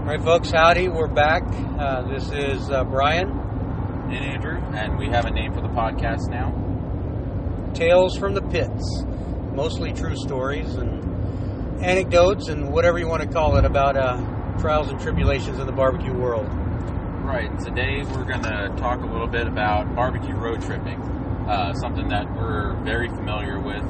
All 0.00 0.06
right, 0.06 0.22
folks, 0.24 0.50
howdy. 0.50 0.88
We're 0.88 1.08
back. 1.08 1.42
Uh, 1.46 2.08
this 2.08 2.30
is 2.32 2.70
uh, 2.70 2.84
Brian. 2.84 3.28
And 3.28 4.24
Andrew, 4.24 4.56
and 4.74 4.98
we 4.98 5.08
have 5.08 5.26
a 5.26 5.30
name 5.30 5.52
for 5.52 5.60
the 5.60 5.68
podcast 5.68 6.30
now. 6.30 6.54
Tales 7.74 8.16
from 8.16 8.32
the 8.32 8.40
Pits. 8.40 9.04
Mostly 9.54 9.92
true 9.92 10.16
stories 10.16 10.74
and 10.76 11.84
anecdotes 11.84 12.48
and 12.48 12.72
whatever 12.72 12.98
you 12.98 13.08
want 13.08 13.22
to 13.22 13.28
call 13.28 13.56
it 13.56 13.66
about 13.66 13.98
uh, 13.98 14.16
trials 14.58 14.88
and 14.88 14.98
tribulations 14.98 15.58
in 15.58 15.66
the 15.66 15.72
barbecue 15.72 16.14
world. 16.14 16.48
Right. 17.22 17.50
Today 17.60 18.02
we're 18.02 18.24
going 18.24 18.42
to 18.42 18.74
talk 18.78 19.02
a 19.02 19.06
little 19.06 19.28
bit 19.28 19.46
about 19.46 19.94
barbecue 19.94 20.34
road 20.34 20.62
tripping, 20.62 21.00
uh, 21.46 21.74
something 21.74 22.08
that 22.08 22.24
we're 22.34 22.74
very 22.84 23.08
familiar 23.08 23.60
with. 23.60 23.84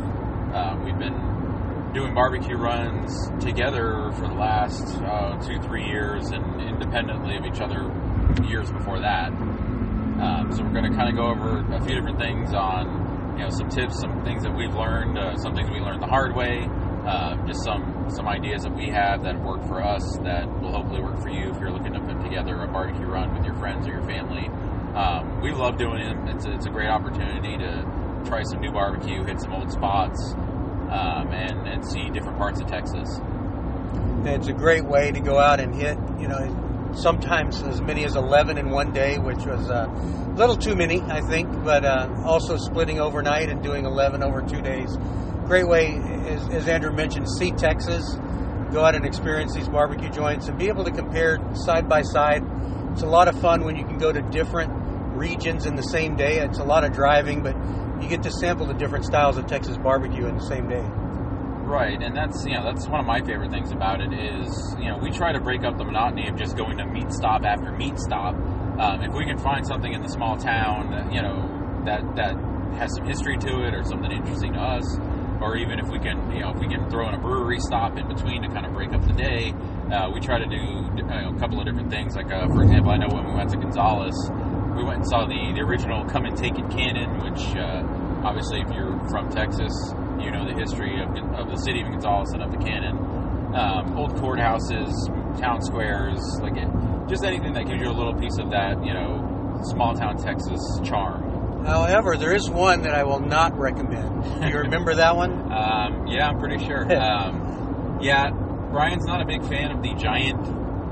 Uh, 0.53 0.77
we've 0.85 0.99
been 0.99 1.30
doing 1.93 2.15
barbecue 2.15 2.57
runs 2.57 3.13
together 3.43 4.13
for 4.15 4.29
the 4.29 4.35
last 4.35 4.97
uh, 5.03 5.37
two, 5.43 5.61
three 5.63 5.85
years, 5.85 6.31
and 6.31 6.61
independently 6.61 7.37
of 7.37 7.45
each 7.45 7.61
other 7.61 7.91
years 8.47 8.71
before 8.71 9.01
that. 9.01 9.33
Um, 10.21 10.53
so 10.53 10.63
we're 10.63 10.73
going 10.73 10.91
to 10.91 10.97
kind 10.97 11.09
of 11.09 11.17
go 11.17 11.27
over 11.27 11.65
a 11.75 11.81
few 11.85 11.95
different 11.95 12.19
things 12.19 12.53
on, 12.53 13.37
you 13.37 13.45
know, 13.45 13.51
some 13.51 13.69
tips, 13.69 14.01
some 14.01 14.23
things 14.23 14.43
that 14.43 14.55
we've 14.55 14.75
learned, 14.75 15.19
uh, 15.19 15.35
some 15.37 15.55
things 15.55 15.69
we 15.71 15.81
learned 15.81 16.03
the 16.03 16.07
hard 16.07 16.37
way, 16.37 16.69
uh, 17.07 17.35
just 17.47 17.65
some 17.65 18.07
some 18.11 18.29
ideas 18.29 18.63
that 18.63 18.75
we 18.75 18.89
have 18.89 19.23
that 19.23 19.41
work 19.41 19.65
for 19.67 19.83
us 19.83 20.03
that 20.23 20.47
will 20.61 20.73
hopefully 20.73 21.01
work 21.01 21.21
for 21.23 21.31
you 21.31 21.51
if 21.51 21.59
you're 21.59 21.71
looking 21.71 21.93
to 21.93 22.01
put 22.01 22.21
together 22.23 22.63
a 22.63 22.69
barbecue 22.69 23.07
run 23.07 23.35
with 23.35 23.45
your 23.45 23.55
friends 23.55 23.87
or 23.87 23.93
your 23.93 24.03
family. 24.03 24.47
Um, 24.95 25.41
we 25.41 25.53
love 25.53 25.79
doing 25.79 26.01
it. 26.01 26.35
It's 26.35 26.45
a, 26.45 26.53
it's 26.53 26.67
a 26.67 26.71
great 26.71 26.89
opportunity 26.89 27.57
to 27.57 27.83
try 28.27 28.43
some 28.43 28.61
new 28.61 28.73
barbecue, 28.73 29.25
hit 29.25 29.41
some 29.41 29.55
old 29.55 29.71
spots, 29.73 30.35
um, 30.91 31.33
and, 31.33 31.69
and 31.69 31.87
see 31.87 32.11
different 32.11 32.37
parts 32.37 32.61
of 32.61 32.67
Texas. 32.67 33.21
It's 34.25 34.49
a 34.49 34.53
great 34.53 34.85
way 34.85 35.13
to 35.13 35.21
go 35.21 35.39
out 35.39 35.61
and 35.61 35.75
hit, 35.75 35.97
you 36.19 36.29
know, 36.29 36.95
sometimes 36.95 37.63
as 37.63 37.81
many 37.81 38.05
as 38.05 38.17
11 38.17 38.59
in 38.59 38.71
one 38.71 38.93
day, 38.93 39.19
which 39.19 39.45
was 39.47 39.71
a 39.71 39.87
little 40.37 40.57
too 40.57 40.75
many, 40.75 41.01
I 41.03 41.21
think, 41.21 41.49
but 41.65 41.85
uh, 41.85 42.09
also 42.25 42.57
splitting 42.57 43.01
overnight 43.01 43.49
and 43.49 43.63
doing 43.63 43.87
11 43.87 44.23
over 44.23 44.43
two 44.43 44.61
days. 44.61 44.97
Great 45.47 45.69
way, 45.69 45.97
as, 46.27 46.49
as 46.49 46.69
Andrew 46.69 46.93
mentioned, 46.93 47.29
see 47.39 47.51
Texas, 47.53 48.17
go 48.73 48.85
out 48.85 48.95
and 48.95 49.05
experience 49.05 49.55
these 49.55 49.69
barbecue 49.69 50.11
joints 50.11 50.49
and 50.49 50.59
be 50.59 50.69
able 50.69 50.85
to 50.85 50.91
compare 50.91 51.39
side 51.55 51.89
by 51.89 52.03
side. 52.03 52.43
It's 52.93 53.03
a 53.03 53.07
lot 53.07 53.29
of 53.29 53.41
fun 53.41 53.65
when 53.65 53.77
you 53.77 53.85
can 53.85 53.99
go 53.99 54.13
to 54.13 54.23
different 54.23 54.73
regions 55.17 55.67
in 55.67 55.77
the 55.77 55.83
same 55.83 56.17
day. 56.17 56.39
It's 56.39 56.59
a 56.59 56.65
lot 56.65 56.85
of 56.85 56.93
driving, 56.93 57.43
but 57.43 57.55
you 58.01 58.09
get 58.09 58.23
to 58.23 58.31
sample 58.31 58.67
the 58.67 58.75
different 58.75 59.05
styles 59.05 59.37
of 59.37 59.47
Texas 59.47 59.77
barbecue 59.77 60.27
in 60.27 60.37
the 60.37 60.45
same 60.45 60.69
day. 60.69 60.85
Right, 61.71 62.03
and 62.03 62.17
that's 62.17 62.45
you 62.45 62.55
know 62.55 62.65
that's 62.65 62.89
one 62.89 62.99
of 62.99 63.07
my 63.07 63.23
favorite 63.23 63.53
things 63.53 63.71
about 63.71 64.01
it 64.01 64.13
is 64.13 64.75
you 64.81 64.89
know 64.89 64.99
we 64.99 65.11
try 65.11 65.33
to 65.33 65.41
break 65.41 65.63
up 65.63 65.79
the 65.79 65.85
monotony 65.85 66.29
of 66.29 66.37
just 66.37 66.57
going 66.57 66.77
to 66.79 66.87
meat 66.87 67.13
stop 67.13 67.45
after 67.45 67.71
meat 67.71 67.97
stop. 67.99 68.35
Um, 68.81 69.03
if 69.03 69.13
we 69.13 69.25
can 69.25 69.39
find 69.39 69.65
something 69.65 69.93
in 69.93 70.03
the 70.03 70.09
small 70.09 70.37
town 70.37 70.91
that 70.91 71.13
you 71.13 71.23
know 71.23 71.47
that 71.85 72.03
that 72.17 72.35
has 72.75 72.91
some 72.97 73.07
history 73.07 73.37
to 73.39 73.67
it 73.67 73.75
or 73.75 73.85
something 73.85 74.11
interesting 74.11 74.55
to 74.55 74.59
us, 74.59 74.99
or 75.41 75.57
even 75.57 75.79
if 75.79 75.87
we 75.89 76.01
can 76.01 76.19
you 76.33 76.41
know 76.41 76.51
if 76.51 76.59
we 76.59 76.67
can 76.67 76.91
throw 76.91 77.07
in 77.09 77.15
a 77.15 77.19
brewery 77.19 77.61
stop 77.61 77.97
in 77.97 78.09
between 78.09 78.43
to 78.43 78.49
kind 78.49 78.67
of 78.67 78.73
break 78.73 78.93
up 78.93 79.07
the 79.07 79.13
day, 79.13 79.53
uh, 79.93 80.11
we 80.11 80.19
try 80.19 80.41
to 80.41 80.47
do 80.47 80.57
you 80.97 81.05
know, 81.05 81.33
a 81.37 81.39
couple 81.39 81.61
of 81.61 81.67
different 81.67 81.91
things. 81.91 82.17
Like 82.17 82.33
uh, 82.33 82.49
for 82.49 82.63
example, 82.63 82.91
I 82.91 82.97
know 82.97 83.15
when 83.15 83.27
we 83.27 83.33
went 83.33 83.51
to 83.51 83.57
Gonzales, 83.57 84.17
we 84.81 84.87
went 84.87 84.99
and 85.01 85.09
saw 85.09 85.27
the, 85.27 85.53
the 85.55 85.61
original 85.61 86.05
Come 86.07 86.25
and 86.25 86.37
Take 86.37 86.59
It 86.59 86.69
Cannon, 86.71 87.21
which 87.21 87.55
uh, 87.57 87.85
obviously, 88.25 88.61
if 88.61 88.73
you're 88.73 88.97
from 89.11 89.29
Texas, 89.29 89.73
you 90.19 90.31
know 90.31 90.47
the 90.49 90.57
history 90.57 91.03
of, 91.03 91.11
of 91.37 91.51
the 91.51 91.57
city 91.57 91.83
of 91.83 91.89
Gonzales 91.89 92.33
and 92.33 92.43
of 92.43 92.51
the 92.51 92.59
cannon. 92.59 92.97
Um, 93.55 93.99
old 93.99 94.15
courthouses, 94.15 94.93
town 95.39 95.61
squares, 95.61 96.21
like 96.41 96.57
it, 96.57 96.69
just 97.09 97.25
anything 97.25 97.53
that 97.55 97.67
gives 97.67 97.83
you 97.83 97.91
a 97.91 97.93
little 97.93 98.15
piece 98.15 98.39
of 98.39 98.51
that, 98.51 98.83
you 98.85 98.95
know, 98.95 99.61
small 99.65 99.95
town 99.95 100.17
Texas 100.17 100.61
charm. 100.85 101.67
However, 101.67 102.17
there 102.17 102.35
is 102.35 102.49
one 102.49 102.83
that 102.83 102.95
I 102.95 103.05
will 103.05 103.21
not 103.21 103.59
recommend. 103.59 104.41
Do 104.41 104.49
you 104.49 104.59
remember 104.61 104.95
that 104.95 105.17
one? 105.17 105.51
Um, 105.61 106.07
yeah, 106.07 106.29
I'm 106.29 106.39
pretty 106.39 106.65
sure. 106.65 106.91
um, 107.03 107.99
yeah, 108.01 108.31
Brian's 108.31 109.05
not 109.05 109.21
a 109.21 109.27
big 109.27 109.43
fan 109.47 109.73
of 109.73 109.83
the 109.83 109.95
giant, 109.95 110.41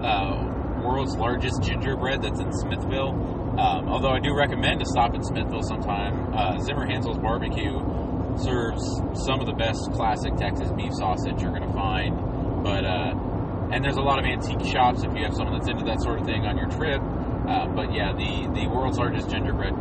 uh, 0.04 0.48
world's 0.82 1.16
largest 1.16 1.62
gingerbread 1.62 2.22
that's 2.22 2.40
in 2.40 2.52
Smithville. 2.52 3.37
Um, 3.58 3.88
although 3.88 4.12
I 4.12 4.20
do 4.20 4.34
recommend 4.34 4.78
to 4.78 4.86
stop 4.86 5.14
in 5.14 5.22
Smithville 5.24 5.64
sometime. 5.64 6.32
Uh, 6.32 6.58
Zimmerhanzel's 6.58 7.18
Barbecue 7.18 7.74
serves 8.38 8.82
some 9.26 9.40
of 9.40 9.46
the 9.46 9.56
best 9.58 9.90
classic 9.92 10.36
Texas 10.36 10.70
beef 10.76 10.92
sausage 10.94 11.42
you're 11.42 11.50
going 11.50 11.66
to 11.66 11.74
find. 11.74 12.62
But 12.62 12.84
uh, 12.84 13.18
and 13.72 13.84
there's 13.84 13.96
a 13.96 14.02
lot 14.02 14.20
of 14.20 14.24
antique 14.24 14.64
shops 14.64 15.02
if 15.02 15.12
you 15.14 15.24
have 15.24 15.34
someone 15.34 15.58
that's 15.58 15.68
into 15.68 15.84
that 15.86 16.00
sort 16.02 16.20
of 16.20 16.26
thing 16.26 16.46
on 16.46 16.56
your 16.56 16.68
trip. 16.70 17.02
Uh, 17.02 17.66
but 17.74 17.92
yeah, 17.92 18.12
the 18.12 18.46
the 18.54 18.68
world's 18.68 18.98
largest 18.98 19.28
gingerbread 19.28 19.74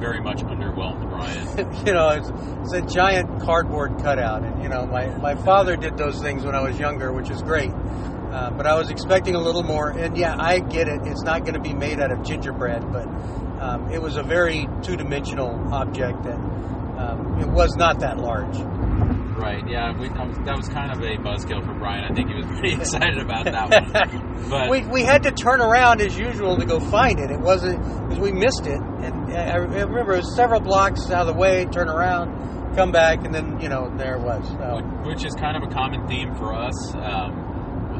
very 0.00 0.20
much 0.20 0.38
underwhelmed 0.38 1.08
Brian. 1.08 1.86
you 1.86 1.92
know, 1.92 2.08
it's, 2.08 2.30
it's, 2.62 2.72
a 2.72 2.82
giant 2.82 3.40
cardboard 3.42 3.98
cutout, 4.02 4.42
and 4.42 4.62
you 4.62 4.68
know, 4.68 4.86
my 4.86 5.06
my 5.18 5.34
father 5.34 5.76
did 5.76 5.96
those 5.96 6.20
things 6.20 6.44
when 6.44 6.54
I 6.54 6.62
was 6.62 6.78
younger, 6.78 7.12
which 7.12 7.30
is 7.30 7.42
great. 7.42 7.70
Uh, 8.34 8.50
but 8.50 8.66
I 8.66 8.74
was 8.74 8.90
expecting 8.90 9.36
a 9.36 9.40
little 9.40 9.62
more, 9.62 9.90
and 9.90 10.16
yeah, 10.16 10.34
I 10.36 10.58
get 10.58 10.88
it. 10.88 11.02
It's 11.04 11.22
not 11.22 11.42
going 11.42 11.54
to 11.54 11.60
be 11.60 11.72
made 11.72 12.00
out 12.00 12.10
of 12.10 12.24
gingerbread, 12.24 12.82
but 12.92 13.06
um, 13.62 13.92
it 13.92 14.02
was 14.02 14.16
a 14.16 14.24
very 14.24 14.66
two-dimensional 14.82 15.72
object, 15.72 16.26
and 16.26 16.98
um, 16.98 17.38
it 17.40 17.46
was 17.46 17.76
not 17.76 18.00
that 18.00 18.18
large. 18.18 18.56
Right. 19.38 19.62
Yeah. 19.68 19.96
We, 19.96 20.08
that, 20.08 20.26
was, 20.26 20.36
that 20.46 20.56
was 20.56 20.68
kind 20.68 20.90
of 20.90 20.98
a 20.98 21.16
buzzkill 21.22 21.64
for 21.64 21.74
Brian. 21.74 22.04
I 22.10 22.14
think 22.14 22.28
he 22.28 22.34
was 22.34 22.46
pretty 22.46 22.74
excited 22.80 23.18
about 23.18 23.44
that 23.44 23.70
one. 23.70 24.30
But 24.50 24.68
we, 24.68 24.82
we 24.82 25.02
had 25.02 25.22
to 25.22 25.30
turn 25.30 25.60
around 25.60 26.00
as 26.00 26.18
usual 26.18 26.56
to 26.56 26.66
go 26.66 26.80
find 26.80 27.20
it. 27.20 27.30
It 27.30 27.40
wasn't 27.40 27.80
because 27.82 28.18
we 28.18 28.32
missed 28.32 28.66
it, 28.66 28.80
and 28.80 29.32
I 29.32 29.56
remember 29.56 30.14
it 30.14 30.18
was 30.18 30.34
several 30.34 30.60
blocks 30.60 31.08
out 31.10 31.22
of 31.22 31.26
the 31.28 31.32
way. 31.34 31.66
Turn 31.66 31.88
around, 31.88 32.74
come 32.74 32.90
back, 32.90 33.24
and 33.24 33.32
then 33.34 33.60
you 33.60 33.68
know 33.68 33.90
there 33.96 34.16
it 34.16 34.22
was. 34.22 34.46
So. 34.48 34.82
Which 35.08 35.24
is 35.24 35.34
kind 35.34 35.56
of 35.56 35.62
a 35.62 35.72
common 35.72 36.06
theme 36.08 36.34
for 36.34 36.52
us. 36.52 36.94
Um, 36.94 37.43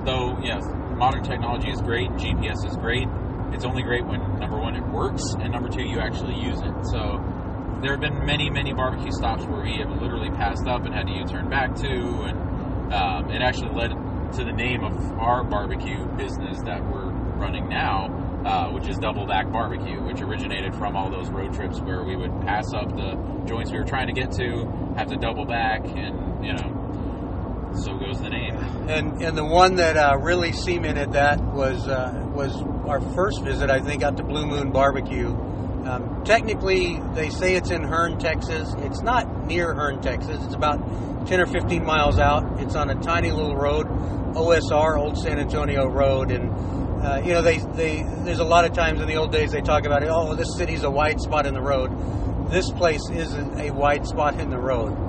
though 0.04 0.38
yes, 0.42 0.64
modern 0.96 1.22
technology 1.22 1.70
is 1.70 1.80
great, 1.80 2.10
GPS 2.12 2.66
is 2.66 2.76
great, 2.76 3.08
it's 3.52 3.64
only 3.64 3.82
great 3.82 4.04
when 4.06 4.20
number 4.38 4.58
one 4.58 4.76
it 4.76 4.86
works 4.88 5.22
and 5.38 5.52
number 5.52 5.68
two 5.68 5.82
you 5.82 6.00
actually 6.00 6.34
use 6.34 6.58
it. 6.60 6.74
So 6.90 7.22
there 7.82 7.92
have 7.92 8.00
been 8.00 8.24
many 8.24 8.50
many 8.50 8.72
barbecue 8.72 9.12
stops 9.12 9.44
where 9.44 9.62
we 9.62 9.78
have 9.78 9.90
literally 10.00 10.30
passed 10.30 10.66
up 10.66 10.84
and 10.84 10.94
had 10.94 11.06
to 11.06 11.12
U-turn 11.12 11.48
back 11.48 11.74
to, 11.76 11.88
and 11.88 12.92
um, 12.92 13.30
it 13.30 13.42
actually 13.42 13.74
led 13.74 13.90
to 14.32 14.44
the 14.44 14.52
name 14.52 14.84
of 14.84 14.94
our 15.18 15.44
barbecue 15.44 16.04
business 16.16 16.60
that 16.62 16.82
we're 16.90 17.10
running 17.36 17.68
now. 17.68 18.20
Uh, 18.44 18.70
which 18.72 18.86
is 18.86 18.98
double 18.98 19.24
back 19.26 19.50
barbecue, 19.50 19.98
which 20.02 20.20
originated 20.20 20.74
from 20.74 20.94
all 20.94 21.10
those 21.10 21.30
road 21.30 21.50
trips 21.54 21.80
where 21.80 22.04
we 22.04 22.14
would 22.14 22.30
pass 22.42 22.74
up 22.74 22.94
the 22.94 23.14
joints 23.46 23.72
we 23.72 23.78
were 23.78 23.86
trying 23.86 24.06
to 24.06 24.12
get 24.12 24.30
to, 24.30 24.66
have 24.98 25.08
to 25.08 25.16
double 25.16 25.46
back, 25.46 25.80
and 25.86 26.44
you 26.44 26.52
know, 26.52 27.72
so 27.82 27.96
goes 27.96 28.20
the 28.20 28.28
name. 28.28 28.53
And 28.88 29.22
and 29.22 29.36
the 29.36 29.44
one 29.44 29.76
that 29.76 29.96
uh, 29.96 30.16
really 30.18 30.52
cemented 30.52 31.12
that 31.12 31.42
was 31.42 31.88
uh, 31.88 32.12
was 32.34 32.54
our 32.88 33.00
first 33.14 33.42
visit, 33.42 33.70
I 33.70 33.80
think, 33.80 34.02
out 34.02 34.16
to 34.18 34.22
Blue 34.22 34.46
Moon 34.46 34.70
Barbecue. 34.70 35.28
Um, 35.28 36.22
technically, 36.24 36.98
they 37.14 37.28
say 37.28 37.56
it's 37.56 37.70
in 37.70 37.82
Hearne, 37.82 38.18
Texas. 38.18 38.72
It's 38.78 39.02
not 39.02 39.46
near 39.46 39.74
Hearne, 39.74 40.00
Texas. 40.00 40.42
It's 40.44 40.54
about 40.54 41.26
10 41.26 41.40
or 41.40 41.46
15 41.46 41.84
miles 41.84 42.18
out. 42.18 42.60
It's 42.60 42.74
on 42.74 42.90
a 42.90 42.94
tiny 43.02 43.30
little 43.30 43.56
road, 43.56 43.86
OSR, 44.34 44.98
Old 44.98 45.18
San 45.18 45.38
Antonio 45.38 45.86
Road, 45.86 46.30
and 46.30 46.50
uh, 47.04 47.20
you 47.24 47.32
know 47.32 47.42
they, 47.42 47.58
they 47.58 48.02
there's 48.24 48.38
a 48.38 48.44
lot 48.44 48.64
of 48.64 48.72
times 48.72 49.00
in 49.00 49.08
the 49.08 49.16
old 49.16 49.32
days 49.32 49.52
they 49.52 49.60
talk 49.60 49.84
about. 49.84 50.02
Oh, 50.04 50.34
this 50.34 50.56
city's 50.56 50.82
a 50.84 50.90
wide 50.90 51.20
spot 51.20 51.46
in 51.46 51.54
the 51.54 51.62
road. 51.62 51.90
This 52.50 52.70
place 52.70 53.02
isn't 53.10 53.60
a 53.60 53.70
wide 53.70 54.06
spot 54.06 54.40
in 54.40 54.50
the 54.50 54.58
road. 54.58 55.03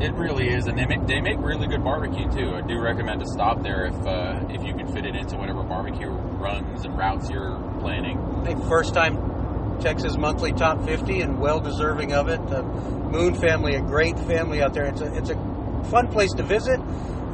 It 0.00 0.14
really 0.14 0.48
is, 0.48 0.66
and 0.66 0.78
they 0.78 0.86
make 0.86 1.06
they 1.06 1.20
make 1.20 1.38
really 1.38 1.66
good 1.66 1.82
barbecue 1.82 2.30
too. 2.30 2.54
I 2.54 2.60
do 2.60 2.78
recommend 2.78 3.20
to 3.20 3.26
stop 3.26 3.62
there 3.62 3.86
if 3.86 4.06
uh, 4.06 4.46
if 4.48 4.62
you 4.62 4.74
can 4.74 4.92
fit 4.92 5.04
it 5.04 5.16
into 5.16 5.36
whatever 5.36 5.62
barbecue 5.64 6.08
runs 6.08 6.84
and 6.84 6.96
routes 6.96 7.28
you're 7.28 7.58
planning. 7.80 8.16
Hey, 8.44 8.54
first 8.68 8.94
time 8.94 9.80
Texas 9.80 10.16
monthly 10.16 10.52
top 10.52 10.84
50 10.84 11.20
and 11.20 11.40
well 11.40 11.60
deserving 11.60 12.12
of 12.12 12.28
it. 12.28 12.44
The 12.48 12.62
Moon 12.62 13.34
family, 13.34 13.74
a 13.74 13.80
great 13.80 14.18
family 14.20 14.62
out 14.62 14.72
there. 14.74 14.84
It's 14.84 15.00
a 15.00 15.16
it's 15.16 15.30
a 15.30 15.84
fun 15.90 16.08
place 16.08 16.32
to 16.34 16.42
visit. 16.44 16.78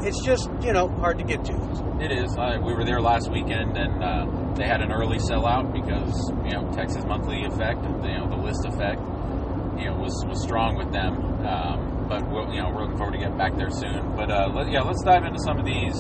It's 0.00 0.25
just 0.25 0.49
you 0.62 0.72
know 0.72 0.88
hard 0.88 1.19
to 1.19 1.25
get 1.25 1.44
to. 1.44 1.99
It 2.00 2.12
is. 2.12 2.34
Uh, 2.37 2.58
we 2.64 2.72
were 2.72 2.84
there 2.84 3.00
last 3.00 3.31
weekend 3.31 3.76
and. 3.76 4.02
Uh, 4.02 4.44
they 4.55 4.66
had 4.66 4.81
an 4.81 4.93
early 4.93 5.19
sellout 5.19 5.72
because 5.72 6.31
you 6.44 6.52
know 6.52 6.70
Texas 6.72 7.05
monthly 7.05 7.44
effect, 7.44 7.82
you 7.82 7.90
know 7.90 8.28
the 8.28 8.37
list 8.37 8.64
effect, 8.64 9.00
you 9.78 9.87
know 9.87 9.96
was 9.99 10.25
was 10.28 10.43
strong 10.43 10.76
with 10.76 10.93
them. 10.93 11.14
Um, 11.44 11.94
but 12.08 12.28
we'll, 12.30 12.52
you 12.52 12.62
know, 12.62 12.70
we're 12.70 12.82
looking 12.82 12.96
forward 12.96 13.12
to 13.12 13.18
getting 13.18 13.36
back 13.38 13.56
there 13.56 13.70
soon. 13.70 14.14
But 14.16 14.30
uh, 14.30 14.50
let, 14.54 14.70
yeah, 14.70 14.82
let's 14.82 15.02
dive 15.02 15.24
into 15.24 15.40
some 15.40 15.58
of 15.58 15.64
these, 15.64 15.96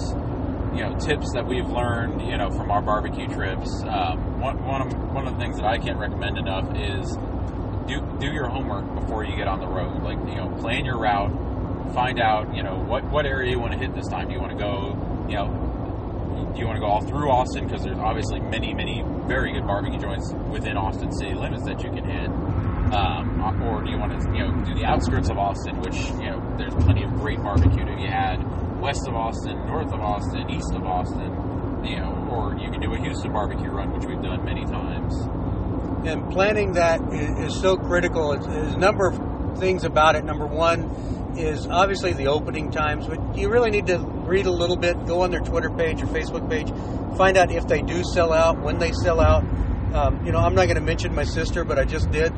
you 0.74 0.82
know, 0.82 0.96
tips 0.98 1.32
that 1.34 1.46
we've 1.46 1.68
learned, 1.68 2.22
you 2.22 2.36
know, 2.36 2.50
from 2.50 2.70
our 2.70 2.82
barbecue 2.82 3.28
trips. 3.28 3.70
Um, 3.82 4.40
one, 4.40 4.64
one 4.64 4.82
of 4.82 4.92
one 5.12 5.26
of 5.26 5.34
the 5.34 5.40
things 5.40 5.56
that 5.56 5.66
I 5.66 5.78
can't 5.78 5.98
recommend 5.98 6.38
enough 6.38 6.66
is 6.76 7.16
do 7.86 8.00
do 8.18 8.32
your 8.32 8.48
homework 8.48 8.84
before 8.94 9.24
you 9.24 9.36
get 9.36 9.48
on 9.48 9.60
the 9.60 9.68
road. 9.68 10.02
Like, 10.02 10.18
you 10.28 10.36
know, 10.36 10.48
plan 10.60 10.84
your 10.84 10.98
route, 10.98 11.32
find 11.94 12.20
out, 12.20 12.54
you 12.54 12.62
know, 12.62 12.76
what 12.76 13.04
what 13.10 13.26
area 13.26 13.50
you 13.50 13.58
want 13.58 13.72
to 13.72 13.78
hit 13.78 13.94
this 13.94 14.08
time. 14.08 14.28
Do 14.28 14.34
you 14.34 14.40
want 14.40 14.52
to 14.52 14.58
go, 14.58 15.26
you 15.28 15.36
know, 15.36 15.74
do 16.54 16.60
you 16.60 16.66
want 16.66 16.76
to 16.76 16.80
go 16.80 16.86
all 16.86 17.00
through 17.00 17.30
Austin 17.30 17.66
because 17.66 17.82
there's 17.82 17.98
obviously 17.98 18.38
many, 18.40 18.72
many 18.74 19.04
very 19.26 19.52
good 19.52 19.66
barbecue 19.66 19.98
joints 19.98 20.32
within 20.50 20.76
Austin 20.76 21.10
city 21.12 21.34
limits 21.34 21.64
that 21.64 21.82
you 21.82 21.90
can 21.90 22.04
hit, 22.04 22.30
um, 22.92 23.62
or 23.62 23.82
do 23.82 23.90
you 23.90 23.98
want 23.98 24.12
to 24.12 24.18
you 24.32 24.44
know 24.44 24.64
do 24.64 24.74
the 24.74 24.84
outskirts 24.84 25.30
of 25.30 25.38
Austin, 25.38 25.80
which 25.80 25.96
you 26.20 26.30
know 26.30 26.56
there's 26.58 26.74
plenty 26.84 27.04
of 27.04 27.12
great 27.14 27.38
barbecue 27.38 27.84
to 27.84 27.96
be 27.96 28.06
had 28.06 28.36
west 28.80 29.08
of 29.08 29.14
Austin, 29.14 29.56
north 29.66 29.92
of 29.92 30.00
Austin, 30.00 30.50
east 30.50 30.74
of 30.74 30.84
Austin, 30.84 31.30
you 31.84 31.96
know, 31.96 32.28
or 32.30 32.54
you 32.58 32.70
can 32.70 32.80
do 32.80 32.92
a 32.92 32.98
Houston 32.98 33.32
barbecue 33.32 33.70
run, 33.70 33.92
which 33.92 34.04
we've 34.04 34.22
done 34.22 34.44
many 34.44 34.64
times. 34.66 35.14
And 36.06 36.30
planning 36.30 36.74
that 36.74 37.00
is, 37.12 37.58
so 37.60 37.76
critical. 37.76 38.32
It's, 38.32 38.46
there's 38.46 38.74
a 38.74 38.78
number 38.78 39.06
of 39.06 39.58
things 39.58 39.84
about 39.84 40.16
it. 40.16 40.24
Number 40.24 40.46
one 40.46 41.34
is 41.38 41.66
obviously 41.66 42.12
the 42.12 42.26
opening 42.26 42.70
times, 42.70 43.06
but 43.06 43.36
you 43.36 43.48
really 43.48 43.70
need 43.70 43.86
to 43.86 43.98
read 43.98 44.46
a 44.46 44.52
little 44.52 44.76
bit, 44.76 45.06
go 45.06 45.22
on 45.22 45.30
their 45.30 45.40
Twitter 45.40 45.70
page 45.70 46.02
or 46.02 46.06
Facebook 46.06 46.48
page, 46.50 46.68
find 47.16 47.36
out 47.36 47.50
if 47.50 47.66
they 47.66 47.80
do 47.80 48.04
sell 48.04 48.32
out, 48.32 48.60
when 48.60 48.78
they 48.78 48.92
sell 48.92 49.20
out. 49.20 49.44
Um, 49.94 50.26
you 50.26 50.32
know, 50.32 50.38
I'm 50.38 50.54
not 50.54 50.64
going 50.64 50.76
to 50.76 50.82
mention 50.82 51.14
my 51.14 51.24
sister, 51.24 51.64
but 51.64 51.78
I 51.78 51.84
just 51.84 52.10
did. 52.10 52.32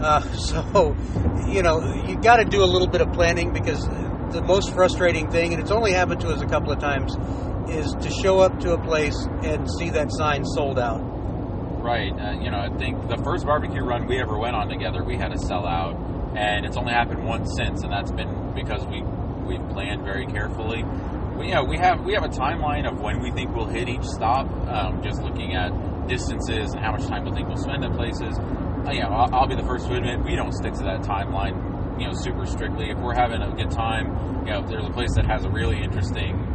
Uh, 0.00 0.20
so, 0.32 0.96
you 1.48 1.62
know, 1.62 1.80
you 2.06 2.16
got 2.20 2.36
to 2.36 2.44
do 2.44 2.62
a 2.62 2.66
little 2.66 2.88
bit 2.88 3.00
of 3.00 3.12
planning 3.12 3.52
because 3.52 3.86
the 4.32 4.42
most 4.42 4.72
frustrating 4.72 5.30
thing, 5.30 5.52
and 5.52 5.62
it's 5.62 5.70
only 5.70 5.92
happened 5.92 6.20
to 6.22 6.28
us 6.28 6.40
a 6.40 6.46
couple 6.46 6.72
of 6.72 6.78
times, 6.78 7.14
is 7.68 7.94
to 8.00 8.10
show 8.10 8.40
up 8.40 8.58
to 8.60 8.72
a 8.72 8.78
place 8.78 9.16
and 9.42 9.70
see 9.78 9.90
that 9.90 10.10
sign 10.10 10.44
sold 10.44 10.78
out. 10.78 11.00
Right. 11.82 12.12
Uh, 12.12 12.32
you 12.40 12.50
know, 12.50 12.58
I 12.58 12.68
think 12.78 13.08
the 13.08 13.16
first 13.24 13.46
barbecue 13.46 13.82
run 13.82 14.06
we 14.06 14.18
ever 14.20 14.38
went 14.38 14.54
on 14.54 14.68
together, 14.68 15.02
we 15.02 15.16
had 15.16 15.32
a 15.32 15.36
sellout, 15.36 16.36
and 16.36 16.66
it's 16.66 16.76
only 16.76 16.92
happened 16.92 17.24
once 17.24 17.54
since, 17.56 17.82
and 17.82 17.92
that's 17.92 18.12
been 18.12 18.52
because 18.54 18.86
we 18.86 19.02
we've 19.46 19.66
planned 19.70 20.04
very 20.04 20.26
carefully. 20.26 20.84
We, 21.36 21.48
you 21.48 21.54
know, 21.54 21.64
we 21.64 21.78
have 21.78 22.04
we 22.04 22.12
have 22.14 22.24
a 22.24 22.28
timeline 22.28 22.90
of 22.90 23.00
when 23.00 23.20
we 23.22 23.30
think 23.30 23.54
we'll 23.54 23.66
hit 23.66 23.88
each 23.88 24.04
stop. 24.04 24.46
Um, 24.68 25.02
just 25.02 25.22
looking 25.22 25.54
at 25.54 25.72
distances 26.06 26.72
and 26.72 26.84
how 26.84 26.92
much 26.92 27.06
time 27.06 27.24
we 27.24 27.32
think 27.32 27.48
we'll 27.48 27.56
spend 27.56 27.84
at 27.84 27.92
places. 27.94 28.36
Uh, 28.86 28.92
you 28.92 29.00
know, 29.00 29.08
I'll, 29.08 29.34
I'll 29.34 29.46
be 29.46 29.56
the 29.56 29.64
first 29.64 29.86
to 29.86 29.94
admit 29.94 30.24
we 30.24 30.36
don't 30.36 30.52
stick 30.52 30.74
to 30.74 30.84
that 30.84 31.02
timeline, 31.02 32.00
you 32.00 32.06
know, 32.06 32.12
super 32.14 32.46
strictly. 32.46 32.90
If 32.90 32.98
we're 32.98 33.14
having 33.14 33.42
a 33.42 33.54
good 33.54 33.70
time, 33.70 34.46
you 34.46 34.52
know, 34.52 34.60
if 34.60 34.68
there's 34.68 34.86
a 34.86 34.90
place 34.90 35.14
that 35.16 35.26
has 35.26 35.44
a 35.44 35.50
really 35.50 35.82
interesting 35.82 36.46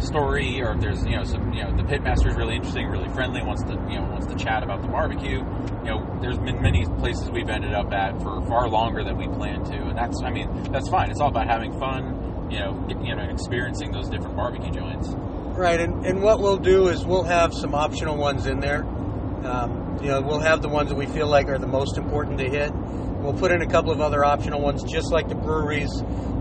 story, 0.00 0.60
or 0.60 0.72
if 0.72 0.80
there's 0.80 1.04
you 1.04 1.16
know 1.16 1.24
some 1.24 1.52
you 1.52 1.62
know 1.62 1.76
the 1.76 1.82
pitmaster 1.82 2.28
is 2.28 2.34
really 2.34 2.56
interesting, 2.56 2.86
really 2.86 3.08
friendly, 3.10 3.42
wants 3.42 3.62
to 3.62 3.72
you 3.88 3.96
know 3.96 4.08
wants 4.10 4.26
to 4.26 4.34
chat 4.34 4.62
about 4.62 4.82
the 4.82 4.88
barbecue. 4.88 5.38
You 5.38 5.90
know, 5.90 6.18
there's 6.20 6.38
been 6.38 6.60
many 6.62 6.84
places 6.98 7.30
we've 7.30 7.48
ended 7.48 7.74
up 7.74 7.92
at 7.92 8.20
for 8.22 8.42
far 8.46 8.68
longer 8.68 9.04
than 9.04 9.16
we 9.16 9.28
planned 9.28 9.66
to, 9.66 9.76
and 9.76 9.96
that's 9.96 10.22
I 10.22 10.30
mean 10.30 10.72
that's 10.72 10.88
fine. 10.88 11.10
It's 11.10 11.20
all 11.20 11.28
about 11.28 11.46
having 11.46 11.78
fun. 11.78 12.48
You 12.50 12.60
know, 12.60 12.86
you 13.02 13.14
know, 13.16 13.22
experiencing 13.22 13.90
those 13.90 14.08
different 14.08 14.36
barbecue 14.36 14.70
joints. 14.70 15.08
Right, 15.56 15.80
and, 15.80 16.04
and 16.04 16.20
what 16.20 16.40
we'll 16.40 16.58
do 16.58 16.88
is 16.88 17.04
we'll 17.04 17.22
have 17.22 17.54
some 17.54 17.74
optional 17.74 18.16
ones 18.16 18.46
in 18.46 18.60
there. 18.60 18.84
Um, 19.44 19.83
you 20.00 20.08
know, 20.08 20.20
we'll 20.20 20.40
have 20.40 20.62
the 20.62 20.68
ones 20.68 20.88
that 20.90 20.96
we 20.96 21.06
feel 21.06 21.26
like 21.26 21.48
are 21.48 21.58
the 21.58 21.66
most 21.66 21.96
important 21.96 22.38
to 22.38 22.48
hit. 22.48 22.72
We'll 22.74 23.34
put 23.34 23.52
in 23.52 23.62
a 23.62 23.66
couple 23.66 23.90
of 23.90 24.00
other 24.00 24.24
optional 24.24 24.60
ones, 24.60 24.82
just 24.84 25.10
like 25.10 25.28
the 25.28 25.34
breweries. 25.34 25.90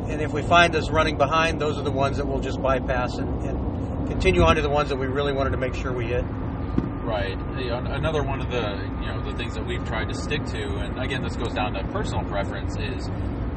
And 0.10 0.22
if 0.22 0.34
we 0.34 0.42
find 0.42 0.76
us 0.76 0.90
running 0.90 1.18
behind, 1.18 1.62
those 1.62 1.78
are 1.78 1.84
the 1.84 1.92
ones 1.92 2.18
that 2.18 2.28
we'll 2.28 2.42
just 2.42 2.62
bypass 2.62 3.18
and, 3.18 3.42
and 3.44 4.08
continue 4.08 4.44
on 4.44 4.58
to 4.58 4.62
the 4.62 4.70
ones 4.70 4.90
that 4.90 4.98
we 4.98 5.08
really 5.08 5.32
wanted 5.32 5.52
to 5.52 5.58
make 5.58 5.76
sure 5.76 5.94
we 5.94 6.08
hit. 6.08 6.26
Right. 7.04 7.38
Another 7.38 8.24
one 8.24 8.42
of 8.42 8.50
the 8.50 8.62
you 9.02 9.08
know 9.08 9.22
the 9.24 9.36
things 9.38 9.54
that 9.56 9.66
we've 9.66 9.86
tried 9.86 10.10
to 10.10 10.16
stick 10.16 10.44
to, 10.46 10.78
and 10.78 10.98
again, 11.00 11.22
this 11.22 11.36
goes 11.36 11.54
down 11.54 11.74
to 11.74 11.84
personal 11.92 12.24
preference, 12.26 12.78
is 12.78 13.10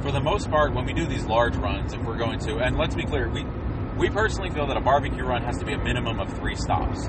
for 0.02 0.12
the 0.12 0.20
most 0.20 0.50
part 0.50 0.74
when 0.74 0.84
we 0.84 0.92
do 0.92 1.06
these 1.06 1.24
large 1.26 1.56
runs, 1.56 1.92
if 1.92 2.02
we're 2.02 2.16
going 2.16 2.38
to, 2.40 2.58
and 2.58 2.76
let's 2.76 2.94
be 2.94 3.04
clear, 3.04 3.28
we 3.28 3.44
we 3.96 4.10
personally 4.10 4.50
feel 4.50 4.66
that 4.66 4.76
a 4.76 4.80
barbecue 4.80 5.24
run 5.24 5.42
has 5.42 5.58
to 5.58 5.64
be 5.64 5.72
a 5.72 5.78
minimum 5.78 6.20
of 6.20 6.32
three 6.38 6.54
stops. 6.54 7.08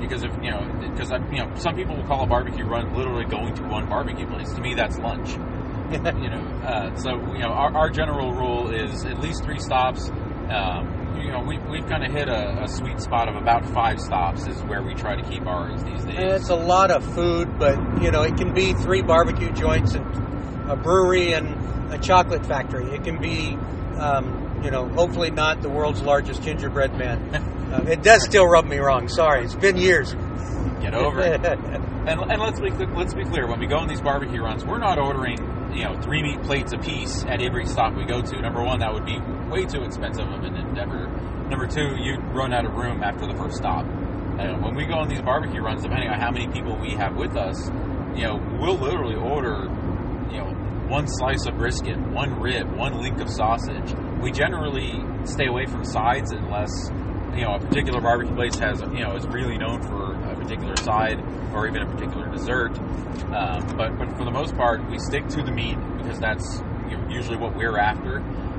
Because 0.00 0.22
if 0.24 0.32
you 0.42 0.50
know, 0.50 0.60
because 0.80 1.10
you 1.30 1.38
know, 1.38 1.54
some 1.56 1.76
people 1.76 1.96
will 1.96 2.06
call 2.06 2.24
a 2.24 2.26
barbecue 2.26 2.64
run 2.64 2.94
literally 2.96 3.24
going 3.24 3.54
to 3.54 3.62
one 3.64 3.88
barbecue 3.88 4.26
place. 4.26 4.52
To 4.54 4.60
me, 4.60 4.74
that's 4.74 4.98
lunch. 4.98 5.30
you 5.90 6.30
know, 6.30 6.40
uh, 6.64 6.94
so 6.94 7.10
you 7.32 7.40
know, 7.40 7.48
our, 7.48 7.76
our 7.76 7.90
general 7.90 8.32
rule 8.32 8.70
is 8.70 9.04
at 9.04 9.20
least 9.20 9.42
three 9.42 9.58
stops. 9.58 10.08
Um, 10.48 11.18
you 11.20 11.32
know, 11.32 11.40
we, 11.40 11.58
we've 11.58 11.86
kind 11.86 12.04
of 12.04 12.12
hit 12.12 12.28
a, 12.28 12.62
a, 12.62 12.68
sweet 12.68 13.00
spot 13.00 13.28
of 13.28 13.34
about 13.34 13.66
five 13.66 14.00
stops 14.00 14.46
is 14.46 14.56
where 14.62 14.82
we 14.82 14.94
try 14.94 15.16
to 15.16 15.28
keep 15.28 15.46
ours 15.46 15.82
these 15.82 16.04
days. 16.04 16.16
And 16.16 16.30
it's 16.30 16.48
a 16.48 16.54
lot 16.54 16.92
of 16.92 17.04
food, 17.14 17.58
but 17.58 17.76
you 18.00 18.12
know, 18.12 18.22
it 18.22 18.36
can 18.36 18.54
be 18.54 18.72
three 18.72 19.02
barbecue 19.02 19.50
joints 19.52 19.94
and 19.94 20.06
a 20.70 20.76
brewery 20.76 21.32
and 21.32 21.92
a 21.92 21.98
chocolate 21.98 22.46
factory. 22.46 22.94
It 22.94 23.02
can 23.02 23.20
be, 23.20 23.56
um, 23.98 24.39
you 24.62 24.70
know, 24.70 24.88
hopefully 24.88 25.30
not 25.30 25.62
the 25.62 25.68
world's 25.68 26.02
largest 26.02 26.42
gingerbread 26.42 26.94
man. 26.94 27.34
uh, 27.72 27.84
it 27.88 28.02
does 28.02 28.24
still 28.24 28.46
rub 28.46 28.66
me 28.66 28.78
wrong. 28.78 29.08
Sorry, 29.08 29.44
it's 29.44 29.54
been 29.54 29.76
years. 29.76 30.14
Get 30.80 30.94
over 30.94 31.20
it. 31.20 31.44
and, 31.44 32.20
and 32.20 32.40
let's 32.40 32.60
be 32.60 32.70
let's 32.70 33.14
be 33.14 33.24
clear. 33.24 33.46
When 33.46 33.60
we 33.60 33.66
go 33.66 33.76
on 33.76 33.88
these 33.88 34.00
barbecue 34.00 34.42
runs, 34.42 34.64
we're 34.64 34.78
not 34.78 34.98
ordering 34.98 35.38
you 35.74 35.84
know 35.84 36.00
three 36.00 36.22
meat 36.22 36.42
plates 36.42 36.72
apiece 36.72 37.24
at 37.24 37.42
every 37.42 37.66
stop 37.66 37.94
we 37.94 38.04
go 38.04 38.22
to. 38.22 38.40
Number 38.40 38.62
one, 38.62 38.80
that 38.80 38.92
would 38.92 39.04
be 39.04 39.18
way 39.50 39.66
too 39.66 39.82
expensive 39.82 40.28
of 40.28 40.44
an 40.44 40.56
endeavor. 40.56 41.08
Number 41.48 41.66
two, 41.66 41.96
you'd 41.98 42.22
run 42.34 42.52
out 42.52 42.64
of 42.64 42.74
room 42.74 43.02
after 43.02 43.26
the 43.26 43.34
first 43.34 43.56
stop. 43.56 43.84
And 44.38 44.62
when 44.62 44.74
we 44.74 44.86
go 44.86 44.94
on 44.94 45.08
these 45.08 45.20
barbecue 45.20 45.60
runs, 45.60 45.82
depending 45.82 46.08
on 46.08 46.18
how 46.18 46.30
many 46.30 46.48
people 46.48 46.76
we 46.76 46.92
have 46.92 47.16
with 47.16 47.36
us, 47.36 47.68
you 48.16 48.22
know, 48.24 48.36
we'll 48.60 48.78
literally 48.78 49.16
order, 49.16 49.68
one 50.90 51.06
slice 51.06 51.46
of 51.46 51.56
brisket, 51.56 51.96
one 51.96 52.40
rib, 52.40 52.70
one 52.76 53.00
link 53.00 53.20
of 53.20 53.30
sausage. 53.30 53.94
We 54.20 54.32
generally 54.32 55.00
stay 55.24 55.46
away 55.46 55.66
from 55.66 55.84
sides 55.84 56.32
unless, 56.32 56.70
you 57.32 57.42
know, 57.42 57.54
a 57.54 57.60
particular 57.60 58.00
barbecue 58.00 58.34
place 58.34 58.56
has, 58.58 58.80
you 58.80 59.00
know, 59.00 59.14
is 59.14 59.24
really 59.28 59.56
known 59.56 59.80
for 59.82 60.14
a 60.30 60.34
particular 60.34 60.76
side 60.76 61.22
or 61.54 61.68
even 61.68 61.82
a 61.82 61.86
particular 61.86 62.28
dessert. 62.30 62.76
Um, 63.32 63.76
but, 63.76 63.96
but 63.98 64.16
for 64.18 64.24
the 64.24 64.32
most 64.32 64.56
part, 64.56 64.84
we 64.90 64.98
stick 64.98 65.28
to 65.28 65.42
the 65.44 65.52
meat 65.52 65.76
because 65.98 66.18
that's 66.18 66.58
you 66.90 66.96
know, 66.96 67.08
usually 67.08 67.36
what 67.36 67.56
we're 67.56 67.78
after. 67.78 68.18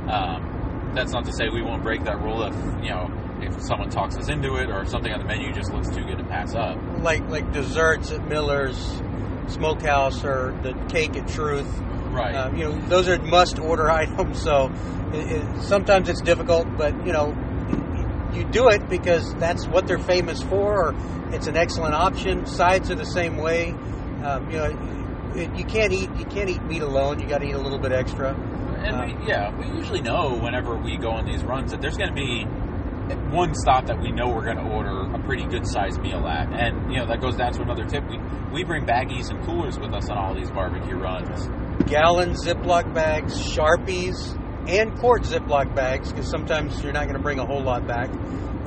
Um, 0.10 0.92
that's 0.96 1.12
not 1.12 1.26
to 1.26 1.34
say 1.34 1.50
we 1.50 1.62
won't 1.62 1.84
break 1.84 2.04
that 2.06 2.22
rule 2.22 2.44
if 2.44 2.56
you 2.84 2.90
know 2.90 3.10
if 3.42 3.62
someone 3.62 3.90
talks 3.90 4.18
us 4.18 4.30
into 4.30 4.56
it 4.56 4.70
or 4.70 4.82
if 4.82 4.90
something 4.90 5.12
on 5.12 5.20
the 5.20 5.26
menu 5.26 5.54
just 5.54 5.72
looks 5.72 5.90
too 5.90 6.04
good 6.04 6.18
to 6.18 6.24
pass 6.26 6.54
up. 6.54 6.78
Like 7.00 7.28
like 7.30 7.52
desserts 7.52 8.12
at 8.12 8.28
Miller's 8.28 9.02
Smokehouse 9.48 10.24
or 10.24 10.58
the 10.64 10.74
cake 10.90 11.16
at 11.16 11.28
Truth. 11.28 11.68
Right. 12.12 12.36
Uh, 12.36 12.52
you 12.52 12.64
know, 12.66 12.80
those 12.88 13.08
are 13.08 13.18
must 13.20 13.60
order 13.60 13.90
items. 14.02 14.42
So 14.42 14.72
it, 15.14 15.32
it, 15.32 15.62
sometimes 15.64 16.10
it's 16.10 16.22
difficult, 16.22 16.68
but 16.78 17.06
you 17.06 17.14
know, 17.14 17.36
you 18.34 18.44
do 18.46 18.70
it 18.70 18.90
because 18.90 19.34
that's 19.36 19.68
what 19.68 19.88
they're 19.88 20.00
famous 20.00 20.42
for. 20.42 20.90
Or 20.90 20.96
it's 21.34 21.48
an 21.48 21.58
excellent 21.58 21.94
option. 21.94 22.46
Sides 22.46 22.92
are 22.92 22.96
the 22.96 23.06
same 23.06 23.38
way. 23.38 23.72
Um, 24.24 24.50
you 24.52 24.58
know, 24.58 25.34
it, 25.36 25.56
you 25.56 25.66
can't 25.66 25.94
eat 25.94 26.10
you 26.18 26.26
can't 26.26 26.50
eat 26.50 26.64
meat 26.64 26.82
alone. 26.82 27.20
You 27.20 27.28
got 27.28 27.40
to 27.40 27.48
eat 27.48 27.56
a 27.56 27.60
little 27.62 27.80
bit 27.80 27.92
extra. 27.92 28.34
And 28.84 28.96
Um, 28.96 29.22
we, 29.22 29.28
yeah, 29.28 29.56
we 29.58 29.66
usually 29.78 30.02
know 30.02 30.38
whenever 30.38 30.76
we 30.76 30.98
go 30.98 31.12
on 31.12 31.26
these 31.26 31.44
runs 31.44 31.72
that 31.72 31.82
there's 31.82 31.98
going 31.98 32.10
to 32.10 32.16
be 32.16 32.46
one 33.30 33.54
stop 33.56 33.86
that 33.88 34.00
we 34.00 34.12
know 34.12 34.30
we're 34.30 34.46
going 34.46 34.58
to 34.58 34.64
order 34.64 35.14
a 35.14 35.20
pretty 35.20 35.46
good 35.46 35.68
sized 35.68 36.02
meal 36.02 36.26
at, 36.28 36.48
and 36.52 36.92
you 36.92 37.00
know 37.00 37.06
that 37.08 37.22
goes 37.22 37.36
down 37.36 37.54
to 37.54 37.62
another 37.62 37.86
tip. 37.86 38.04
We 38.10 38.20
we 38.52 38.64
bring 38.64 38.86
baggies 38.86 39.30
and 39.30 39.44
coolers 39.46 39.78
with 39.78 39.94
us 39.94 40.10
on 40.10 40.18
all 40.18 40.34
these 40.34 40.50
barbecue 40.50 40.96
runs. 40.96 41.48
Gallon 41.84 42.34
Ziploc 42.34 42.94
bags, 42.94 43.34
Sharpies, 43.34 44.38
and 44.68 44.98
quart 45.00 45.24
Ziploc 45.24 45.76
bags 45.76 46.12
because 46.12 46.30
sometimes 46.30 46.82
you're 46.84 46.94
not 46.94 47.04
going 47.04 47.16
to 47.16 47.22
bring 47.22 47.40
a 47.40 47.46
whole 47.46 47.62
lot 47.62 47.88
back, 47.88 48.10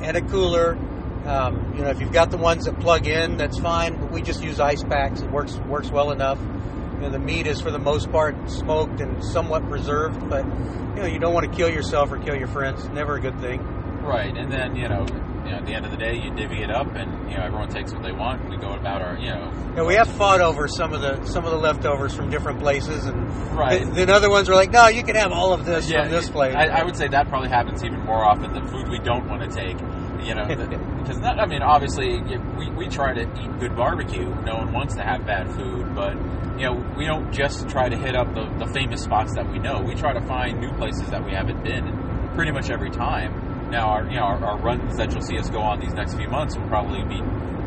and 0.01 0.17
a 0.17 0.21
cooler. 0.21 0.77
Um, 1.25 1.73
you 1.75 1.81
know, 1.81 1.89
if 1.89 1.99
you've 1.99 2.11
got 2.11 2.29
the 2.29 2.37
ones 2.37 2.65
that 2.65 2.79
plug 2.79 3.07
in, 3.07 3.37
that's 3.37 3.59
fine. 3.59 3.99
But 3.99 4.11
we 4.11 4.21
just 4.21 4.43
use 4.43 4.59
ice 4.59 4.83
packs. 4.83 5.21
It 5.21 5.31
works 5.31 5.55
works 5.57 5.89
well 5.89 6.11
enough. 6.11 6.39
You 6.39 7.01
know, 7.01 7.09
the 7.09 7.19
meat 7.19 7.47
is 7.47 7.61
for 7.61 7.71
the 7.71 7.79
most 7.79 8.11
part 8.11 8.49
smoked 8.49 9.01
and 9.01 9.23
somewhat 9.23 9.67
preserved, 9.67 10.29
but 10.29 10.45
you 10.45 11.01
know 11.01 11.05
you 11.05 11.19
don't 11.19 11.33
want 11.33 11.51
to 11.51 11.57
kill 11.57 11.69
yourself 11.69 12.11
or 12.11 12.19
kill 12.19 12.35
your 12.35 12.47
friends. 12.47 12.87
Never 12.89 13.15
a 13.15 13.21
good 13.21 13.39
thing. 13.39 13.61
Right, 14.03 14.35
and 14.35 14.51
then 14.51 14.75
you 14.75 14.87
know, 14.87 15.05
you 15.45 15.51
know, 15.51 15.57
at 15.57 15.65
the 15.65 15.73
end 15.73 15.85
of 15.85 15.91
the 15.91 15.97
day, 15.97 16.15
you 16.15 16.31
divvy 16.35 16.61
it 16.63 16.71
up, 16.71 16.87
and 16.95 17.29
you 17.29 17.37
know, 17.37 17.43
everyone 17.43 17.69
takes 17.69 17.93
what 17.93 18.01
they 18.03 18.11
want. 18.11 18.49
We 18.49 18.57
go 18.57 18.73
about 18.73 19.01
our, 19.01 19.17
you 19.17 19.29
know, 19.29 19.51
Yeah, 19.75 19.83
we 19.83 19.93
have 19.95 20.07
fought 20.09 20.41
over 20.41 20.67
some 20.67 20.93
of 20.93 21.01
the 21.01 21.23
some 21.25 21.45
of 21.45 21.51
the 21.51 21.57
leftovers 21.57 22.15
from 22.15 22.29
different 22.29 22.59
places, 22.59 23.05
and 23.05 23.15
Right. 23.55 23.83
th- 23.83 23.93
then 23.93 24.09
other 24.09 24.29
ones 24.29 24.49
are 24.49 24.55
like, 24.55 24.71
no, 24.71 24.87
you 24.87 25.03
can 25.03 25.15
have 25.15 25.31
all 25.31 25.53
of 25.53 25.65
this 25.65 25.91
from 25.91 26.09
this 26.09 26.29
place. 26.29 26.55
I, 26.55 26.67
I 26.67 26.83
would 26.83 26.95
say 26.97 27.07
that 27.09 27.29
probably 27.29 27.49
happens 27.49 27.83
even 27.83 27.99
more 28.01 28.23
often 28.25 28.53
than 28.53 28.67
food 28.67 28.89
we 28.89 28.99
don't 28.99 29.27
want 29.29 29.41
to 29.43 29.55
take. 29.55 29.77
You 30.23 30.33
know, 30.33 30.47
because 30.47 31.19
not. 31.21 31.39
I 31.39 31.45
mean, 31.45 31.61
obviously, 31.61 32.19
we 32.57 32.69
we 32.71 32.87
try 32.87 33.13
to 33.13 33.21
eat 33.21 33.59
good 33.59 33.75
barbecue. 33.75 34.25
No 34.43 34.57
one 34.57 34.73
wants 34.73 34.95
to 34.95 35.03
have 35.03 35.25
bad 35.25 35.51
food, 35.51 35.93
but 35.93 36.13
you 36.57 36.65
know, 36.65 36.73
we 36.97 37.05
don't 37.05 37.31
just 37.31 37.69
try 37.69 37.89
to 37.89 37.95
hit 37.97 38.15
up 38.15 38.33
the, 38.33 38.45
the 38.65 38.71
famous 38.73 39.03
spots 39.03 39.35
that 39.35 39.51
we 39.51 39.59
know. 39.59 39.81
We 39.81 39.93
try 39.93 40.13
to 40.13 40.21
find 40.21 40.59
new 40.59 40.71
places 40.77 41.07
that 41.09 41.23
we 41.23 41.31
haven't 41.33 41.63
been 41.63 41.85
pretty 42.33 42.51
much 42.51 42.69
every 42.71 42.89
time. 42.89 43.33
Now, 43.71 43.89
our 43.89 44.03
you 44.05 44.15
know 44.17 44.23
our, 44.23 44.43
our 44.45 44.57
runs 44.59 44.95
that 44.97 45.11
you'll 45.11 45.21
see 45.21 45.37
us 45.37 45.49
go 45.49 45.59
on 45.61 45.79
these 45.79 45.93
next 45.93 46.15
few 46.15 46.29
months 46.29 46.55
will 46.57 46.67
probably 46.67 47.03
be 47.03 47.21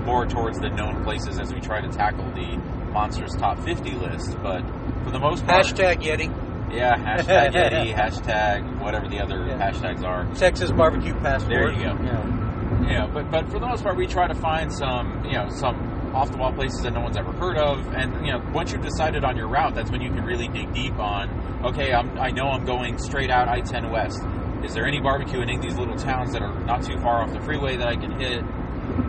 more 0.05 0.27
towards 0.27 0.59
the 0.59 0.69
known 0.71 1.03
places 1.05 1.39
as 1.39 1.53
we 1.53 1.61
try 1.61 1.81
to 1.81 1.89
tackle 1.89 2.25
the 2.33 2.57
monsters 2.93 3.35
top 3.37 3.59
50 3.65 3.91
list. 3.93 4.37
But 4.43 4.63
for 5.05 5.11
the 5.11 5.19
most 5.19 5.45
part, 5.47 5.67
Hashtag 5.67 6.03
Yeti, 6.03 6.75
yeah, 6.75 6.97
hashtag 6.97 7.51
Yeti, 7.53 7.95
hashtag 7.95 8.81
whatever 8.83 9.09
the 9.09 9.21
other 9.21 9.47
Yeah. 9.47 9.59
hashtags 9.71 10.05
are. 10.05 10.33
Texas 10.35 10.71
barbecue 10.71 11.15
passport. 11.21 11.51
There 11.51 11.73
you 11.73 11.79
go. 11.83 12.03
Yeah. 12.03 12.99
know, 13.01 13.11
but 13.13 13.31
but 13.31 13.47
for 13.51 13.59
the 13.59 13.67
most 13.67 13.83
part, 13.83 13.97
we 13.97 14.07
try 14.07 14.27
to 14.29 14.35
find 14.35 14.73
some 14.73 15.25
you 15.25 15.33
know 15.33 15.49
some 15.51 15.97
off 16.15 16.31
the 16.31 16.39
wall 16.39 16.53
places 16.53 16.81
that 16.83 16.95
no 16.95 17.01
one's 17.01 17.17
ever 17.19 17.33
heard 17.33 17.59
of, 17.59 17.87
and 17.93 18.25
you 18.25 18.33
know 18.33 18.43
once 18.55 18.73
you've 18.73 18.83
decided 18.83 19.25
on 19.25 19.37
your 19.37 19.49
route, 19.49 19.75
that's 19.75 19.91
when 19.91 20.01
you 20.01 20.11
can 20.11 20.25
really 20.25 20.49
dig 20.49 20.73
deep 20.73 20.99
on. 20.99 21.29
Okay, 21.67 21.93
I'm, 21.93 22.19
I 22.19 22.31
know 22.31 22.49
I'm 22.49 22.65
going 22.65 22.99
straight 22.99 23.31
out 23.31 23.49
I-10 23.49 23.91
west. 23.93 24.23
Is 24.65 24.75
there 24.75 24.87
any 24.87 25.01
barbecue 25.01 25.41
in 25.41 25.49
any 25.49 25.57
of 25.57 25.63
these 25.63 25.77
little 25.77 25.97
towns 25.97 26.33
that 26.33 26.43
are 26.43 26.59
not 26.65 26.83
too 26.83 26.99
far 26.99 27.23
off 27.23 27.33
the 27.33 27.41
freeway 27.41 27.77
that 27.77 27.89
I 27.89 27.97
can 27.97 28.13
hit? 28.19 28.43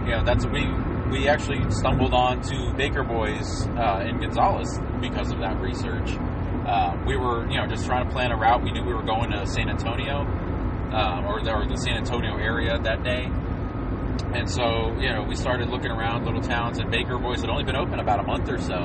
You 0.06 0.15
know, 0.15 0.24
that's 0.24 0.46
we 0.46 0.65
we 1.10 1.27
actually 1.27 1.60
stumbled 1.72 2.13
on 2.13 2.41
to 2.44 2.74
Baker 2.77 3.03
Boys 3.03 3.68
uh, 3.77 4.06
in 4.08 4.20
Gonzales 4.20 4.77
because 5.01 5.32
of 5.32 5.39
that 5.39 5.60
research. 5.60 6.12
Uh, 6.68 6.96
we 7.08 7.18
were, 7.18 7.50
you 7.50 7.58
know, 7.58 7.65
just 7.65 7.86
trying 7.86 8.06
to 8.06 8.12
plan 8.12 8.32
a 8.32 8.38
route. 8.38 8.63
We 8.63 8.72
knew 8.72 8.84
we 8.84 8.94
were 8.94 9.03
going 9.03 9.32
to 9.32 9.48
San 9.48 9.70
Antonio, 9.70 10.20
um, 10.20 11.25
or, 11.25 11.39
or 11.39 11.65
the 11.68 11.77
San 11.77 11.98
Antonio 11.98 12.38
area 12.38 12.77
that 12.79 13.03
day. 13.03 13.25
And 14.34 14.48
so, 14.48 14.96
you 15.00 15.10
know, 15.10 15.25
we 15.27 15.36
started 15.36 15.70
looking 15.70 15.89
around 15.89 16.25
little 16.25 16.41
towns, 16.41 16.77
and 16.77 16.91
Baker 16.91 17.18
Boys 17.18 17.41
had 17.41 17.50
only 17.50 17.63
been 17.63 17.75
open 17.75 18.00
about 18.00 18.20
a 18.20 18.24
month 18.24 18.48
or 18.50 18.60
so. 18.60 18.75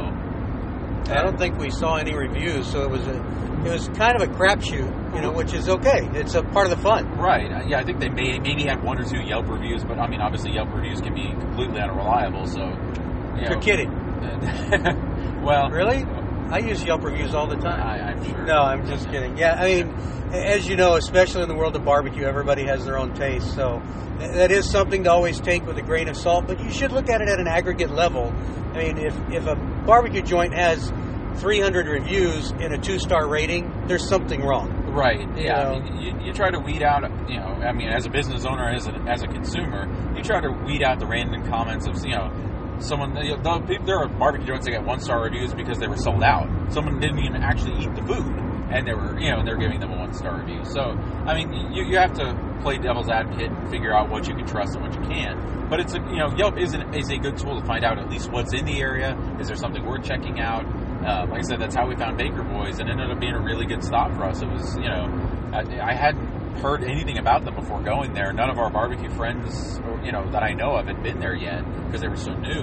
I 1.06 1.22
don't 1.22 1.38
think 1.38 1.58
we 1.58 1.70
saw 1.70 1.96
any 1.96 2.14
reviews, 2.14 2.66
so 2.70 2.82
it 2.82 2.90
was 2.90 3.06
a 3.06 3.16
it 3.64 3.70
was 3.70 3.88
kind 3.90 4.20
of 4.20 4.28
a 4.28 4.32
crapshoot, 4.32 5.14
you 5.14 5.20
know, 5.22 5.32
which 5.32 5.52
is 5.54 5.68
okay. 5.68 6.08
It's 6.12 6.34
a 6.34 6.42
part 6.42 6.66
of 6.66 6.76
the 6.76 6.82
fun. 6.82 7.10
Right. 7.18 7.50
Uh, 7.50 7.64
Yeah, 7.66 7.78
I 7.78 7.84
think 7.84 7.98
they 7.98 8.08
may 8.10 8.38
maybe 8.38 8.64
had 8.64 8.82
one 8.82 8.98
or 8.98 9.04
two 9.04 9.20
Yelp 9.20 9.48
reviews, 9.48 9.84
but 9.84 9.98
I 9.98 10.06
mean, 10.06 10.20
obviously 10.20 10.52
Yelp 10.52 10.72
reviews 10.74 11.00
can 11.00 11.14
be 11.14 11.28
completely 11.40 11.80
unreliable. 11.80 12.46
So, 12.46 12.60
you 12.60 13.48
You're 13.48 13.60
kidding. 13.60 13.90
well, 15.42 15.70
Really? 15.70 16.04
I 16.50 16.58
use 16.58 16.82
Yelp 16.84 17.02
reviews 17.02 17.34
all 17.34 17.46
the 17.46 17.56
time. 17.56 17.80
I, 17.80 18.10
I'm 18.10 18.24
sure. 18.24 18.44
No, 18.44 18.62
I'm 18.62 18.86
just 18.86 19.08
kidding. 19.10 19.36
Yeah, 19.36 19.54
I 19.54 19.66
mean, 19.66 19.94
as 20.32 20.68
you 20.68 20.76
know, 20.76 20.96
especially 20.96 21.42
in 21.42 21.48
the 21.48 21.54
world 21.54 21.76
of 21.76 21.84
barbecue, 21.84 22.24
everybody 22.24 22.64
has 22.64 22.84
their 22.84 22.98
own 22.98 23.14
taste. 23.14 23.54
So 23.54 23.82
that 24.18 24.50
is 24.50 24.68
something 24.68 25.04
to 25.04 25.10
always 25.10 25.40
take 25.40 25.66
with 25.66 25.78
a 25.78 25.82
grain 25.82 26.08
of 26.08 26.16
salt. 26.16 26.46
But 26.46 26.60
you 26.60 26.70
should 26.70 26.92
look 26.92 27.08
at 27.08 27.20
it 27.20 27.28
at 27.28 27.40
an 27.40 27.48
aggregate 27.48 27.90
level. 27.90 28.32
I 28.74 28.78
mean, 28.78 28.98
if 28.98 29.16
if 29.30 29.46
a 29.46 29.56
barbecue 29.86 30.22
joint 30.22 30.54
has 30.54 30.92
300 31.36 31.86
reviews 31.86 32.50
and 32.50 32.72
a 32.74 32.78
two 32.78 32.98
star 32.98 33.28
rating, 33.28 33.86
there's 33.86 34.08
something 34.08 34.42
wrong. 34.42 34.70
Right. 34.92 35.26
Yeah. 35.36 35.58
I 35.58 35.78
know. 35.78 35.80
mean, 35.80 36.00
you, 36.00 36.26
you 36.26 36.32
try 36.32 36.50
to 36.50 36.60
weed 36.60 36.82
out. 36.82 37.02
You 37.28 37.38
know, 37.38 37.46
I 37.46 37.72
mean, 37.72 37.88
as 37.88 38.06
a 38.06 38.10
business 38.10 38.44
owner, 38.44 38.68
as 38.68 38.86
a, 38.86 38.92
as 39.08 39.22
a 39.22 39.26
consumer, 39.26 39.88
you 40.16 40.22
try 40.22 40.40
to 40.40 40.50
weed 40.50 40.82
out 40.82 41.00
the 41.00 41.06
random 41.06 41.46
comments 41.48 41.86
of 41.86 41.96
you 42.04 42.12
know. 42.12 42.30
Someone, 42.78 43.16
you 43.24 43.36
know, 43.36 43.42
the- 43.42 43.78
there 43.84 43.98
are 43.98 44.08
barbecue 44.08 44.46
joints 44.46 44.66
that 44.66 44.72
get 44.72 44.84
one 44.84 45.00
star 45.00 45.22
reviews 45.22 45.54
because 45.54 45.78
they 45.78 45.86
were 45.86 45.96
sold 45.96 46.22
out. 46.22 46.48
Someone 46.68 47.00
didn't 47.00 47.18
even 47.20 47.42
actually 47.42 47.76
eat 47.78 47.94
the 47.94 48.02
food, 48.02 48.34
and 48.70 48.86
they 48.86 48.94
were, 48.94 49.18
you 49.18 49.30
know, 49.30 49.38
and 49.38 49.48
they're 49.48 49.56
giving 49.56 49.80
them 49.80 49.92
a 49.92 49.96
one 49.96 50.12
star 50.12 50.38
review. 50.38 50.60
So, 50.64 50.96
I 51.26 51.34
mean, 51.34 51.72
you, 51.72 51.84
you 51.84 51.98
have 51.98 52.12
to 52.14 52.34
play 52.62 52.78
devil's 52.78 53.08
advocate 53.08 53.50
and 53.50 53.70
figure 53.70 53.94
out 53.94 54.08
what 54.08 54.26
you 54.26 54.34
can 54.34 54.46
trust 54.46 54.74
and 54.74 54.82
what 54.82 54.94
you 54.94 55.00
can't. 55.08 55.38
But 55.70 55.80
it's 55.80 55.94
a, 55.94 55.98
you 55.98 56.18
know, 56.18 56.34
Yelp 56.36 56.58
is, 56.58 56.74
an, 56.74 56.94
is 56.94 57.10
a 57.10 57.16
good 57.16 57.36
tool 57.36 57.60
to 57.60 57.66
find 57.66 57.84
out 57.84 57.98
at 57.98 58.10
least 58.10 58.30
what's 58.30 58.52
in 58.52 58.64
the 58.64 58.80
area. 58.80 59.16
Is 59.40 59.46
there 59.46 59.56
something 59.56 59.84
worth 59.84 60.04
checking 60.04 60.40
out? 60.40 60.64
Uh, 61.04 61.26
like 61.28 61.40
I 61.40 61.42
said, 61.42 61.60
that's 61.60 61.74
how 61.74 61.86
we 61.86 61.96
found 61.96 62.16
Baker 62.16 62.42
Boys, 62.42 62.78
and 62.78 62.88
ended 62.88 63.10
up 63.10 63.20
being 63.20 63.34
a 63.34 63.40
really 63.40 63.66
good 63.66 63.82
stop 63.84 64.12
for 64.14 64.24
us. 64.24 64.40
It 64.42 64.48
was, 64.48 64.76
you 64.78 64.88
know, 64.88 65.04
I, 65.52 65.90
I 65.90 65.94
hadn't 65.94 66.33
heard 66.60 66.84
anything 66.84 67.18
about 67.18 67.44
them 67.44 67.54
before 67.54 67.82
going 67.82 68.12
there. 68.12 68.32
None 68.32 68.50
of 68.50 68.58
our 68.58 68.70
barbecue 68.70 69.10
friends, 69.10 69.78
or, 69.80 70.00
you 70.04 70.12
know, 70.12 70.30
that 70.30 70.42
I 70.42 70.52
know 70.52 70.76
of 70.76 70.86
had 70.86 71.02
been 71.02 71.20
there 71.20 71.34
yet 71.34 71.64
because 71.86 72.00
they 72.00 72.08
were 72.08 72.16
so 72.16 72.34
new. 72.34 72.62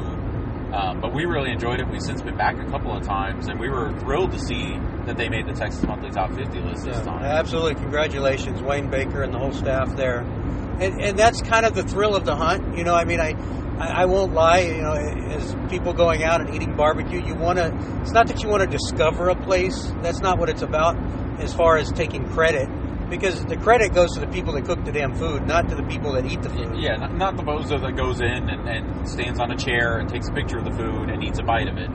Um, 0.73 1.01
but 1.01 1.13
we 1.13 1.25
really 1.25 1.51
enjoyed 1.51 1.81
it. 1.81 1.89
We've 1.89 2.01
since 2.01 2.21
been 2.21 2.37
back 2.37 2.57
a 2.57 2.65
couple 2.69 2.95
of 2.95 3.03
times, 3.03 3.47
and 3.47 3.59
we 3.59 3.69
were 3.69 3.91
thrilled 3.99 4.31
to 4.31 4.39
see 4.39 4.77
that 5.05 5.17
they 5.17 5.27
made 5.27 5.45
the 5.45 5.53
Texas 5.53 5.83
Monthly 5.83 6.11
Top 6.11 6.33
50 6.33 6.59
list 6.61 6.85
this 6.85 6.97
time. 7.01 7.23
absolutely. 7.23 7.75
Congratulations, 7.75 8.61
Wayne 8.61 8.89
Baker 8.89 9.23
and 9.23 9.33
the 9.33 9.37
whole 9.37 9.51
staff 9.51 9.95
there. 9.97 10.19
And, 10.19 11.01
and 11.01 11.19
that's 11.19 11.41
kind 11.41 11.65
of 11.65 11.75
the 11.75 11.83
thrill 11.83 12.15
of 12.15 12.23
the 12.25 12.35
hunt. 12.35 12.77
You 12.77 12.85
know, 12.85 12.95
I 12.95 13.03
mean, 13.03 13.19
I, 13.19 13.33
I, 13.79 14.03
I 14.03 14.05
won't 14.05 14.33
lie. 14.33 14.59
You 14.59 14.81
know, 14.81 14.93
as 14.93 15.55
people 15.69 15.93
going 15.93 16.23
out 16.23 16.39
and 16.39 16.55
eating 16.55 16.75
barbecue, 16.77 17.21
you 17.21 17.35
want 17.35 17.59
to. 17.59 17.99
It's 18.01 18.13
not 18.13 18.27
that 18.27 18.41
you 18.41 18.47
want 18.47 18.63
to 18.63 18.69
discover 18.69 19.27
a 19.29 19.35
place. 19.35 19.91
That's 20.01 20.21
not 20.21 20.39
what 20.39 20.49
it's 20.49 20.61
about. 20.61 20.95
As 21.41 21.53
far 21.53 21.77
as 21.77 21.91
taking 21.91 22.29
credit, 22.29 22.69
because 23.11 23.43
the 23.45 23.57
credit 23.57 23.93
goes 23.93 24.13
to 24.13 24.21
the 24.21 24.27
people 24.27 24.53
that 24.53 24.65
cook 24.65 24.83
the 24.85 24.91
damn 24.91 25.13
food, 25.13 25.45
not 25.45 25.67
to 25.69 25.75
the 25.75 25.83
people 25.83 26.13
that 26.13 26.25
eat 26.25 26.41
the 26.41 26.49
food. 26.49 26.77
Yeah, 26.79 26.95
not, 26.95 27.13
not 27.13 27.35
the 27.35 27.43
bozo 27.43 27.79
that 27.81 27.95
goes 27.97 28.21
in 28.21 28.49
and, 28.49 28.67
and 28.67 29.07
stands 29.07 29.37
on 29.39 29.51
a 29.51 29.57
chair 29.57 29.97
and 29.97 30.09
takes 30.09 30.29
a 30.29 30.31
picture 30.31 30.57
of 30.57 30.63
the 30.63 30.71
food 30.71 31.09
and 31.09 31.21
eats 31.21 31.37
a 31.37 31.43
bite 31.43 31.67
of 31.67 31.77
it. 31.77 31.89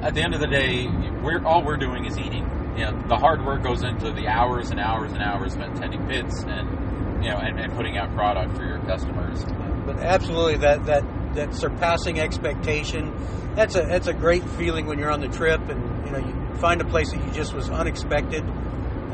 At 0.00 0.14
the 0.14 0.22
end 0.22 0.32
of 0.32 0.40
the 0.40 0.46
day, 0.46 0.86
we're 1.22 1.44
all 1.44 1.64
we're 1.64 1.76
doing 1.76 2.06
is 2.06 2.16
eating. 2.16 2.48
You 2.78 2.86
know, 2.86 3.02
the 3.08 3.16
hard 3.16 3.44
work 3.44 3.64
goes 3.64 3.82
into 3.82 4.12
the 4.12 4.28
hours 4.28 4.70
and 4.70 4.78
hours 4.78 5.12
and 5.12 5.20
hours 5.20 5.52
spent 5.52 5.76
tending 5.76 6.06
pits 6.06 6.44
and 6.46 7.22
you 7.22 7.30
know 7.30 7.36
and, 7.36 7.58
and 7.58 7.72
putting 7.74 7.98
out 7.98 8.14
product 8.14 8.56
for 8.56 8.64
your 8.64 8.78
customers. 8.86 9.44
but 9.84 9.98
absolutely 9.98 10.56
that 10.56 10.86
that 10.86 11.04
that 11.34 11.54
surpassing 11.54 12.18
expectation 12.18 13.12
that's 13.54 13.74
a 13.76 13.82
that's 13.82 14.06
a 14.06 14.14
great 14.14 14.48
feeling 14.50 14.86
when 14.86 14.98
you're 14.98 15.10
on 15.10 15.20
the 15.20 15.28
trip 15.28 15.60
and 15.68 16.06
you 16.06 16.12
know 16.12 16.18
you 16.18 16.56
find 16.58 16.80
a 16.80 16.84
place 16.84 17.10
that 17.12 17.22
you 17.22 17.30
just 17.32 17.52
was 17.52 17.68
unexpected 17.68 18.42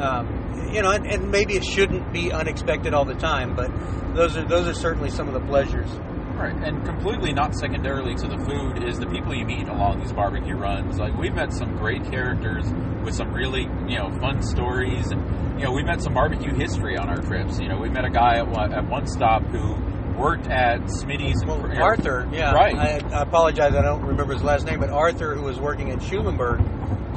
um, 0.00 0.71
you 0.73 0.83
know 0.83 0.91
and, 0.91 1.07
and 1.07 1.31
maybe 1.31 1.55
it 1.55 1.65
shouldn't 1.65 2.12
be 2.12 2.33
unexpected 2.33 2.95
all 2.95 3.05
the 3.05 3.15
time 3.15 3.55
but 3.55 3.71
those 4.15 4.37
are 4.37 4.45
those 4.45 4.67
are 4.67 4.75
certainly 4.75 5.11
some 5.11 5.29
of 5.29 5.35
the 5.35 5.47
pleasures 5.47 5.91
Right, 6.37 6.55
and 6.55 6.85
completely 6.85 7.33
not 7.33 7.55
secondarily 7.55 8.15
to 8.15 8.29
the 8.29 8.37
food 8.37 8.85
is 8.87 8.99
the 8.99 9.07
people 9.07 9.35
you 9.35 9.47
meet 9.47 9.69
along 9.69 10.00
these 10.00 10.12
barbecue 10.12 10.55
runs. 10.55 10.99
Like 10.99 11.17
we've 11.17 11.35
met 11.35 11.50
some 11.50 11.79
great 11.79 12.05
characters 12.11 12.67
with 13.03 13.15
some 13.15 13.33
really 13.33 13.62
you 13.88 13.97
know 13.97 14.11
fun 14.21 14.43
stories, 14.43 15.12
and 15.12 15.59
you 15.59 15.65
know 15.65 15.73
we 15.73 15.83
met 15.83 16.03
some 16.03 16.12
barbecue 16.12 16.53
history 16.53 16.99
on 16.99 17.09
our 17.09 17.23
trips. 17.23 17.59
You 17.59 17.69
know 17.69 17.79
we 17.79 17.88
met 17.88 18.05
a 18.05 18.11
guy 18.11 18.37
at 18.37 18.49
one, 18.49 18.75
at 18.75 18.87
one 18.87 19.07
stop 19.07 19.45
who 19.45 19.76
worked 20.15 20.47
at 20.49 20.81
Smitty's. 20.83 21.43
well 21.47 21.59
know, 21.59 21.83
arthur 21.83 22.29
yeah 22.33 22.53
right. 22.53 22.75
I, 22.75 23.00
I 23.12 23.21
apologize 23.21 23.75
i 23.75 23.83
don't 23.83 24.03
remember 24.03 24.33
his 24.33 24.43
last 24.43 24.65
name 24.65 24.81
but 24.81 24.88
arthur 24.88 25.35
who 25.35 25.43
was 25.43 25.59
working 25.61 25.91
at 25.91 26.03
schulenburg 26.03 26.62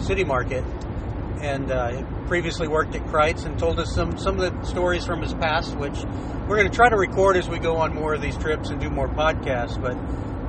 city 0.01 0.25
market 0.25 0.65
and 1.41 1.71
uh, 1.71 2.03
previously 2.27 2.67
worked 2.67 2.95
at 2.95 3.03
Kreuz 3.05 3.45
and 3.45 3.57
told 3.57 3.79
us 3.79 3.93
some, 3.93 4.17
some 4.17 4.39
of 4.39 4.51
the 4.51 4.65
stories 4.65 5.05
from 5.05 5.21
his 5.21 5.33
past, 5.33 5.75
which 5.77 5.97
we're 6.47 6.57
going 6.57 6.69
to 6.69 6.75
try 6.75 6.89
to 6.89 6.97
record 6.97 7.37
as 7.37 7.47
we 7.47 7.59
go 7.59 7.77
on 7.77 7.93
more 7.93 8.13
of 8.13 8.21
these 8.21 8.37
trips 8.37 8.69
and 8.69 8.79
do 8.79 8.89
more 8.89 9.07
podcasts. 9.07 9.79
But 9.81 9.93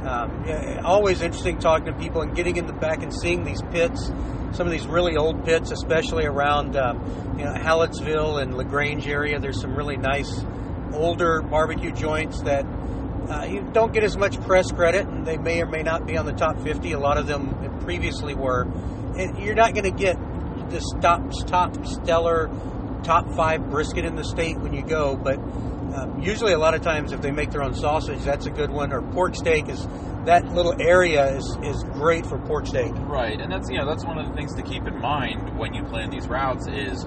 um, 0.06 0.44
yeah, 0.46 0.80
always 0.84 1.20
interesting 1.20 1.58
talking 1.58 1.86
to 1.86 1.92
people 1.92 2.22
and 2.22 2.34
getting 2.34 2.56
in 2.56 2.66
the 2.66 2.72
back 2.72 3.02
and 3.02 3.12
seeing 3.12 3.44
these 3.44 3.62
pits, 3.70 4.06
some 4.52 4.66
of 4.66 4.70
these 4.70 4.86
really 4.86 5.16
old 5.16 5.44
pits, 5.44 5.70
especially 5.70 6.24
around 6.24 6.76
uh, 6.76 6.94
you 7.36 7.44
know 7.44 7.52
Hallettsville 7.52 8.42
and 8.42 8.56
La 8.56 8.64
Grange 8.64 9.06
area. 9.06 9.38
There's 9.38 9.60
some 9.60 9.74
really 9.76 9.96
nice 9.96 10.44
older 10.92 11.42
barbecue 11.42 11.92
joints 11.92 12.42
that 12.42 12.64
uh, 13.30 13.44
you 13.44 13.68
don't 13.72 13.92
get 13.92 14.02
as 14.02 14.16
much 14.16 14.40
press 14.40 14.72
credit, 14.72 15.06
and 15.06 15.26
they 15.26 15.36
may 15.36 15.60
or 15.60 15.66
may 15.66 15.82
not 15.82 16.06
be 16.06 16.16
on 16.16 16.26
the 16.26 16.32
top 16.32 16.60
50. 16.60 16.92
A 16.92 16.98
lot 16.98 17.18
of 17.18 17.26
them 17.26 17.80
previously 17.80 18.34
were. 18.34 18.62
And 19.16 19.38
you're 19.38 19.54
not 19.54 19.74
going 19.74 19.84
to 19.84 19.90
get 19.90 20.16
this 20.70 20.84
top, 21.00 21.22
top 21.46 21.84
stellar 21.84 22.48
top 23.02 23.34
five 23.34 23.70
brisket 23.70 24.04
in 24.04 24.14
the 24.14 24.24
state 24.24 24.58
when 24.58 24.72
you 24.72 24.82
go, 24.82 25.16
but 25.16 25.38
um, 25.94 26.20
usually 26.22 26.52
a 26.52 26.58
lot 26.58 26.74
of 26.74 26.82
times 26.82 27.12
if 27.12 27.20
they 27.20 27.30
make 27.30 27.50
their 27.50 27.62
own 27.62 27.74
sausage, 27.74 28.22
that's 28.22 28.46
a 28.46 28.50
good 28.50 28.70
one. 28.70 28.92
Or 28.92 29.02
pork 29.02 29.34
steak 29.34 29.68
is 29.68 29.86
that 30.26 30.46
little 30.54 30.80
area 30.80 31.36
is, 31.36 31.58
is 31.62 31.82
great 31.94 32.26
for 32.26 32.38
pork 32.38 32.66
steak. 32.66 32.92
Right, 32.94 33.40
and 33.40 33.50
that's 33.50 33.68
you 33.68 33.78
know 33.78 33.86
that's 33.86 34.04
one 34.04 34.18
of 34.18 34.28
the 34.28 34.34
things 34.34 34.54
to 34.54 34.62
keep 34.62 34.86
in 34.86 34.98
mind 35.00 35.58
when 35.58 35.74
you 35.74 35.82
plan 35.84 36.10
these 36.10 36.28
routes 36.28 36.66
is 36.68 37.04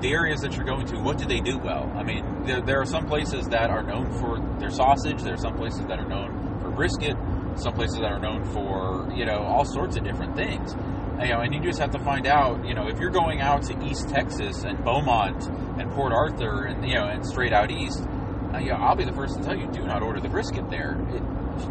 the 0.00 0.10
areas 0.10 0.40
that 0.40 0.56
you're 0.56 0.64
going 0.64 0.86
to. 0.86 0.98
What 0.98 1.18
do 1.18 1.26
they 1.26 1.40
do 1.40 1.58
well? 1.58 1.90
I 1.94 2.02
mean, 2.02 2.44
there, 2.44 2.60
there 2.60 2.80
are 2.80 2.86
some 2.86 3.06
places 3.06 3.46
that 3.48 3.70
are 3.70 3.82
known 3.82 4.10
for 4.18 4.40
their 4.58 4.70
sausage. 4.70 5.22
There 5.22 5.34
are 5.34 5.38
some 5.38 5.56
places 5.56 5.86
that 5.86 5.98
are 5.98 6.08
known 6.08 6.60
for 6.60 6.70
brisket. 6.70 7.16
Some 7.56 7.74
places 7.74 7.98
that 7.98 8.10
are 8.10 8.18
known 8.18 8.44
for 8.52 9.08
you 9.14 9.24
know 9.24 9.38
all 9.38 9.64
sorts 9.64 9.96
of 9.96 10.02
different 10.02 10.34
things. 10.34 10.74
You 11.22 11.28
know, 11.32 11.40
and 11.40 11.54
you 11.54 11.60
just 11.62 11.78
have 11.78 11.90
to 11.92 11.98
find 12.00 12.26
out. 12.26 12.66
You 12.66 12.74
know, 12.74 12.88
if 12.88 12.98
you're 12.98 13.10
going 13.10 13.40
out 13.40 13.62
to 13.64 13.84
East 13.86 14.08
Texas 14.08 14.64
and 14.64 14.82
Beaumont 14.84 15.46
and 15.80 15.90
Port 15.92 16.12
Arthur 16.12 16.64
and 16.64 16.86
you 16.86 16.94
know 16.96 17.06
and 17.06 17.24
straight 17.26 17.52
out 17.52 17.70
east, 17.70 18.02
uh, 18.52 18.58
you 18.58 18.70
know, 18.70 18.76
I'll 18.76 18.96
be 18.96 19.04
the 19.04 19.12
first 19.12 19.36
to 19.38 19.42
tell 19.42 19.56
you: 19.56 19.66
do 19.70 19.82
not 19.84 20.02
order 20.02 20.20
the 20.20 20.28
brisket 20.28 20.68
there. 20.70 20.96
It, 21.14 21.22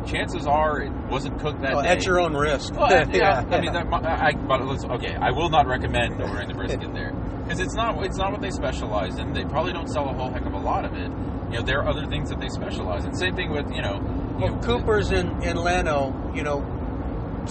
chances 0.08 0.48
are 0.48 0.80
it 0.82 0.92
wasn't 1.12 1.38
cooked 1.42 1.62
that 1.62 1.74
Oh, 1.76 1.82
day. 1.82 1.90
at 1.90 2.06
your 2.06 2.22
own 2.22 2.34
risk. 2.34 2.74
Well, 2.74 2.90
yeah, 3.14 3.44
I 3.52 3.60
mean, 3.60 3.74
that, 3.74 3.86
I, 3.92 4.32
but 4.48 4.66
let's, 4.66 4.86
okay, 4.86 5.14
I 5.14 5.32
will 5.32 5.50
not 5.50 5.68
recommend 5.68 6.22
ordering 6.22 6.48
the 6.48 6.54
brisket 6.54 6.94
there 6.94 7.12
because 7.44 7.60
it's 7.60 7.76
not 7.76 8.02
it's 8.06 8.18
not 8.18 8.32
what 8.32 8.42
they 8.42 8.50
specialize 8.52 9.18
in. 9.20 9.34
They 9.34 9.44
probably 9.44 9.74
don't 9.74 9.90
sell 9.90 10.08
a 10.10 10.14
whole 10.14 10.32
heck 10.32 10.46
of 10.46 10.54
a 10.54 10.58
lot 10.58 10.86
of 10.86 10.94
it. 10.94 11.12
You 11.52 11.60
know, 11.60 11.64
there 11.66 11.80
are 11.82 11.90
other 11.90 12.06
things 12.08 12.30
that 12.30 12.40
they 12.40 12.48
specialize 12.48 13.04
in. 13.04 13.14
Same 13.14 13.36
thing 13.36 13.52
with 13.52 13.70
you 13.76 13.82
know, 13.82 13.96
you 14.40 14.46
Well, 14.46 14.56
know, 14.56 14.62
Cooper's 14.62 15.12
in, 15.12 15.44
in 15.44 15.58
Llano, 15.58 16.32
you 16.34 16.44
know, 16.44 16.64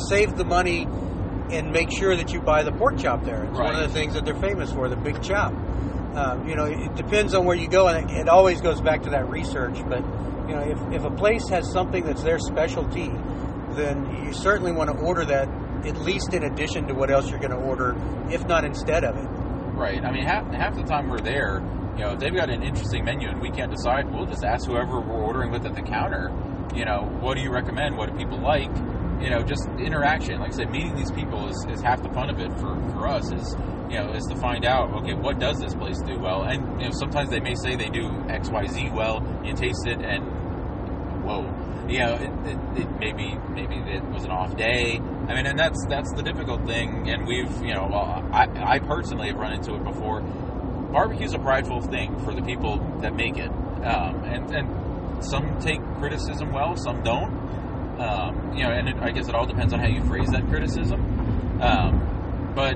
save 0.09 0.37
the 0.37 0.45
money 0.45 0.87
and 1.51 1.73
make 1.73 1.91
sure 1.91 2.17
that 2.17 2.33
you 2.33 2.41
buy 2.41 2.63
the 2.63 2.73
pork 2.73 2.99
chop 2.99 3.25
there. 3.25 3.45
It's 3.45 3.59
one 3.59 3.75
of 3.75 3.81
the 3.81 3.93
things 3.93 4.15
that 4.15 4.25
they're 4.25 4.35
famous 4.41 4.73
for, 4.73 4.89
the 4.89 4.97
big 4.97 5.23
chop. 5.23 5.53
Um, 6.15 6.47
you 6.47 6.55
know, 6.57 6.67
it 6.67 6.95
depends 6.95 7.35
on 7.35 7.45
where 7.47 7.57
you 7.57 7.69
go, 7.69 7.89
and 7.89 8.11
it, 8.11 8.17
it 8.21 8.29
always 8.29 8.61
goes 8.61 8.81
back 8.81 9.03
to 9.05 9.11
that 9.11 9.29
research. 9.31 9.77
But 9.89 10.05
you 10.49 10.55
know, 10.55 10.63
if, 10.63 11.01
if 11.01 11.05
a 11.05 11.11
place 11.11 11.49
has 11.49 11.71
something 11.73 12.05
that's 12.05 12.23
their 12.23 12.39
specialty, 12.39 13.11
then 13.75 14.25
you 14.25 14.33
certainly 14.33 14.73
want 14.73 14.91
to 14.91 14.97
order 14.97 15.25
that 15.25 15.49
at 15.87 15.97
least 16.03 16.33
in 16.35 16.45
addition 16.45 16.87
to 16.89 16.95
what 16.95 17.11
else 17.11 17.29
you're 17.31 17.39
going 17.41 17.51
to 17.51 17.57
order, 17.57 17.97
if 18.31 18.47
not 18.47 18.65
instead 18.65 19.05
of 19.05 19.17
it. 19.17 19.27
Right. 19.75 20.05
I 20.05 20.13
mean, 20.13 20.25
half 20.25 20.47
half 20.53 20.77
the 20.77 20.83
time 20.85 21.09
we're 21.09 21.19
there, 21.19 21.61
You 21.97 22.05
know, 22.05 22.13
if 22.13 22.21
they've 22.21 22.35
got 22.35 22.51
an 22.51 22.63
interesting 22.63 23.05
menu 23.05 23.29
and 23.29 23.41
we 23.41 23.51
can't 23.51 23.71
decide, 23.71 24.11
we'll 24.13 24.27
just 24.27 24.45
ask 24.45 24.67
whoever 24.67 25.01
we're 25.01 25.23
ordering 25.23 25.51
with 25.51 25.65
at 25.67 25.75
the 25.75 25.83
counter. 25.83 26.31
You 26.75 26.85
know, 26.85 27.03
what 27.21 27.35
do 27.37 27.41
you 27.43 27.51
recommend? 27.51 27.97
What 27.97 28.11
do 28.11 28.17
people 28.17 28.39
like? 28.39 28.71
You 29.23 29.31
know, 29.31 29.43
just 29.43 29.69
interaction. 29.79 30.41
Like 30.41 30.53
I 30.53 30.57
said, 30.57 30.71
meeting 30.71 30.97
these 30.97 31.13
people 31.13 31.49
is, 31.49 31.67
is 31.71 31.81
half 31.81 32.03
the 32.03 32.09
fun 32.09 32.29
of 32.29 32.41
it 32.41 32.53
for, 32.55 32.75
for 32.91 33.07
us. 33.07 33.31
Is 33.33 33.57
you 33.89 33.99
know, 33.99 34.13
is 34.13 34.25
to 34.27 34.37
find 34.37 34.65
out, 34.65 34.91
okay, 35.03 35.15
what 35.15 35.39
does 35.39 35.59
this 35.61 35.75
place 35.75 36.01
do 36.01 36.19
well? 36.19 36.43
And 36.45 36.81
you 36.81 36.89
know, 36.89 36.93
sometimes 36.93 37.31
they 37.31 37.41
may 37.41 37.55
say 37.55 37.77
they 37.77 37.91
do 37.91 38.09
X, 38.29 38.49
Y, 38.49 38.67
Z 38.67 38.91
well. 38.95 39.23
You 39.45 39.55
taste 39.55 39.87
it, 39.87 40.01
and 40.01 40.25
whoa, 41.25 41.43
you 41.89 41.99
know, 41.99 42.15
it, 42.15 42.31
it, 42.49 42.81
it 42.81 42.91
maybe 42.99 43.37
maybe 43.51 43.77
it 43.77 44.03
was 44.07 44.25
an 44.25 44.31
off 44.31 44.57
day. 44.57 44.99
I 45.29 45.35
mean, 45.35 45.47
and 45.47 45.59
that's 45.59 45.79
that's 45.89 46.13
the 46.15 46.23
difficult 46.23 46.67
thing. 46.67 47.11
And 47.11 47.27
we've, 47.27 47.53
you 47.63 47.75
know, 47.75 47.87
well, 47.91 48.29
I, 48.33 48.75
I 48.75 48.79
personally 48.79 49.29
have 49.29 49.37
run 49.37 49.53
into 49.53 49.75
it 49.75 49.85
before. 49.85 50.21
Barbecue's 50.21 51.35
a 51.35 51.39
prideful 51.39 51.81
thing 51.83 52.19
for 52.25 52.35
the 52.35 52.43
people 52.43 52.79
that 53.03 53.15
make 53.15 53.37
it, 53.37 53.51
um, 53.51 54.25
and 54.25 54.55
and 54.55 55.25
some 55.25 55.59
take 55.61 55.81
criticism 55.99 56.53
well, 56.53 56.77
some 56.77 57.03
don't. 57.03 57.31
Um, 57.99 58.57
you 58.57 58.65
know, 58.65 58.71
and 58.71 58.89
it, 58.89 58.97
I 59.01 59.11
guess 59.11 59.29
it 59.29 59.35
all 59.35 59.47
depends 59.47 59.73
on 59.73 59.81
how 59.81 59.87
you 59.87 60.03
phrase 60.05 60.29
that 60.31 60.47
criticism. 60.49 61.01
Um, 61.61 62.53
but 62.55 62.75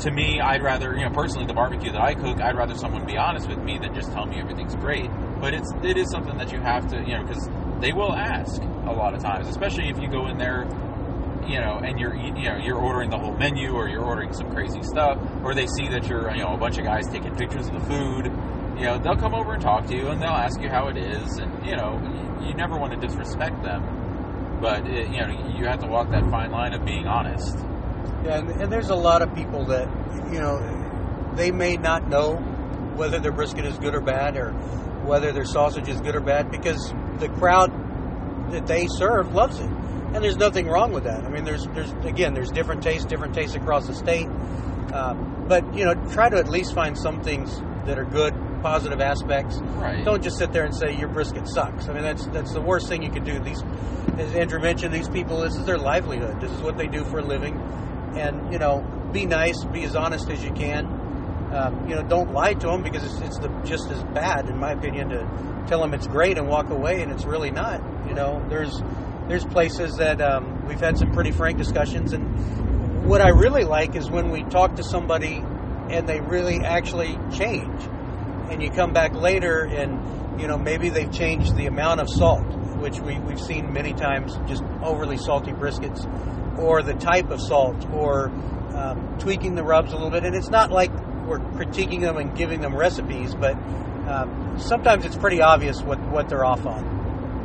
to 0.00 0.10
me, 0.10 0.40
I'd 0.40 0.62
rather, 0.62 0.96
you 0.96 1.04
know, 1.04 1.10
personally, 1.10 1.46
the 1.46 1.54
barbecue 1.54 1.92
that 1.92 2.00
I 2.00 2.14
cook, 2.14 2.40
I'd 2.40 2.56
rather 2.56 2.74
someone 2.74 3.06
be 3.06 3.16
honest 3.16 3.48
with 3.48 3.58
me 3.58 3.78
than 3.78 3.94
just 3.94 4.10
tell 4.12 4.26
me 4.26 4.38
everything's 4.40 4.74
great. 4.76 5.08
But 5.40 5.54
it's 5.54 5.70
it 5.82 5.96
is 5.96 6.10
something 6.10 6.36
that 6.38 6.52
you 6.52 6.60
have 6.60 6.88
to, 6.88 6.98
you 6.98 7.16
know, 7.16 7.22
because 7.22 7.48
they 7.80 7.92
will 7.92 8.12
ask 8.12 8.60
a 8.62 8.92
lot 8.92 9.14
of 9.14 9.22
times, 9.22 9.48
especially 9.48 9.88
if 9.88 9.98
you 10.00 10.08
go 10.08 10.26
in 10.26 10.38
there, 10.38 10.64
you 11.46 11.60
know, 11.60 11.80
and 11.84 11.98
you're 11.98 12.14
you 12.14 12.32
know 12.32 12.56
you're 12.56 12.78
ordering 12.78 13.10
the 13.10 13.18
whole 13.18 13.36
menu 13.36 13.72
or 13.72 13.88
you're 13.88 14.04
ordering 14.04 14.32
some 14.32 14.50
crazy 14.52 14.82
stuff, 14.82 15.18
or 15.44 15.54
they 15.54 15.66
see 15.66 15.88
that 15.88 16.06
you're 16.08 16.30
you 16.34 16.42
know 16.42 16.54
a 16.54 16.58
bunch 16.58 16.78
of 16.78 16.84
guys 16.84 17.06
taking 17.08 17.34
pictures 17.36 17.68
of 17.68 17.74
the 17.74 17.86
food. 17.86 18.32
You 18.76 18.84
know, 18.84 18.98
they'll 18.98 19.16
come 19.16 19.34
over 19.34 19.54
and 19.54 19.62
talk 19.62 19.86
to 19.86 19.96
you 19.96 20.08
and 20.08 20.20
they'll 20.20 20.30
ask 20.30 20.60
you 20.60 20.68
how 20.68 20.88
it 20.88 20.96
is, 20.96 21.38
and 21.38 21.66
you 21.66 21.76
know, 21.76 22.00
you, 22.44 22.54
never 22.54 22.76
want 22.76 22.92
to 22.92 23.06
disrespect 23.06 23.62
them, 23.62 24.58
but 24.60 24.86
it, 24.86 25.08
you 25.08 25.20
know, 25.20 25.54
you 25.56 25.66
have 25.66 25.80
to 25.80 25.86
walk 25.86 26.10
that 26.10 26.28
fine 26.30 26.50
line 26.50 26.72
of 26.72 26.84
being 26.84 27.06
honest. 27.06 27.56
Yeah, 28.24 28.38
and, 28.38 28.50
and 28.62 28.72
there's 28.72 28.90
a 28.90 28.94
lot 28.94 29.22
of 29.22 29.34
people 29.34 29.64
that, 29.66 29.88
you 30.32 30.40
know, 30.40 31.32
they 31.36 31.50
may 31.50 31.76
not 31.76 32.08
know 32.08 32.36
whether 32.96 33.18
their 33.18 33.32
brisket 33.32 33.64
is 33.64 33.78
good 33.78 33.94
or 33.94 34.00
bad 34.00 34.36
or 34.36 34.52
whether 35.04 35.32
their 35.32 35.44
sausage 35.44 35.88
is 35.88 36.00
good 36.00 36.14
or 36.14 36.20
bad 36.20 36.50
because 36.50 36.92
the 37.18 37.28
crowd 37.28 37.70
that 38.52 38.66
they 38.66 38.86
serve 38.86 39.34
loves 39.34 39.58
it. 39.58 39.70
And 40.14 40.22
there's 40.22 40.36
nothing 40.36 40.66
wrong 40.66 40.92
with 40.92 41.04
that. 41.04 41.24
I 41.24 41.30
mean, 41.30 41.44
there's, 41.44 41.66
there's 41.68 41.90
again, 42.04 42.34
there's 42.34 42.50
different 42.50 42.82
tastes, 42.82 43.06
different 43.06 43.34
tastes 43.34 43.56
across 43.56 43.86
the 43.86 43.94
state. 43.94 44.28
Um, 44.92 45.46
but, 45.48 45.74
you 45.74 45.84
know, 45.86 45.94
try 46.12 46.28
to 46.28 46.36
at 46.36 46.48
least 46.48 46.74
find 46.74 46.96
some 46.98 47.22
things 47.22 47.60
that 47.86 47.98
are 47.98 48.04
good, 48.04 48.34
positive 48.62 49.00
aspects. 49.00 49.58
Right. 49.58 50.04
Don't 50.04 50.22
just 50.22 50.38
sit 50.38 50.52
there 50.52 50.64
and 50.64 50.74
say 50.74 50.96
your 50.96 51.08
brisket 51.08 51.48
sucks. 51.48 51.88
I 51.88 51.92
mean, 51.92 52.02
that's 52.02 52.26
that's 52.28 52.52
the 52.52 52.60
worst 52.60 52.88
thing 52.88 53.02
you 53.02 53.10
can 53.10 53.24
do. 53.24 53.38
These, 53.40 53.62
as 54.18 54.34
Andrew 54.34 54.60
mentioned, 54.60 54.94
these 54.94 55.08
people, 55.08 55.40
this 55.40 55.56
is 55.56 55.66
their 55.66 55.78
livelihood. 55.78 56.40
This 56.40 56.52
is 56.52 56.62
what 56.62 56.78
they 56.78 56.86
do 56.86 57.04
for 57.04 57.18
a 57.18 57.24
living 57.24 57.60
and 58.16 58.52
you 58.52 58.58
know 58.58 58.80
be 59.12 59.26
nice 59.26 59.64
be 59.64 59.84
as 59.84 59.96
honest 59.96 60.28
as 60.30 60.42
you 60.44 60.52
can 60.52 60.86
um, 61.52 61.88
you 61.88 61.94
know 61.94 62.02
don't 62.02 62.32
lie 62.32 62.54
to 62.54 62.66
them 62.66 62.82
because 62.82 63.04
it's, 63.04 63.20
it's 63.26 63.38
the, 63.38 63.48
just 63.64 63.90
as 63.90 64.02
bad 64.14 64.48
in 64.48 64.58
my 64.58 64.72
opinion 64.72 65.10
to 65.10 65.64
tell 65.66 65.80
them 65.80 65.94
it's 65.94 66.06
great 66.06 66.38
and 66.38 66.48
walk 66.48 66.70
away 66.70 67.02
and 67.02 67.12
it's 67.12 67.24
really 67.24 67.50
not 67.50 67.80
you 68.08 68.14
know 68.14 68.44
there's 68.48 68.82
there's 69.28 69.44
places 69.46 69.96
that 69.96 70.20
um, 70.20 70.66
we've 70.66 70.80
had 70.80 70.98
some 70.98 71.12
pretty 71.12 71.30
frank 71.30 71.58
discussions 71.58 72.12
and 72.12 73.06
what 73.06 73.20
i 73.20 73.28
really 73.28 73.64
like 73.64 73.94
is 73.96 74.10
when 74.10 74.30
we 74.30 74.42
talk 74.44 74.76
to 74.76 74.82
somebody 74.82 75.42
and 75.90 76.08
they 76.08 76.20
really 76.20 76.60
actually 76.60 77.18
change 77.32 77.82
and 78.52 78.62
you 78.62 78.70
come 78.70 78.92
back 78.92 79.14
later 79.14 79.64
and 79.64 80.40
you 80.40 80.46
know 80.46 80.58
maybe 80.58 80.88
they've 80.88 81.12
changed 81.12 81.56
the 81.56 81.66
amount 81.66 82.00
of 82.00 82.08
salt 82.08 82.46
which 82.82 83.00
we, 83.00 83.18
we've 83.20 83.40
seen 83.40 83.72
many 83.72 83.94
times 83.94 84.36
just 84.48 84.62
overly 84.82 85.16
salty 85.16 85.52
briskets 85.52 86.06
or 86.58 86.82
the 86.82 86.94
type 86.94 87.30
of 87.30 87.40
salt 87.40 87.88
or 87.90 88.28
um, 88.74 89.16
tweaking 89.18 89.54
the 89.54 89.62
rubs 89.62 89.92
a 89.92 89.94
little 89.94 90.10
bit. 90.10 90.24
And 90.24 90.34
it's 90.34 90.50
not 90.50 90.70
like 90.70 90.92
we're 91.26 91.38
critiquing 91.38 92.00
them 92.00 92.16
and 92.16 92.36
giving 92.36 92.60
them 92.60 92.74
recipes, 92.74 93.34
but 93.34 93.54
um, 93.54 94.56
sometimes 94.58 95.04
it's 95.04 95.16
pretty 95.16 95.40
obvious 95.40 95.80
what, 95.80 96.00
what 96.08 96.28
they're 96.28 96.44
off 96.44 96.66
on. 96.66 97.00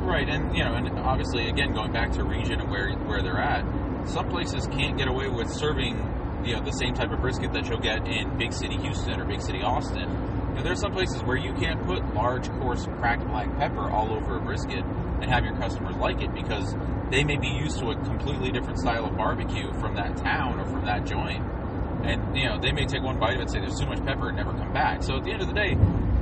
Right, 0.05 0.27
and 0.27 0.55
you 0.55 0.63
know, 0.63 0.73
and 0.73 0.97
obviously, 0.99 1.49
again, 1.49 1.73
going 1.73 1.91
back 1.91 2.11
to 2.13 2.23
region 2.23 2.61
and 2.61 2.69
where 2.71 2.93
where 2.93 3.21
they're 3.21 3.41
at, 3.41 3.65
some 4.07 4.29
places 4.29 4.65
can't 4.67 4.97
get 4.97 5.09
away 5.09 5.27
with 5.27 5.51
serving 5.51 5.97
you 6.45 6.55
know 6.55 6.63
the 6.63 6.71
same 6.71 6.93
type 6.93 7.11
of 7.11 7.19
brisket 7.19 7.51
that 7.51 7.67
you'll 7.67 7.79
get 7.79 8.07
in 8.07 8.37
big 8.37 8.53
city 8.53 8.77
Houston 8.77 9.19
or 9.19 9.25
big 9.25 9.41
city 9.41 9.61
Austin. 9.61 10.07
Know, 10.57 10.63
there's 10.63 10.79
some 10.79 10.91
places 10.91 11.21
where 11.21 11.37
you 11.37 11.53
can't 11.53 11.85
put 11.85 12.15
large, 12.15 12.49
coarse, 12.59 12.87
cracked 12.97 13.27
black 13.27 13.55
pepper 13.59 13.91
all 13.91 14.11
over 14.11 14.37
a 14.37 14.41
brisket 14.41 14.83
and 15.21 15.25
have 15.29 15.45
your 15.45 15.55
customers 15.57 15.95
like 15.97 16.19
it 16.23 16.33
because 16.33 16.75
they 17.11 17.23
may 17.23 17.37
be 17.37 17.47
used 17.47 17.77
to 17.77 17.91
a 17.91 17.95
completely 17.95 18.49
different 18.51 18.79
style 18.79 19.05
of 19.05 19.15
barbecue 19.15 19.71
from 19.73 19.93
that 19.93 20.17
town 20.17 20.59
or 20.59 20.65
from 20.65 20.83
that 20.85 21.05
joint. 21.05 21.45
And, 22.03 22.35
you 22.35 22.45
know, 22.45 22.59
they 22.59 22.71
may 22.71 22.85
take 22.85 23.03
one 23.03 23.19
bite 23.19 23.35
of 23.35 23.39
it 23.39 23.41
and 23.41 23.51
say 23.51 23.59
there's 23.59 23.79
too 23.79 23.85
much 23.85 24.03
pepper 24.03 24.29
and 24.29 24.37
never 24.37 24.51
come 24.51 24.73
back. 24.73 25.03
So 25.03 25.17
at 25.17 25.23
the 25.23 25.31
end 25.31 25.43
of 25.43 25.47
the 25.47 25.53
day, 25.53 25.77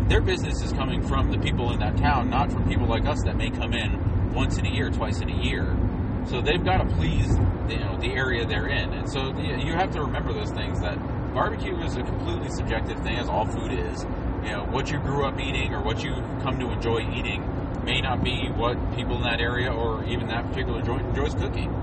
their 0.09 0.19
business 0.19 0.61
is 0.61 0.73
coming 0.73 1.01
from 1.01 1.31
the 1.31 1.37
people 1.37 1.71
in 1.71 1.79
that 1.79 1.95
town, 1.95 2.29
not 2.29 2.51
from 2.51 2.67
people 2.67 2.87
like 2.87 3.05
us 3.05 3.21
that 3.23 3.37
may 3.37 3.49
come 3.49 3.73
in 3.73 4.33
once 4.33 4.57
in 4.57 4.65
a 4.65 4.69
year, 4.69 4.89
twice 4.89 5.21
in 5.21 5.29
a 5.29 5.43
year. 5.43 5.77
So 6.25 6.41
they've 6.41 6.63
got 6.63 6.79
to 6.79 6.95
please, 6.95 7.29
you 7.69 7.79
know, 7.79 7.97
the 8.01 8.11
area 8.11 8.45
they're 8.45 8.67
in. 8.67 8.91
And 8.91 9.09
so 9.09 9.29
you 9.37 9.73
have 9.75 9.91
to 9.91 10.01
remember 10.01 10.33
those 10.33 10.51
things 10.51 10.81
that 10.81 10.97
barbecue 11.33 11.77
is 11.83 11.95
a 11.95 12.03
completely 12.03 12.49
subjective 12.49 12.99
thing, 13.01 13.17
as 13.17 13.29
all 13.29 13.45
food 13.45 13.71
is. 13.71 14.05
You 14.45 14.51
know, 14.51 14.65
what 14.65 14.91
you 14.91 14.99
grew 14.99 15.25
up 15.25 15.39
eating 15.39 15.73
or 15.73 15.81
what 15.81 16.03
you 16.03 16.13
come 16.43 16.59
to 16.59 16.69
enjoy 16.69 16.99
eating 17.17 17.41
may 17.83 17.99
not 17.99 18.23
be 18.23 18.47
what 18.55 18.75
people 18.95 19.17
in 19.17 19.23
that 19.23 19.41
area 19.41 19.73
or 19.73 20.03
even 20.05 20.27
that 20.27 20.47
particular 20.49 20.83
joint 20.83 21.03
enjoys 21.07 21.33
cooking. 21.33 21.73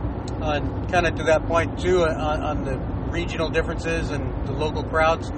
Uh, 0.40 0.60
kind 0.88 1.04
of 1.08 1.16
to 1.16 1.24
that 1.24 1.44
point 1.48 1.80
too, 1.80 2.04
uh, 2.04 2.14
on, 2.14 2.40
on, 2.40 2.64
the 2.64 2.78
regional 3.10 3.48
differences 3.48 4.12
and 4.12 4.46
the 4.46 4.52
local 4.52 4.84
crowds, 4.84 5.28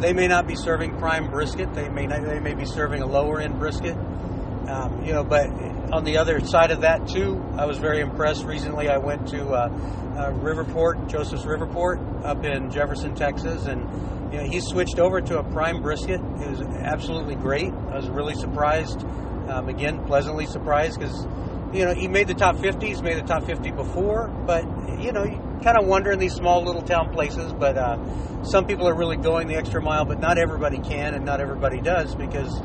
they 0.00 0.12
may 0.12 0.26
not 0.26 0.48
be 0.48 0.56
serving 0.56 0.98
prime 0.98 1.30
brisket. 1.30 1.72
They 1.72 1.88
may 1.88 2.08
not, 2.08 2.24
they 2.24 2.40
may 2.40 2.54
be 2.54 2.64
serving 2.64 3.00
a 3.00 3.06
lower 3.06 3.40
end 3.40 3.60
brisket. 3.60 3.96
Um, 3.96 5.04
you 5.04 5.12
know, 5.12 5.22
but 5.22 5.46
on 5.92 6.02
the 6.02 6.18
other 6.18 6.40
side 6.40 6.72
of 6.72 6.80
that 6.80 7.06
too, 7.06 7.40
I 7.56 7.66
was 7.66 7.78
very 7.78 8.00
impressed. 8.00 8.44
Recently, 8.44 8.88
I 8.88 8.98
went 8.98 9.28
to 9.28 9.50
uh, 9.50 9.68
uh 10.16 10.32
Riverport, 10.32 11.08
Joseph's 11.08 11.44
Riverport, 11.44 12.24
up 12.24 12.44
in 12.44 12.72
Jefferson, 12.72 13.14
Texas, 13.14 13.66
and 13.66 13.88
you 14.32 14.38
know, 14.38 14.44
he 14.44 14.60
switched 14.60 14.98
over 14.98 15.20
to 15.20 15.38
a 15.38 15.44
prime 15.44 15.82
brisket. 15.82 16.20
It 16.20 16.50
was 16.50 16.60
absolutely 16.62 17.34
great. 17.34 17.72
I 17.72 17.96
was 17.96 18.08
really 18.08 18.34
surprised 18.34 19.04
um, 19.48 19.68
again, 19.68 20.04
pleasantly 20.06 20.46
surprised 20.46 20.98
because 20.98 21.24
you 21.72 21.84
know 21.84 21.94
he 21.94 22.08
made 22.08 22.28
the 22.28 22.34
top 22.34 22.58
50. 22.58 22.86
He's 22.86 23.02
made 23.02 23.16
the 23.16 23.26
top 23.26 23.44
50 23.44 23.70
before, 23.72 24.28
but 24.46 24.64
you 25.00 25.12
know 25.12 25.24
you 25.24 25.38
kind 25.62 25.76
of 25.76 25.86
wonder 25.86 26.12
in 26.12 26.18
these 26.18 26.34
small 26.34 26.64
little 26.64 26.82
town 26.82 27.12
places. 27.12 27.52
But 27.52 27.76
uh, 27.76 28.44
some 28.44 28.66
people 28.66 28.88
are 28.88 28.94
really 28.94 29.16
going 29.16 29.48
the 29.48 29.56
extra 29.56 29.82
mile, 29.82 30.04
but 30.04 30.20
not 30.20 30.38
everybody 30.38 30.78
can, 30.78 31.14
and 31.14 31.24
not 31.24 31.40
everybody 31.40 31.80
does 31.80 32.14
because 32.14 32.60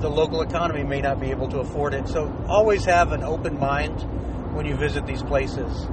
the 0.00 0.08
local 0.08 0.42
economy 0.42 0.84
may 0.84 1.00
not 1.00 1.20
be 1.20 1.30
able 1.30 1.48
to 1.48 1.60
afford 1.60 1.94
it. 1.94 2.08
So 2.08 2.32
always 2.48 2.84
have 2.84 3.12
an 3.12 3.22
open 3.22 3.58
mind 3.58 4.00
when 4.54 4.66
you 4.66 4.74
visit 4.74 5.06
these 5.06 5.22
places. 5.22 5.86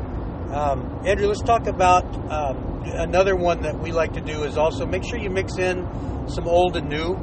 Um, 0.54 1.02
Andrew, 1.04 1.28
let's 1.28 1.42
talk 1.42 1.66
about 1.66 2.06
um, 2.32 2.84
another 2.86 3.36
one 3.36 3.64
that 3.64 3.80
we 3.80 3.92
like 3.92 4.14
to 4.14 4.22
do 4.22 4.44
is 4.44 4.56
also 4.56 4.86
make 4.86 5.04
sure 5.04 5.18
you 5.18 5.32
mix 5.32 5.58
in 5.58 5.84
some 6.30 6.48
old 6.48 6.78
and 6.78 6.88
new 6.88 7.16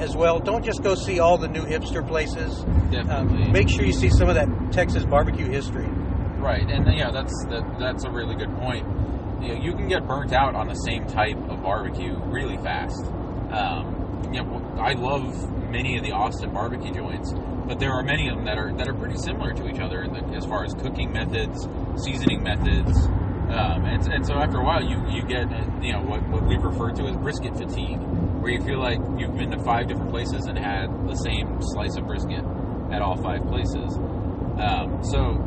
as 0.00 0.16
well. 0.16 0.40
Don't 0.40 0.64
just 0.64 0.82
go 0.82 0.96
see 0.96 1.20
all 1.20 1.38
the 1.38 1.46
new 1.46 1.62
hipster 1.62 2.06
places. 2.06 2.58
Definitely. 2.90 3.44
Um, 3.44 3.52
make 3.52 3.68
sure 3.68 3.84
you 3.84 3.92
see 3.92 4.10
some 4.10 4.28
of 4.28 4.34
that 4.34 4.48
Texas 4.72 5.04
barbecue 5.04 5.46
history. 5.46 5.86
Right, 5.86 6.68
and 6.68 6.92
yeah, 6.92 7.12
that's 7.12 7.32
that, 7.50 7.76
that's 7.78 8.04
a 8.04 8.10
really 8.10 8.34
good 8.34 8.52
point. 8.56 8.84
You 9.40 9.54
know, 9.54 9.62
you 9.62 9.72
can 9.74 9.86
get 9.86 10.08
burnt 10.08 10.32
out 10.32 10.56
on 10.56 10.66
the 10.66 10.74
same 10.74 11.06
type 11.06 11.38
of 11.48 11.62
barbecue 11.62 12.18
really 12.26 12.56
fast. 12.56 13.04
Um, 13.52 14.28
you 14.32 14.42
know, 14.42 14.58
I 14.80 14.94
love 14.94 15.50
many 15.70 15.98
of 15.98 16.04
the 16.04 16.12
Austin 16.12 16.52
barbecue 16.52 16.92
joints, 16.92 17.32
but 17.66 17.78
there 17.78 17.92
are 17.92 18.02
many 18.02 18.28
of 18.28 18.36
them 18.36 18.44
that 18.46 18.58
are 18.58 18.72
that 18.76 18.88
are 18.88 18.94
pretty 18.94 19.18
similar 19.18 19.52
to 19.52 19.68
each 19.68 19.80
other 19.80 20.06
the, 20.08 20.24
as 20.36 20.44
far 20.46 20.64
as 20.64 20.74
cooking 20.74 21.12
methods, 21.12 21.66
seasoning 21.96 22.42
methods, 22.42 23.06
um, 23.52 23.84
and, 23.84 24.12
and 24.12 24.26
so 24.26 24.34
after 24.34 24.58
a 24.58 24.64
while, 24.64 24.82
you 24.82 24.96
you 25.10 25.22
get 25.22 25.50
you 25.82 25.92
know 25.92 26.02
what 26.02 26.26
what 26.28 26.42
we 26.46 26.56
refer 26.56 26.90
to 26.92 27.02
as 27.04 27.16
brisket 27.16 27.56
fatigue 27.56 28.00
where 28.42 28.50
you 28.50 28.60
feel 28.62 28.80
like 28.80 28.98
you've 29.16 29.36
been 29.36 29.50
to 29.50 29.58
five 29.62 29.86
different 29.86 30.10
places 30.10 30.46
and 30.46 30.58
had 30.58 30.88
the 31.06 31.14
same 31.14 31.58
slice 31.60 31.96
of 31.96 32.06
brisket 32.06 32.44
at 32.90 33.00
all 33.00 33.16
five 33.22 33.46
places. 33.46 33.96
Um, 34.58 34.98
so 35.04 35.38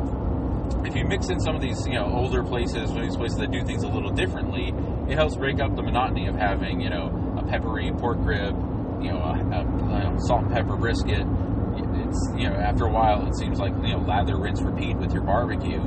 if 0.84 0.96
you 0.96 1.04
mix 1.04 1.28
in 1.28 1.38
some 1.40 1.54
of 1.54 1.60
these, 1.60 1.86
you 1.86 1.94
know, 1.94 2.06
older 2.06 2.42
places, 2.42 2.92
these 2.94 3.16
places 3.16 3.38
that 3.38 3.50
do 3.50 3.62
things 3.64 3.82
a 3.82 3.88
little 3.88 4.10
differently, 4.10 4.72
it 5.08 5.14
helps 5.14 5.36
break 5.36 5.60
up 5.60 5.76
the 5.76 5.82
monotony 5.82 6.26
of 6.26 6.36
having, 6.36 6.80
you 6.80 6.90
know, 6.90 7.36
a 7.38 7.44
peppery 7.44 7.92
pork 7.98 8.18
rib, 8.20 8.54
you 9.02 9.12
know, 9.12 9.18
a, 9.18 10.16
a, 10.16 10.20
salt 10.20 10.44
and 10.44 10.52
pepper 10.52 10.76
brisket. 10.76 11.20
It's, 11.20 12.32
you 12.36 12.48
know, 12.48 12.56
after 12.56 12.86
a 12.86 12.90
while, 12.90 13.26
it 13.26 13.36
seems 13.36 13.58
like, 13.58 13.72
you 13.82 13.92
know, 13.92 14.04
lather, 14.06 14.38
rinse, 14.38 14.62
repeat 14.62 14.96
with 14.96 15.12
your 15.12 15.22
barbecue. 15.22 15.82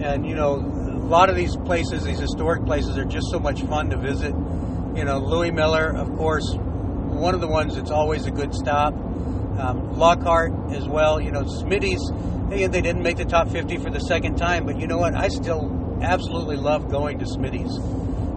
And, 0.00 0.26
you 0.26 0.34
know, 0.34 0.56
a 0.56 1.06
lot 1.06 1.30
of 1.30 1.36
these 1.36 1.56
places, 1.56 2.04
these 2.04 2.18
historic 2.18 2.64
places, 2.64 2.98
are 2.98 3.04
just 3.04 3.30
so 3.30 3.38
much 3.38 3.62
fun 3.62 3.90
to 3.90 3.96
visit 3.96 4.34
you 4.96 5.04
know, 5.04 5.18
Louie 5.18 5.50
Mueller, 5.50 5.88
of 5.96 6.14
course, 6.16 6.54
one 6.54 7.34
of 7.34 7.40
the 7.40 7.48
ones 7.48 7.76
that's 7.76 7.90
always 7.90 8.26
a 8.26 8.30
good 8.30 8.54
stop. 8.54 8.92
Um, 8.92 9.96
Lockhart 9.96 10.52
as 10.72 10.86
well. 10.86 11.20
You 11.20 11.30
know, 11.30 11.44
Smitty's. 11.44 12.00
They, 12.50 12.66
they 12.66 12.82
didn't 12.82 13.02
make 13.02 13.16
the 13.16 13.24
top 13.24 13.48
50 13.48 13.78
for 13.78 13.90
the 13.90 14.00
second 14.00 14.36
time, 14.36 14.66
but 14.66 14.78
you 14.78 14.86
know 14.86 14.98
what? 14.98 15.14
I 15.14 15.28
still 15.28 15.98
absolutely 16.02 16.56
love 16.56 16.90
going 16.90 17.18
to 17.20 17.24
Smitty's. 17.24 17.74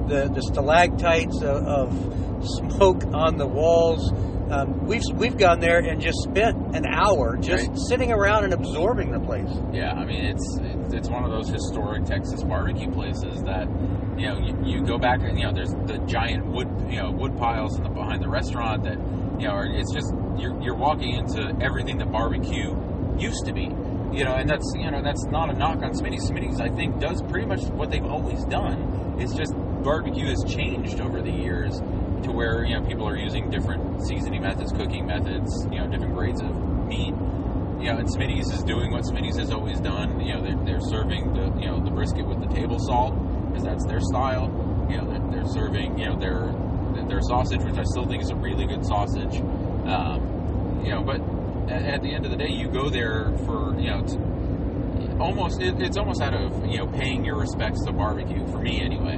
The 0.08 0.30
the 0.34 0.42
stalactites 0.42 1.42
of, 1.42 1.68
of 1.68 2.46
smoke 2.46 3.04
on 3.14 3.38
the 3.38 3.48
walls. 3.48 4.12
Um, 4.50 4.86
we've 4.86 5.02
we've 5.16 5.38
gone 5.38 5.60
there 5.60 5.80
and 5.80 6.00
just 6.00 6.20
spent 6.24 6.76
an 6.76 6.86
hour 6.86 7.36
just 7.38 7.68
Right. 7.68 7.78
sitting 7.90 8.12
around 8.12 8.44
and 8.44 8.54
absorbing 8.54 9.12
the 9.12 9.20
place. 9.20 9.50
Yeah, 9.74 9.94
I 9.94 10.06
mean 10.06 10.24
it's 10.26 10.60
it's- 10.94 11.10
one 11.10 11.24
of 11.24 11.32
those 11.32 11.50
historic 11.50 12.06
Texas 12.06 12.44
barbecue 12.44 12.90
places 12.92 13.42
that 13.44 13.68
you 14.18 14.28
know 14.28 14.38
you, 14.38 14.56
you 14.64 14.86
go 14.86 14.98
back 15.00 15.22
and 15.22 15.38
you 15.38 15.46
know 15.46 15.52
there's 15.54 15.74
the 15.88 15.98
giant 16.06 16.46
wood 16.46 16.68
you 16.90 16.98
know 17.02 17.12
wood 17.12 17.36
piles 17.38 17.76
in 17.78 17.84
the, 17.84 17.90
behind 17.90 18.22
the 18.22 18.30
restaurant 18.30 18.84
that 18.84 18.98
you 19.40 19.48
know 19.48 19.54
are, 19.54 19.66
it's 19.66 19.92
just 19.94 20.14
you're 20.38 20.60
you're 20.62 20.76
walking 20.78 21.16
into 21.16 21.56
everything 21.62 21.98
that 21.98 22.12
barbecue 22.12 22.76
used 23.18 23.46
to 23.46 23.54
be. 23.54 23.70
You 24.14 24.24
know, 24.24 24.36
and 24.36 24.48
that's 24.50 24.72
you 24.78 24.90
know 24.92 25.02
that's 25.02 25.26
not 25.26 25.50
a 25.50 25.54
knock 25.54 25.78
on 25.82 25.92
Smitty. 25.92 26.20
Smitty's 26.22 26.62
I 26.62 26.70
think 26.70 27.00
does 27.00 27.22
pretty 27.24 27.48
much 27.48 27.64
what 27.66 27.90
they've 27.90 28.06
always 28.06 28.46
done. 28.46 29.16
It's 29.20 29.34
just 29.34 29.54
barbecue 29.84 30.28
has 30.28 30.44
changed 30.48 31.02
over 31.02 31.22
the 31.22 31.32
years 31.32 31.82
to 32.26 32.32
where 32.32 32.66
you 32.66 32.78
know 32.78 32.86
people 32.86 33.08
are 33.08 33.18
using 33.18 33.50
different 33.50 34.06
seasoning 34.06 34.42
methods, 34.42 34.72
cooking 34.72 35.06
methods, 35.06 35.52
you 35.72 35.80
know, 35.80 35.88
different 35.88 36.14
grades 36.14 36.42
of 36.42 36.54
meat 36.86 37.14
you 37.86 37.92
know, 37.92 38.00
and 38.00 38.08
Smitty's 38.08 38.52
is 38.52 38.64
doing 38.64 38.92
what 38.92 39.04
Smitty's 39.04 39.38
has 39.38 39.52
always 39.52 39.80
done. 39.80 40.20
You 40.20 40.34
know, 40.34 40.42
they're, 40.42 40.66
they're 40.66 40.90
serving 40.90 41.34
the 41.34 41.62
you 41.62 41.68
know 41.68 41.84
the 41.84 41.92
brisket 41.92 42.26
with 42.26 42.40
the 42.40 42.48
table 42.48 42.80
salt 42.80 43.14
because 43.48 43.64
that's 43.64 43.86
their 43.86 44.00
style. 44.02 44.48
You 44.90 44.98
know, 44.98 45.12
they're, 45.12 45.32
they're 45.32 45.52
serving 45.54 45.98
you 46.00 46.06
know 46.08 46.18
their 46.18 46.52
their 47.08 47.22
sausage, 47.22 47.62
which 47.64 47.78
I 47.78 47.84
still 47.84 48.06
think 48.06 48.24
is 48.24 48.30
a 48.30 48.36
really 48.36 48.66
good 48.66 48.86
sausage. 48.86 49.40
Um, 49.86 50.82
you 50.84 50.92
know, 50.92 51.04
but 51.04 51.22
at, 51.72 51.86
at 51.86 52.02
the 52.02 52.14
end 52.14 52.26
of 52.26 52.32
the 52.32 52.38
day, 52.38 52.50
you 52.50 52.70
go 52.70 52.90
there 52.90 53.32
for 53.46 53.80
you 53.80 53.92
know. 53.92 54.32
Almost, 55.20 55.62
it, 55.62 55.80
it's 55.80 55.96
almost 55.96 56.22
out 56.22 56.34
of 56.34 56.66
you 56.66 56.80
know 56.80 56.88
paying 56.88 57.24
your 57.24 57.38
respects 57.38 57.86
to 57.86 57.94
barbecue 57.94 58.46
for 58.48 58.60
me 58.60 58.82
anyway. 58.82 59.16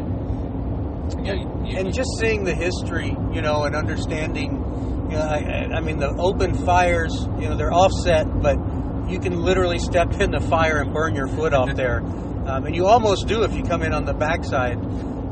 Know, 1.16 1.34
you- 1.34 1.50
you- 1.66 1.78
and 1.78 1.94
just 1.94 2.10
seeing 2.20 2.44
the 2.44 2.54
history, 2.54 3.16
you 3.34 3.42
know, 3.42 3.64
and 3.64 3.76
understanding, 3.76 4.64
you 5.10 5.18
know, 5.18 5.22
I, 5.24 5.68
I- 5.72 5.78
I 5.78 5.80
mean, 5.82 6.00
the 6.00 6.10
open 6.18 6.54
fires, 6.54 7.28
you 7.40 7.48
know, 7.50 7.56
they're 7.56 7.74
offset, 7.74 8.42
but 8.42 8.58
you 9.08 9.20
can 9.20 9.42
literally 9.42 9.80
step 9.80 10.20
in 10.20 10.32
the 10.32 10.42
fire 10.42 10.80
and 10.82 10.94
burn 10.94 11.16
your 11.16 11.28
foot 11.28 11.54
off 11.54 11.74
there, 11.76 12.00
um, 12.46 12.66
and 12.66 12.76
you 12.76 12.86
almost 12.88 13.28
do 13.28 13.44
if 13.44 13.54
you 13.56 13.64
come 13.64 13.84
in 13.84 13.94
on 13.94 14.06
the 14.06 14.14
backside, 14.14 14.78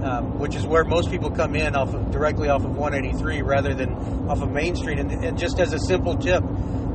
um, 0.04 0.40
which 0.40 0.56
is 0.56 0.66
where 0.66 0.84
most 0.84 1.10
people 1.12 1.30
come 1.32 1.56
in 1.56 1.76
off 1.76 1.94
of 1.94 2.12
directly 2.12 2.48
off 2.50 2.64
of 2.64 2.76
183 2.78 3.42
rather 3.42 3.74
than 3.74 3.94
off 4.30 4.42
of 4.42 4.52
Main 4.52 4.76
Street. 4.76 5.00
And, 5.00 5.12
and 5.12 5.38
just 5.38 5.60
as 5.60 5.74
a 5.74 5.80
simple 5.80 6.16
tip, 6.16 6.44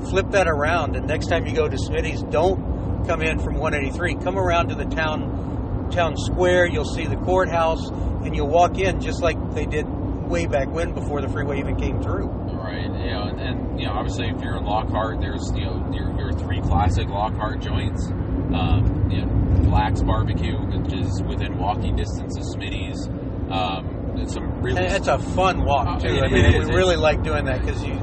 flip 0.09 0.31
that 0.31 0.47
around, 0.49 0.97
and 0.97 1.07
next 1.07 1.27
time 1.27 1.47
you 1.47 1.55
go 1.55 1.69
to 1.69 1.77
Smitty's, 1.77 2.23
don't 2.23 3.05
come 3.07 3.21
in 3.23 3.39
from 3.41 3.57
183. 3.57 4.15
Come 4.23 4.39
around 4.39 4.69
to 4.69 4.75
the 4.75 4.85
town 4.85 5.50
town 5.91 6.17
square. 6.17 6.67
You'll 6.67 6.85
see 6.85 7.07
the 7.07 7.17
courthouse, 7.17 7.89
and 7.91 8.35
you'll 8.35 8.49
walk 8.49 8.79
in 8.79 9.01
just 9.01 9.23
like 9.23 9.37
they 9.55 9.67
did 9.67 9.87
way 10.31 10.47
back 10.47 10.69
when, 10.69 10.95
before 10.95 11.21
the 11.21 11.29
freeway 11.29 11.59
even 11.59 11.77
came 11.77 12.01
through. 12.03 12.27
Right, 12.27 12.85
Yeah, 12.85 13.29
and, 13.29 13.41
and 13.41 13.81
you 13.81 13.87
know, 13.87 13.93
obviously, 13.93 14.29
if 14.29 14.41
you're 14.41 14.57
in 14.57 14.65
Lockhart, 14.65 15.21
there's 15.21 15.51
you 15.55 15.65
know 15.65 15.91
your, 15.93 16.17
your 16.19 16.33
three 16.33 16.61
classic 16.61 17.09
Lockhart 17.09 17.61
joints. 17.61 18.07
Um, 18.07 19.09
you 19.11 19.23
know, 19.23 19.69
Black's 19.69 20.03
Barbecue, 20.03 20.57
which 20.57 20.93
is 20.93 21.23
within 21.23 21.59
walking 21.59 21.97
distance 21.97 22.37
of 22.37 22.45
Smitty's. 22.45 23.09
Um, 23.51 24.13
there's 24.17 24.33
some 24.33 24.61
really 24.61 24.85
And 24.85 24.95
it's 24.95 25.09
a 25.09 25.19
fun 25.19 25.65
walk 25.65 26.01
too. 26.01 26.09
It 26.09 26.23
I 26.23 26.29
mean, 26.29 26.67
we 26.67 26.75
really 26.75 26.97
like 26.97 27.23
doing 27.23 27.45
that 27.47 27.61
because 27.61 27.83
you, 27.85 27.95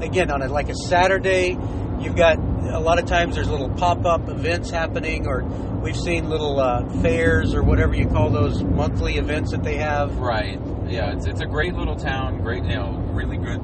again, 0.00 0.30
on 0.30 0.42
a, 0.42 0.48
like 0.48 0.68
a 0.68 0.74
Saturday, 0.74 1.56
you've 2.00 2.16
got 2.16 2.38
a 2.70 2.80
lot 2.80 2.98
of 2.98 3.06
times 3.06 3.34
there's 3.34 3.48
little 3.48 3.70
pop-up 3.70 4.28
events 4.28 4.70
happening, 4.70 5.26
or 5.26 5.42
we've 5.82 5.96
seen 5.96 6.28
little 6.28 6.60
uh, 6.60 6.88
fairs 7.00 7.54
or 7.54 7.62
whatever 7.62 7.94
you 7.94 8.06
call 8.06 8.30
those 8.30 8.62
monthly 8.62 9.16
events 9.16 9.50
that 9.52 9.62
they 9.62 9.76
have. 9.76 10.16
right. 10.18 10.60
Yeah, 10.88 11.12
it's, 11.12 11.26
it's 11.26 11.40
a 11.40 11.46
great 11.46 11.74
little 11.74 11.96
town. 11.96 12.42
Great, 12.42 12.62
you 12.62 12.76
know, 12.76 12.92
really 13.10 13.36
good 13.36 13.60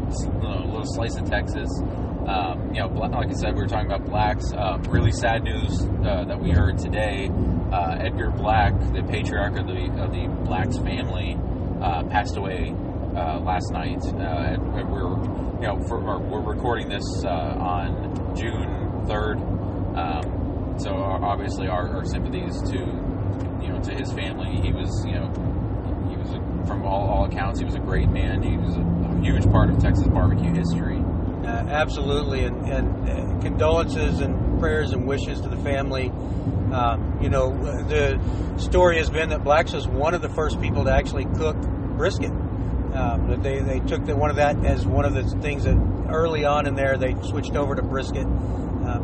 little 0.83 0.85
slice 0.85 1.17
of 1.17 1.29
Texas. 1.29 1.71
Um, 2.27 2.73
you 2.75 2.81
know, 2.81 2.89
like 2.89 3.29
I 3.29 3.33
said, 3.33 3.55
we 3.55 3.63
were 3.63 3.69
talking 3.69 3.87
about 3.87 4.05
blacks. 4.07 4.53
Um, 4.53 4.83
really 4.83 5.13
sad 5.13 5.45
news 5.45 5.83
uh, 6.05 6.25
that 6.25 6.41
we 6.41 6.51
heard 6.51 6.79
today. 6.79 7.31
Uh, 7.73 7.97
Edgar 8.01 8.31
Black, 8.31 8.79
the 8.93 9.03
patriarch 9.03 9.57
of 9.57 9.67
the 9.67 9.91
of 10.03 10.13
the 10.13 10.27
Blacks 10.45 10.79
family, 10.79 11.37
uh, 11.81 12.05
passed 12.05 12.37
away 12.37 12.75
uh, 13.17 13.41
last 13.41 13.73
night. 13.73 14.03
Uh, 14.05 14.55
and 14.55 14.73
we're 14.73 15.11
you 15.61 15.67
know 15.67 15.81
for, 15.89 16.03
or 16.03 16.19
we're 16.19 16.41
recording 16.41 16.89
this 16.89 17.05
uh, 17.25 17.29
on 17.29 18.37
June 18.37 18.82
third. 19.07 19.37
Um, 19.97 20.77
so 20.79 20.95
obviously 20.95 21.69
our, 21.69 21.97
our 21.97 22.05
sympathies 22.05 22.61
to 22.71 22.79
you 22.79 23.69
know 23.69 23.81
to 23.83 23.95
his 23.95 24.13
family. 24.13 24.61
He 24.61 24.73
was 24.73 25.05
you 25.07 25.15
know 25.15 25.29
he 26.11 26.17
was 26.17 26.31
a, 26.31 26.67
from 26.67 26.85
all, 26.85 27.09
all 27.09 27.25
accounts 27.27 27.59
he 27.59 27.65
was 27.65 27.75
a 27.75 27.81
great 27.81 28.09
man. 28.09 28.43
He 28.43 28.57
was 28.57 28.77
a, 28.77 28.81
a 28.81 29.21
huge 29.21 29.45
part 29.51 29.71
of 29.71 29.79
Texas 29.79 30.07
barbecue 30.09 30.55
history. 30.55 30.99
Uh, 30.99 31.67
absolutely, 31.69 32.45
and, 32.45 32.67
and 32.67 33.09
uh, 33.09 33.41
condolences 33.41 34.21
and 34.21 34.61
prayers 34.61 34.93
and 34.93 35.07
wishes 35.07 35.41
to 35.41 35.49
the 35.49 35.57
family. 35.57 36.09
Um, 36.73 37.19
you 37.21 37.29
know, 37.29 37.53
the 37.85 38.19
story 38.59 38.99
has 38.99 39.11
been 39.11 39.29
that 39.31 39.43
Blacks 39.45 39.73
was 39.73 39.87
one 39.87 40.15
of 40.15 40.23
the 40.23 40.29
first 40.29 40.61
people 40.61 40.85
to 40.85 40.93
actually 40.93 41.25
cook 41.25 41.57
brisket. 41.97 42.31
Um, 42.31 43.29
that 43.29 43.43
they, 43.43 43.61
they 43.61 43.81
took 43.81 44.05
the, 44.05 44.15
one 44.15 44.29
of 44.29 44.37
that 44.37 44.67
as 44.67 44.87
one 44.87 45.07
of 45.07 45.15
the 45.15 45.23
things 45.41 45.65
that 45.65 45.77
early 46.11 46.45
on 46.45 46.67
in 46.67 46.75
there 46.75 46.99
they 46.99 47.15
switched 47.23 47.57
over 47.57 47.75
to 47.75 47.83
brisket, 47.83 48.27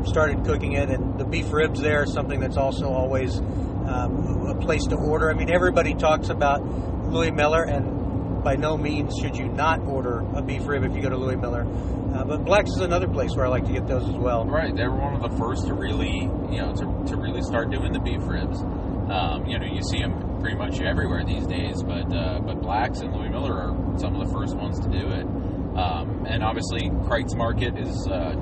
started 0.04 0.44
cooking 0.44 0.72
it, 0.72 0.90
and 0.90 1.18
the 1.18 1.24
beef 1.24 1.52
ribs 1.52 1.80
there 1.80 2.02
is 2.04 2.12
something 2.12 2.40
that's 2.40 2.56
also 2.56 2.88
always 2.88 3.38
um, 3.38 4.46
a 4.48 4.54
place 4.54 4.84
to 4.86 4.96
order. 4.96 5.30
I 5.30 5.34
mean, 5.34 5.50
everybody 5.50 5.94
talks 5.94 6.28
about 6.28 6.64
Louie 7.10 7.30
Mueller, 7.30 7.64
and 7.64 8.42
by 8.42 8.56
no 8.56 8.76
means 8.76 9.14
should 9.20 9.36
you 9.36 9.48
not 9.48 9.80
order 9.80 10.24
a 10.34 10.42
beef 10.42 10.66
rib 10.66 10.84
if 10.84 10.94
you 10.94 11.02
go 11.02 11.08
to 11.08 11.16
Louie 11.16 11.36
Mueller. 11.36 11.66
Uh, 12.14 12.24
but 12.24 12.44
Black's 12.44 12.70
is 12.70 12.80
another 12.80 13.08
place 13.08 13.34
where 13.34 13.44
I 13.46 13.48
like 13.48 13.66
to 13.66 13.72
get 13.72 13.86
those 13.86 14.08
as 14.08 14.16
well. 14.16 14.44
Right, 14.44 14.74
they 14.74 14.84
were 14.84 14.96
one 14.96 15.22
of 15.22 15.30
the 15.30 15.36
first 15.36 15.66
to 15.66 15.74
really, 15.74 16.22
you 16.50 16.58
know, 16.62 16.72
to, 16.74 17.10
to 17.10 17.16
really 17.16 17.42
start 17.42 17.70
doing 17.70 17.92
the 17.92 18.00
beef 18.00 18.20
ribs. 18.22 18.60
Um, 18.62 19.46
you 19.46 19.58
know, 19.58 19.66
you 19.66 19.82
see 19.82 19.98
them 20.00 20.40
pretty 20.40 20.56
much 20.56 20.80
everywhere 20.80 21.24
these 21.24 21.46
days, 21.46 21.82
but 21.82 22.12
uh, 22.14 22.40
but 22.40 22.62
Blacks 22.62 23.00
and 23.00 23.14
Louie 23.14 23.28
Mueller 23.28 23.54
are 23.54 23.98
some 23.98 24.14
of 24.14 24.26
the 24.26 24.32
first 24.32 24.56
ones 24.56 24.78
to 24.80 24.88
do 24.88 25.08
it. 25.08 25.26
Um, 25.78 26.26
and 26.26 26.42
obviously, 26.42 26.90
Kreuz 27.06 27.36
Market 27.36 27.78
is, 27.78 28.08
uh, 28.10 28.34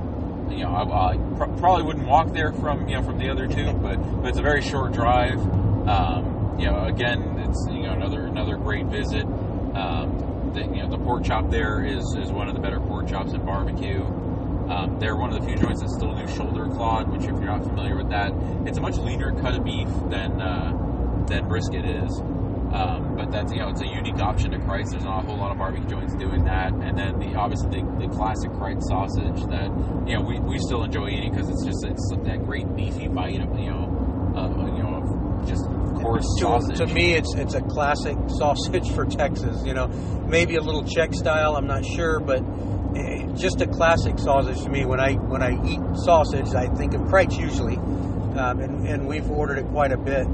you 0.50 0.64
know, 0.64 0.70
I, 0.70 1.12
I 1.12 1.16
pr- 1.37 1.59
probably 1.59 1.85
wouldn't 1.85 2.06
walk 2.06 2.32
there 2.32 2.52
from 2.52 2.88
you 2.88 2.96
know 2.96 3.02
from 3.02 3.18
the 3.18 3.28
other 3.30 3.46
two, 3.46 3.72
but 3.74 3.96
but 4.22 4.28
it's 4.28 4.38
a 4.38 4.42
very 4.42 4.62
short 4.62 4.92
drive. 4.92 5.38
Um, 5.88 6.56
you 6.59 6.66
know, 6.66 6.85
again, 6.85 7.38
it's 7.38 7.66
you 7.70 7.82
know 7.82 7.92
another 7.92 8.26
another 8.26 8.56
great 8.56 8.87
visit. 8.87 9.24
Um, 9.24 10.52
the, 10.54 10.62
you 10.62 10.82
know, 10.82 10.88
the 10.88 10.98
pork 10.98 11.24
chop 11.24 11.50
there 11.50 11.85
is 11.85 12.04
is 12.18 12.30
one 12.30 12.48
of 12.48 12.54
the 12.54 12.61
better 12.61 12.80
pork 12.80 13.09
chops 13.09 13.32
in 13.32 13.44
barbecue. 13.44 14.02
Um, 14.68 14.96
they're 14.98 15.16
one 15.16 15.32
of 15.32 15.40
the 15.40 15.46
few 15.46 15.56
joints 15.56 15.80
that 15.82 15.90
still 15.90 16.12
do 16.12 16.26
shoulder 16.35 16.66
clod, 16.66 17.09
which 17.11 17.22
if 17.22 17.28
you're 17.28 17.44
not 17.44 17.62
familiar 17.62 17.96
with 17.96 18.09
that, 18.11 18.32
it's 18.66 18.78
a 18.78 18.80
much 18.80 18.96
leaner 18.96 19.32
cut 19.40 19.54
of 19.54 19.64
beef 19.64 19.88
than 20.11 20.40
uh, 20.40 21.24
than 21.28 21.46
brisket 21.46 21.85
is. 21.85 22.20
Um, 22.76 23.16
but 23.16 23.32
that's 23.32 23.50
you 23.52 23.60
know 23.60 23.70
it's 23.70 23.80
a 23.80 23.86
unique 23.86 24.18
option 24.20 24.50
to 24.50 24.58
Kreuz. 24.58 24.90
There's 24.90 25.04
not 25.04 25.24
a 25.24 25.26
whole 25.26 25.38
lot 25.38 25.50
of 25.50 25.56
barbecue 25.56 25.88
joints 25.88 26.14
doing 26.16 26.44
that. 26.44 26.72
And 26.74 26.98
then 26.98 27.18
the 27.18 27.34
obviously 27.34 27.80
the, 27.80 28.06
the 28.06 28.08
classic 28.14 28.50
Kreuz 28.50 28.82
sausage 28.82 29.40
that 29.48 29.68
you 30.06 30.14
know 30.14 30.20
we, 30.20 30.38
we 30.40 30.58
still 30.58 30.84
enjoy 30.84 31.08
eating 31.08 31.32
because 31.32 31.48
it's 31.48 31.64
just 31.64 31.84
it's 31.84 32.14
that 32.24 32.44
great 32.44 32.68
beefy 32.76 33.08
bite 33.08 33.40
of 33.40 33.58
you 33.58 33.70
know 33.70 34.34
uh, 34.36 34.76
you 34.76 34.82
know 34.82 34.94
of 35.00 35.48
just 35.48 35.64
coarse 36.02 36.26
To, 36.38 36.42
sausage. 36.42 36.76
to 36.78 36.86
me, 36.86 37.14
it's 37.14 37.34
it's 37.36 37.54
a 37.54 37.62
classic 37.62 38.16
sausage 38.28 38.90
for 38.92 39.06
Texas. 39.06 39.64
You 39.64 39.72
know, 39.72 39.86
maybe 40.28 40.56
a 40.56 40.60
little 40.60 40.84
Czech 40.84 41.14
style. 41.14 41.56
I'm 41.56 41.66
not 41.66 41.82
sure, 41.82 42.20
but 42.20 42.42
eh, 42.94 43.26
just 43.36 43.62
a 43.62 43.66
classic 43.66 44.18
sausage 44.18 44.62
to 44.64 44.68
me. 44.68 44.84
When 44.84 45.00
I 45.00 45.14
when 45.14 45.42
I 45.42 45.52
eat 45.64 45.80
sausage, 46.04 46.54
I 46.54 46.66
think 46.74 46.92
of 46.92 47.00
Kreuz 47.02 47.38
usually, 47.38 47.76
um, 47.76 48.60
and 48.60 48.86
and 48.86 49.08
we've 49.08 49.30
ordered 49.30 49.56
it 49.56 49.66
quite 49.68 49.92
a 49.92 49.96
bit. 49.96 50.26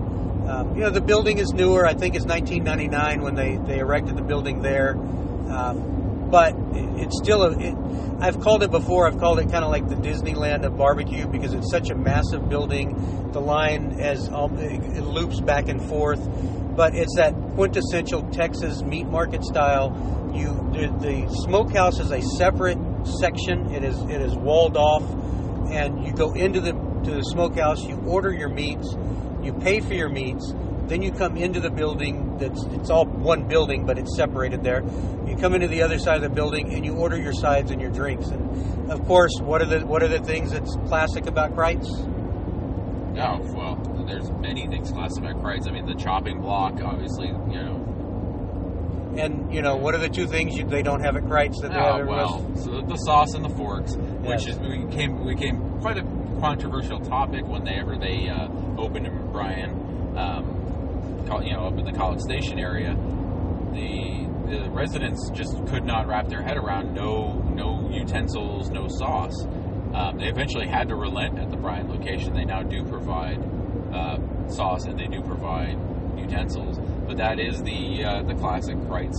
Um, 0.53 0.77
you 0.77 0.83
know, 0.83 0.91
the 0.91 1.01
building 1.01 1.39
is 1.39 1.55
newer. 1.55 1.87
I 1.87 1.95
think 1.95 2.15
it's 2.15 2.27
1999 2.27 3.23
when 3.23 3.35
they 3.35 3.57
they 3.67 3.79
erected 3.79 4.17
the 4.17 4.23
building 4.23 4.61
there. 4.61 4.97
Um, 5.49 6.29
but 6.31 6.55
it- 6.75 7.05
it's 7.05 7.17
still 7.17 7.43
a. 7.43 7.59
It, 7.59 7.75
I've 8.21 8.39
called 8.39 8.63
it 8.63 8.71
before. 8.71 9.07
I've 9.07 9.19
called 9.19 9.39
it 9.39 9.51
kind 9.51 9.65
of 9.65 9.71
like 9.71 9.89
the 9.89 9.95
Disneyland 9.95 10.65
of 10.65 10.77
barbecue 10.77 11.27
because 11.27 11.55
it's 11.55 11.71
such 11.71 11.89
a 11.89 11.95
massive 11.95 12.51
building. 12.51 13.31
The 13.33 13.41
line 13.41 13.97
as 13.99 14.29
um, 14.29 14.59
it 14.59 14.99
it 14.99 15.05
loops 15.05 15.41
back 15.41 15.69
and 15.69 15.83
forth, 15.83 16.21
but 16.77 16.95
it's 16.95 17.17
that 17.17 17.33
quintessential 17.55 18.23
Texas 18.31 18.83
meat 18.83 19.07
market 19.07 19.45
style. 19.45 19.97
You 20.35 20.49
the, 20.75 20.89
the 21.01 21.35
smokehouse 21.47 21.99
is 21.99 22.11
a 22.11 22.21
separate 22.21 22.79
section. 23.07 23.73
It 23.75 23.85
is 23.85 23.99
it 24.03 24.21
is 24.21 24.35
walled 24.35 24.77
off, 24.77 25.03
and 25.71 26.05
you 26.07 26.13
go 26.13 26.35
into 26.35 26.61
the 26.61 26.73
to 26.73 27.11
the 27.11 27.23
smokehouse. 27.23 27.83
You 27.85 27.97
order 28.07 28.31
your 28.31 28.51
meats. 28.51 28.95
You 29.43 29.53
pay 29.53 29.81
for 29.81 29.95
your 29.95 30.09
meats. 30.09 30.53
Then 30.87 31.03
you 31.03 31.13
come 31.13 31.37
into 31.37 31.61
the 31.61 31.71
building. 31.71 32.37
That's 32.39 32.63
it's 32.73 32.91
all 32.91 33.07
one 33.07 33.49
building, 33.49 33.87
but 33.87 33.99
it's 33.99 34.15
separated 34.17 34.63
there. 34.63 34.83
You 35.27 35.37
come 35.37 35.55
into 35.55 35.69
the 35.69 35.83
other 35.83 35.99
side 35.99 36.17
of 36.17 36.23
the 36.23 36.29
building 36.29 36.75
and 36.75 36.85
you 36.85 36.95
order 36.95 37.17
your 37.17 37.33
sides 37.33 37.71
and 37.71 37.81
your 37.81 37.91
drinks. 37.91 38.29
And 38.29 38.91
of 38.91 39.05
course, 39.07 39.33
what 39.41 39.63
are 39.63 39.67
the 39.67 39.87
what 39.87 40.03
are 40.03 40.09
the 40.09 40.21
things 40.21 40.53
that's 40.53 40.77
classic 40.89 41.27
about 41.27 41.55
Kreuz? 41.55 41.87
Oh 43.15 43.41
well, 43.55 44.05
there's 44.07 44.31
many 44.33 44.67
things 44.67 44.91
classic 44.91 45.25
about 45.25 45.43
Kreuz. 45.43 45.67
I 45.67 45.71
mean, 45.71 45.87
the 45.87 45.95
chopping 45.95 46.41
block, 46.41 46.81
obviously, 46.83 47.29
you 47.29 47.63
know. 47.63 47.89
And 49.17 49.53
you 49.53 49.63
know, 49.63 49.77
what 49.77 49.95
are 49.95 49.99
the 49.99 50.09
two 50.09 50.27
things 50.27 50.57
you, 50.57 50.65
they 50.65 50.83
don't 50.83 51.01
have 51.01 51.17
at 51.17 51.25
Kreuz 51.25 51.61
that 51.61 51.71
they 51.71 51.77
oh, 51.77 51.81
have 51.81 51.95
Oh 51.95 51.99
everywhere 51.99 52.21
else? 52.21 52.43
well, 52.43 52.57
so 52.57 52.81
the 52.83 52.97
sauce 52.97 53.35
and 53.35 53.45
the 53.45 53.51
forks, 53.51 53.95
which 53.95 54.47
Yes. 54.47 54.57
is 54.57 54.59
we 54.59 54.85
came 54.91 55.25
we 55.25 55.35
came 55.35 55.79
quite 55.81 55.99
a 55.99 56.03
controversial 56.43 56.99
topic 56.99 57.47
whenever 57.47 57.97
they 57.97 58.29
uh, 58.29 58.49
opened 58.77 59.07
in 59.07 59.31
Bryan, 59.31 59.71
um, 60.19 60.45
you 61.45 61.53
know, 61.53 61.69
up 61.69 61.79
in 61.79 61.85
the 61.85 61.93
College 61.93 62.21
Station 62.21 62.59
area. 62.59 62.95
The 63.73 64.29
the 64.51 64.69
residents 64.71 65.31
just 65.31 65.55
could 65.69 65.85
not 65.85 66.09
wrap 66.09 66.29
their 66.29 66.43
head 66.43 66.57
around 66.57 66.95
no 66.95 67.35
no 67.55 67.89
utensils, 67.91 68.71
no 68.71 68.89
sauce. 68.89 69.47
Um, 69.95 70.19
they 70.19 70.27
eventually 70.27 70.67
had 70.67 70.89
to 70.89 70.97
relent 70.97 71.39
at 71.39 71.49
the 71.51 71.57
Bryan 71.57 71.89
location. 71.89 72.35
They 72.35 72.45
now 72.45 72.63
do 72.63 72.83
provide 72.85 73.39
uh, 73.95 74.19
sauce 74.49 74.85
and 74.87 74.99
they 74.99 75.07
do 75.07 75.23
provide 75.23 75.79
utensils, 76.19 76.77
but 77.07 77.19
that 77.19 77.39
is 77.39 77.63
the 77.63 78.05
uh, 78.05 78.23
the 78.25 78.35
classic 78.35 78.77
Kreuz 78.89 79.15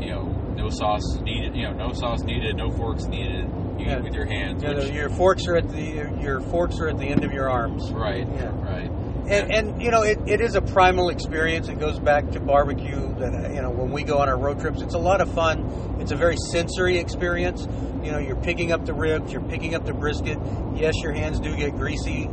you 0.00 0.10
know, 0.10 0.24
no 0.56 0.68
sauce 0.70 1.16
needed. 1.22 1.54
You 1.56 1.64
know, 1.64 1.72
no 1.72 1.92
sauce 1.92 2.22
needed, 2.22 2.56
no 2.56 2.70
forks 2.70 3.04
needed. 3.04 3.46
You 3.78 3.86
Yeah. 3.86 3.98
eat 3.98 4.04
with 4.04 4.14
your 4.14 4.26
hands. 4.26 4.62
Know, 4.62 4.74
which, 4.74 4.90
your 4.90 5.08
forks 5.10 5.46
are 5.46 5.56
at 5.56 5.68
the 5.70 6.10
your 6.20 6.40
forks 6.40 6.78
are 6.80 6.88
at 6.88 6.98
the 6.98 7.06
end 7.06 7.24
of 7.24 7.32
your 7.32 7.48
arms. 7.48 7.90
right, 7.92 8.26
Yeah. 8.34 8.50
right. 8.62 8.90
And, 9.28 9.52
and 9.52 9.82
you 9.82 9.90
know, 9.90 10.02
it, 10.02 10.18
it 10.26 10.40
is 10.40 10.54
a 10.54 10.62
primal 10.62 11.10
experience. 11.10 11.68
It 11.68 11.78
goes 11.78 11.98
back 11.98 12.30
to 12.30 12.40
barbecue. 12.40 13.14
That 13.18 13.34
uh, 13.34 13.52
you 13.52 13.60
know, 13.60 13.70
when 13.70 13.90
we 13.92 14.02
go 14.02 14.18
on 14.18 14.28
our 14.28 14.38
road 14.38 14.58
trips, 14.60 14.80
it's 14.80 14.94
a 14.94 14.98
lot 14.98 15.20
of 15.20 15.32
fun. 15.34 15.96
It's 16.00 16.12
a 16.12 16.16
very 16.16 16.36
sensory 16.50 16.96
experience. 16.98 17.68
You 18.02 18.12
know, 18.12 18.18
you're 18.18 18.36
picking 18.40 18.72
up 18.72 18.86
the 18.86 18.94
ribs, 18.94 19.32
you're 19.32 19.42
picking 19.42 19.74
up 19.74 19.84
the 19.84 19.92
brisket. 19.92 20.38
Yes, 20.74 20.94
your 21.02 21.12
hands 21.12 21.40
do 21.40 21.54
get 21.54 21.72
greasy. 21.76 22.28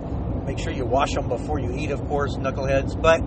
Make 0.45 0.59
sure 0.59 0.71
you 0.71 0.85
wash 0.85 1.13
them 1.13 1.27
before 1.27 1.59
you 1.59 1.75
eat, 1.75 1.89
of 1.91 2.05
course, 2.07 2.35
knuckleheads. 2.37 2.99
But 3.01 3.19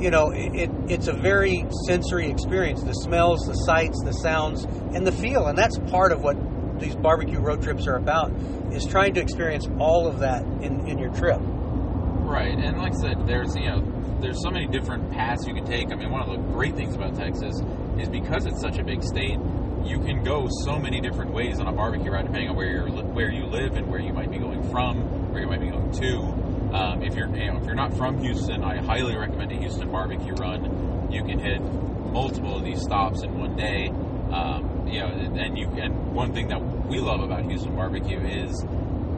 you 0.00 0.10
know, 0.10 0.30
it, 0.30 0.54
it 0.54 0.70
it's 0.88 1.08
a 1.08 1.12
very 1.12 1.66
sensory 1.86 2.30
experience. 2.30 2.82
The 2.82 2.92
smells, 2.92 3.40
the 3.46 3.54
sights, 3.54 4.00
the 4.04 4.12
sounds, 4.12 4.64
and 4.94 5.06
the 5.06 5.12
feel, 5.12 5.46
and 5.46 5.58
that's 5.58 5.78
part 5.90 6.12
of 6.12 6.22
what 6.22 6.36
these 6.80 6.94
barbecue 6.94 7.40
road 7.40 7.62
trips 7.62 7.86
are 7.86 7.96
about. 7.96 8.32
Is 8.72 8.86
trying 8.86 9.14
to 9.14 9.20
experience 9.20 9.68
all 9.78 10.06
of 10.06 10.18
that 10.20 10.42
in, 10.42 10.86
in 10.86 10.98
your 10.98 11.12
trip. 11.14 11.38
Right, 11.40 12.58
and 12.58 12.78
like 12.78 12.92
I 12.92 12.96
said, 12.96 13.26
there's 13.26 13.54
you 13.54 13.66
know, 13.66 14.18
there's 14.20 14.42
so 14.42 14.50
many 14.50 14.66
different 14.66 15.10
paths 15.12 15.46
you 15.46 15.54
can 15.54 15.64
take. 15.64 15.92
I 15.92 15.94
mean, 15.94 16.10
one 16.10 16.22
of 16.22 16.28
the 16.28 16.52
great 16.52 16.74
things 16.74 16.94
about 16.94 17.16
Texas 17.16 17.54
is 17.98 18.08
because 18.08 18.46
it's 18.46 18.60
such 18.60 18.78
a 18.78 18.84
big 18.84 19.02
state, 19.02 19.38
you 19.84 20.00
can 20.00 20.24
go 20.24 20.48
so 20.64 20.78
many 20.78 21.00
different 21.00 21.32
ways 21.32 21.60
on 21.60 21.68
a 21.68 21.72
barbecue 21.72 22.10
ride, 22.10 22.26
depending 22.26 22.50
on 22.50 22.56
where 22.56 22.66
you're 22.66 22.88
where 22.88 23.30
you 23.30 23.46
live 23.46 23.76
and 23.76 23.86
where 23.88 24.00
you 24.00 24.12
might 24.12 24.30
be 24.30 24.38
going 24.38 24.68
from, 24.70 25.32
where 25.32 25.42
you 25.42 25.48
might 25.48 25.60
be 25.60 25.68
going 25.68 25.92
to. 25.92 26.76
Um, 26.76 27.02
if 27.02 27.14
you're 27.14 27.28
you 27.36 27.52
know 27.52 27.58
if 27.58 27.64
you're 27.64 27.74
not 27.74 27.96
from 27.96 28.18
Houston, 28.18 28.64
I 28.64 28.78
highly 28.78 29.16
recommend 29.16 29.52
a 29.52 29.56
Houston 29.56 29.90
barbecue 29.90 30.34
run. 30.34 31.08
You 31.12 31.22
can 31.22 31.38
hit 31.38 31.60
multiple 31.60 32.56
of 32.56 32.64
these 32.64 32.82
stops 32.82 33.22
in 33.22 33.38
one 33.38 33.56
day. 33.56 33.88
Um, 34.32 34.75
you 34.88 35.00
know, 35.00 35.08
and 35.08 35.58
you 35.58 35.66
and 35.80 36.14
one 36.14 36.32
thing 36.32 36.48
that 36.48 36.60
we 36.88 36.98
love 36.98 37.20
about 37.20 37.44
Houston 37.44 37.74
barbecue 37.74 38.20
is 38.20 38.64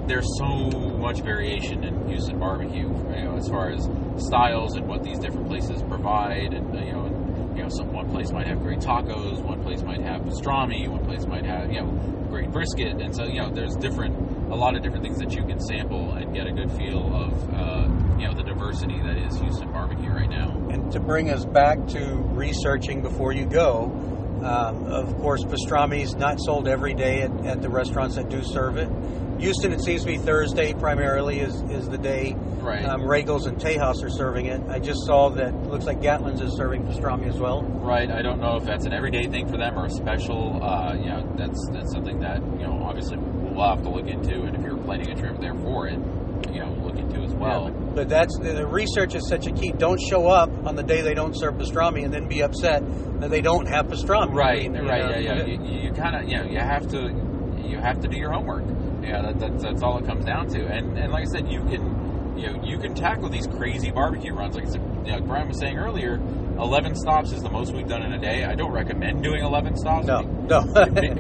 there's 0.07 0.39
so 0.39 0.47
much 0.47 1.21
variation 1.21 1.85
in 1.85 2.09
Houston 2.09 2.39
barbecue, 2.39 2.89
you 2.89 3.25
know, 3.25 3.37
as 3.37 3.49
far 3.49 3.71
as 3.71 3.89
styles 4.17 4.77
and 4.77 4.87
what 4.89 5.03
these 5.03 5.19
different 5.19 5.47
places 5.49 5.83
provide, 5.83 6.55
and 6.55 6.75
you 6.75 6.93
know, 6.93 7.05
and, 7.05 7.57
you 7.57 7.63
know, 7.63 7.69
some 7.69 7.93
one 7.93 8.11
place 8.11 8.31
might 8.33 8.47
have 8.47 8.61
great 8.61 8.79
tacos, 8.81 9.43
one 9.43 9.63
place 9.63 9.83
might 9.83 10.01
have 10.01 10.23
pastrami, 10.23 10.89
one 10.89 11.05
place 11.05 11.27
might 11.27 11.45
have 11.45 11.71
you 11.71 11.81
know 11.81 12.19
great 12.31 12.51
brisket, 12.51 13.01
and 13.01 13.15
so 13.15 13.25
you 13.25 13.41
know, 13.41 13.51
there's 13.51 13.75
different, 13.77 14.15
a 14.51 14.55
lot 14.55 14.77
of 14.77 14.83
different 14.83 15.05
things 15.05 15.19
that 15.19 15.33
you 15.33 15.45
can 15.45 15.61
sample 15.61 16.13
and 16.13 16.35
get 16.35 16.47
a 16.47 16.53
good 16.53 16.71
feel 16.73 17.15
of, 17.15 17.55
uh, 17.55 17.89
you 18.19 18.27
know, 18.27 18.35
the 18.35 18.43
diversity 18.43 19.01
that 19.01 19.17
is 19.17 19.39
Houston 19.39 19.71
barbecue 19.73 20.11
right 20.11 20.29
now. 20.29 20.51
And 20.71 20.91
to 20.93 21.01
bring 21.01 21.31
us 21.31 21.45
back 21.45 21.87
to 21.89 22.17
researching 22.35 23.03
before 23.03 23.33
you 23.33 23.47
go, 23.47 24.08
um, 24.45 24.87
of 24.87 25.17
course, 25.19 25.43
pastrami 25.45 26.03
is 26.03 26.15
not 26.15 26.39
sold 26.41 26.69
every 26.69 26.95
day 26.95 27.23
at, 27.23 27.47
at 27.47 27.63
the 27.63 27.69
restaurants 27.69 28.17
that 28.17 28.29
do 28.29 28.43
serve 28.43 28.77
it. 28.77 28.89
Houston, 29.41 29.73
it 29.73 29.81
seems 29.81 30.03
to 30.03 30.07
be 30.09 30.19
Thursday 30.19 30.73
primarily 30.75 31.39
is, 31.41 31.55
is 31.71 31.89
the 31.89 31.99
day 31.99 32.35
Right. 32.59 32.85
um, 32.85 33.03
Regals 33.03 33.47
and 33.47 33.57
Tejas 33.57 34.03
are 34.03 34.11
serving 34.11 34.47
it. 34.47 34.61
I 34.69 34.79
just 34.79 35.07
saw 35.07 35.31
that 35.31 35.55
it 35.55 35.67
looks 35.69 35.87
like 35.87 36.01
Gatlin's 36.01 36.41
is 36.41 36.57
serving 36.57 36.83
pastrami 36.85 37.29
as 37.29 37.39
well. 37.39 37.63
Right. 37.63 38.11
I 38.11 38.21
don't 38.21 38.41
know 38.41 38.57
if 38.57 38.65
that's 38.65 38.85
an 38.85 38.93
everyday 38.93 39.27
thing 39.29 39.49
for 39.49 39.57
them 39.57 39.79
or 39.79 39.87
a 39.87 39.91
special. 39.91 40.63
Uh, 40.63 40.95
you 40.95 41.07
know, 41.07 41.33
that's 41.37 41.69
that's 41.73 41.93
something 41.93 42.19
that 42.21 42.43
you 42.59 42.67
know 42.67 42.83
obviously 42.85 43.17
we'll 43.17 43.69
have 43.69 43.83
to 43.85 43.89
look 43.91 44.09
into, 44.09 44.43
and 44.43 44.57
if 44.57 44.63
you're 44.63 44.77
planning 44.77 45.09
a 45.11 45.15
trip 45.15 45.41
there 45.41 45.55
for 45.55 45.87
it, 45.87 45.99
you 46.53 46.61
know, 46.61 46.71
look 46.83 46.97
into 46.97 47.21
as 47.21 47.33
well. 47.33 47.71
Yeah, 47.71 47.78
but 47.99 48.09
that's 48.09 48.39
the, 48.39 48.53
the 48.53 48.65
research 48.65 49.17
is 49.17 49.29
such 49.29 49.49
a 49.49 49.51
key. 49.51 49.73
Don't 49.73 50.01
show 50.01 50.29
up 50.29 50.51
on 50.65 50.77
the 50.77 50.85
day 50.85 51.01
they 51.01 51.15
don't 51.15 51.37
serve 51.37 51.55
pastrami 51.55 52.05
and 52.05 52.15
then 52.15 52.29
be 52.29 52.43
upset 52.43 52.81
that 53.21 53.29
they 53.29 53.41
don't 53.41 53.67
have 53.67 53.87
pastrami. 53.87 54.33
Right. 54.33 54.67
I 54.67 54.69
mean, 54.69 54.85
you 54.85 54.89
right. 54.89 55.03
know, 55.03 55.19
yeah. 55.19 55.35
Yeah. 55.35 55.47
You, 55.47 55.89
you 55.89 55.93
kind 55.95 56.15
of 56.15 56.29
you 56.29 56.37
know 56.37 56.45
you 56.45 56.61
have 56.61 56.89
to 56.91 57.67
you 57.69 57.77
have 57.79 58.01
to 58.03 58.07
do 58.07 58.17
your 58.17 58.31
homework. 58.31 58.63
Yeah. 59.03 59.23
That, 59.23 59.41
that's 59.41 59.63
that's 59.65 59.83
all 59.83 59.99
it 59.99 60.07
comes 60.07 60.25
down 60.25 60.47
to. 60.51 60.65
And 60.65 60.97
and 60.97 61.11
like 61.11 61.23
I 61.23 61.31
said, 61.33 61.51
you 61.51 61.59
can 61.65 62.39
you 62.39 62.47
know 62.47 62.63
you 62.63 62.79
can 62.79 62.95
tackle 62.95 63.31
these 63.31 63.49
crazy 63.49 63.91
barbecue 63.91 64.33
runs. 64.33 64.55
Like 64.55 64.67
I 64.67 64.71
said, 64.71 64.83
you 65.05 65.11
know, 65.11 65.21
Brian 65.23 65.49
was 65.49 65.59
saying 65.59 65.77
earlier, 65.77 66.21
eleven 66.57 66.95
stops 66.95 67.33
is 67.33 67.43
the 67.43 67.51
most 67.51 67.75
we've 67.75 67.89
done 67.89 68.03
in 68.03 68.13
a 68.13 68.21
day. 68.21 68.45
I 68.45 68.55
don't 68.55 68.71
recommend 68.71 69.25
doing 69.25 69.43
eleven 69.43 69.77
stops. 69.77 70.07
No, 70.07 70.21
no. 70.21 70.63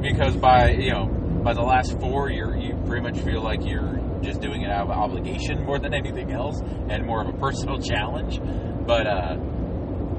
Because 0.00 0.36
by 0.36 0.70
you 0.70 0.92
know 0.92 1.06
by 1.42 1.54
the 1.54 1.62
last 1.62 1.98
four 1.98 2.30
you're 2.30 2.56
you 2.56 2.80
pretty 2.86 3.02
much 3.02 3.18
feel 3.24 3.42
like 3.42 3.66
you're 3.66 3.98
just 4.22 4.40
doing 4.40 4.62
it 4.62 4.70
out 4.70 4.84
of 4.84 4.90
obligation 4.90 5.64
more 5.64 5.78
than 5.78 5.94
anything 5.94 6.32
else 6.32 6.60
and 6.88 7.06
more 7.06 7.20
of 7.20 7.28
a 7.28 7.38
personal 7.38 7.78
challenge. 7.92 8.40
But 8.86 9.06
uh 9.06 9.36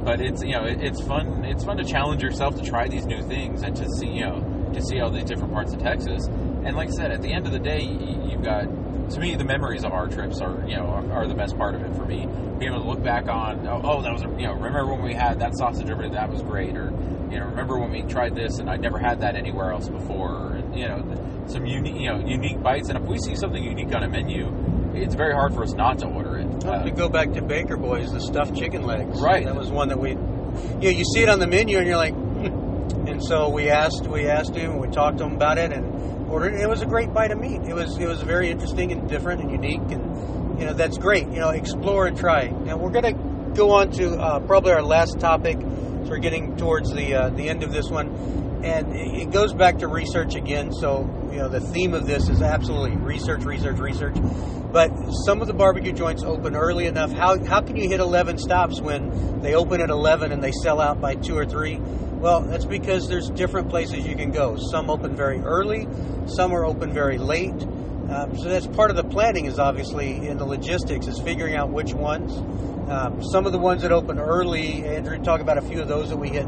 but 0.03 0.21
it's 0.21 0.41
you 0.43 0.53
know 0.53 0.63
it, 0.63 0.81
it's 0.81 1.01
fun 1.01 1.43
it's 1.45 1.63
fun 1.63 1.77
to 1.77 1.83
challenge 1.83 2.21
yourself 2.23 2.55
to 2.55 2.63
try 2.63 2.87
these 2.87 3.05
new 3.05 3.21
things 3.23 3.63
and 3.63 3.75
to 3.75 3.85
see 3.99 4.07
you 4.07 4.25
know 4.25 4.71
to 4.73 4.81
see 4.81 4.99
all 5.01 5.11
these 5.11 5.25
different 5.25 5.53
parts 5.53 5.73
of 5.73 5.81
texas. 5.81 6.27
And 6.27 6.75
like 6.75 6.89
i 6.89 6.91
said 6.91 7.11
at 7.11 7.21
the 7.21 7.31
end 7.33 7.45
of 7.45 7.51
the 7.51 7.59
day 7.59 7.81
you've 7.81 8.43
got 8.43 8.63
to 9.11 9.19
me 9.19 9.35
the 9.35 9.43
memories 9.43 9.83
of 9.83 9.91
our 9.91 10.07
trips 10.07 10.39
are 10.39 10.63
you 10.67 10.77
know 10.77 10.85
are, 10.85 11.11
are 11.11 11.27
the 11.27 11.35
best 11.35 11.57
part 11.57 11.75
of 11.75 11.81
it 11.81 11.95
for 11.95 12.05
me. 12.05 12.27
Being 12.59 12.73
able 12.73 12.83
to 12.83 12.89
look 12.89 13.03
back 13.03 13.27
on 13.27 13.67
oh, 13.67 13.81
oh 13.83 14.01
that 14.01 14.11
was 14.11 14.21
a, 14.23 14.29
you 14.39 14.47
know 14.47 14.53
remember 14.53 14.87
when 14.87 15.03
we 15.03 15.13
had 15.13 15.39
that 15.39 15.57
sausage 15.57 15.89
over 15.89 16.07
that 16.07 16.29
was 16.29 16.41
great. 16.41 16.77
Or 16.77 16.91
you 17.31 17.39
know 17.39 17.45
remember 17.45 17.77
when 17.77 17.91
we 17.91 18.01
tried 18.03 18.35
this 18.35 18.57
and 18.57 18.69
i'd 18.69 18.81
never 18.81 18.97
had 18.97 19.21
that 19.21 19.35
anywhere 19.35 19.71
else 19.71 19.87
before 19.87 20.58
you 20.73 20.87
know 20.87 21.45
some 21.47 21.65
unique 21.65 21.95
you 21.99 22.09
know 22.11 22.19
unique 22.19 22.61
bites 22.61 22.89
and 22.89 22.97
if 22.97 23.03
we 23.05 23.17
see 23.17 23.35
something 23.35 23.63
unique 23.63 23.93
on 23.95 24.03
a 24.03 24.07
menu 24.09 24.47
it's 24.95 25.15
very 25.15 25.33
hard 25.33 25.53
for 25.53 25.63
us 25.63 25.73
not 25.73 25.97
to 25.99 26.07
order 26.07 26.37
it 26.37 26.65
Uh, 26.65 26.81
we 26.83 26.91
go 26.91 27.07
back 27.07 27.31
to 27.33 27.41
Baker 27.41 27.77
Boys, 27.77 28.11
the 28.11 28.19
stuffed 28.19 28.55
chicken 28.55 28.83
legs. 28.83 29.21
Right. 29.21 29.45
That 29.45 29.55
was 29.55 29.69
one 29.69 29.87
that 29.89 29.99
we, 29.99 30.09
you 30.09 30.15
know, 30.15 30.89
you 30.89 31.05
see 31.05 31.21
it 31.23 31.29
on 31.29 31.39
the 31.39 31.47
menu 31.47 31.77
and 31.77 31.87
you're 31.87 31.95
like, 31.95 32.13
and 33.09 33.23
so 33.23 33.49
we 33.49 33.69
asked, 33.69 34.05
we 34.07 34.27
asked 34.27 34.55
him, 34.55 34.71
and 34.71 34.81
we 34.81 34.87
talked 34.89 35.19
to 35.19 35.23
him 35.25 35.35
about 35.35 35.57
it, 35.57 35.71
and 35.71 36.29
ordered. 36.29 36.53
it. 36.55 36.61
It 36.61 36.69
was 36.69 36.81
a 36.81 36.85
great 36.85 37.13
bite 37.13 37.31
of 37.31 37.39
meat. 37.39 37.61
It 37.67 37.73
was, 37.73 37.97
it 37.97 38.07
was 38.07 38.21
very 38.21 38.49
interesting 38.51 38.91
and 38.91 39.07
different 39.07 39.41
and 39.41 39.51
unique, 39.51 39.89
and 39.91 40.59
you 40.59 40.65
know, 40.65 40.73
that's 40.73 40.97
great. 40.97 41.27
You 41.27 41.39
know, 41.39 41.49
explore 41.49 42.07
and 42.07 42.17
try. 42.17 42.47
Now 42.47 42.75
we're 42.77 42.91
gonna 42.91 43.13
go 43.53 43.71
on 43.71 43.91
to 43.91 44.19
uh, 44.19 44.39
probably 44.41 44.73
our 44.73 44.83
last 44.83 45.19
topic. 45.19 45.59
So 45.61 46.09
we're 46.09 46.17
getting 46.17 46.57
towards 46.57 46.91
the 46.91 47.13
uh, 47.15 47.29
the 47.29 47.47
end 47.47 47.63
of 47.63 47.71
this 47.71 47.89
one, 47.89 48.09
and 48.63 48.95
it 48.95 49.31
goes 49.31 49.53
back 49.53 49.79
to 49.79 49.87
research 49.87 50.35
again. 50.35 50.71
So 50.73 51.01
you 51.31 51.37
know, 51.37 51.49
the 51.49 51.61
theme 51.61 51.93
of 51.93 52.05
this 52.05 52.29
is 52.29 52.41
absolutely 52.41 52.97
research, 52.97 53.43
research, 53.43 53.77
research. 53.77 54.15
But 54.71 54.89
some 55.25 55.41
of 55.41 55.47
the 55.47 55.53
barbecue 55.53 55.93
joints 55.93 56.23
open 56.23 56.55
early 56.55 56.85
enough. 56.85 57.11
How 57.11 57.43
how 57.43 57.61
can 57.61 57.75
you 57.75 57.89
hit 57.89 57.99
11 57.99 58.37
stops 58.37 58.81
when 58.81 59.41
they 59.41 59.55
open 59.55 59.81
at 59.81 59.89
11 59.89 60.31
and 60.31 60.43
they 60.43 60.51
sell 60.51 60.79
out 60.79 61.01
by 61.01 61.15
two 61.15 61.37
or 61.37 61.45
three? 61.45 61.77
Well, 61.77 62.41
that's 62.41 62.65
because 62.65 63.07
there's 63.07 63.29
different 63.29 63.69
places 63.69 64.05
you 64.05 64.15
can 64.15 64.31
go. 64.31 64.57
Some 64.71 64.89
open 64.89 65.15
very 65.15 65.39
early, 65.39 65.87
some 66.27 66.53
are 66.53 66.65
open 66.65 66.93
very 66.93 67.17
late. 67.17 67.63
Um, 68.09 68.35
so 68.37 68.49
that's 68.49 68.65
part 68.67 68.89
of 68.89 68.95
the 68.95 69.03
planning. 69.03 69.45
Is 69.45 69.59
obviously 69.59 70.27
in 70.27 70.37
the 70.37 70.45
logistics 70.45 71.07
is 71.07 71.19
figuring 71.19 71.55
out 71.55 71.69
which 71.69 71.93
ones. 71.93 72.35
Um, 72.89 73.23
some 73.31 73.45
of 73.45 73.51
the 73.51 73.59
ones 73.59 73.83
that 73.83 73.91
open 73.91 74.19
early, 74.19 74.83
Andrew, 74.83 75.19
talk 75.19 75.41
about 75.41 75.57
a 75.57 75.61
few 75.61 75.79
of 75.79 75.87
those 75.87 76.09
that 76.09 76.17
we 76.17 76.29
hit. 76.29 76.47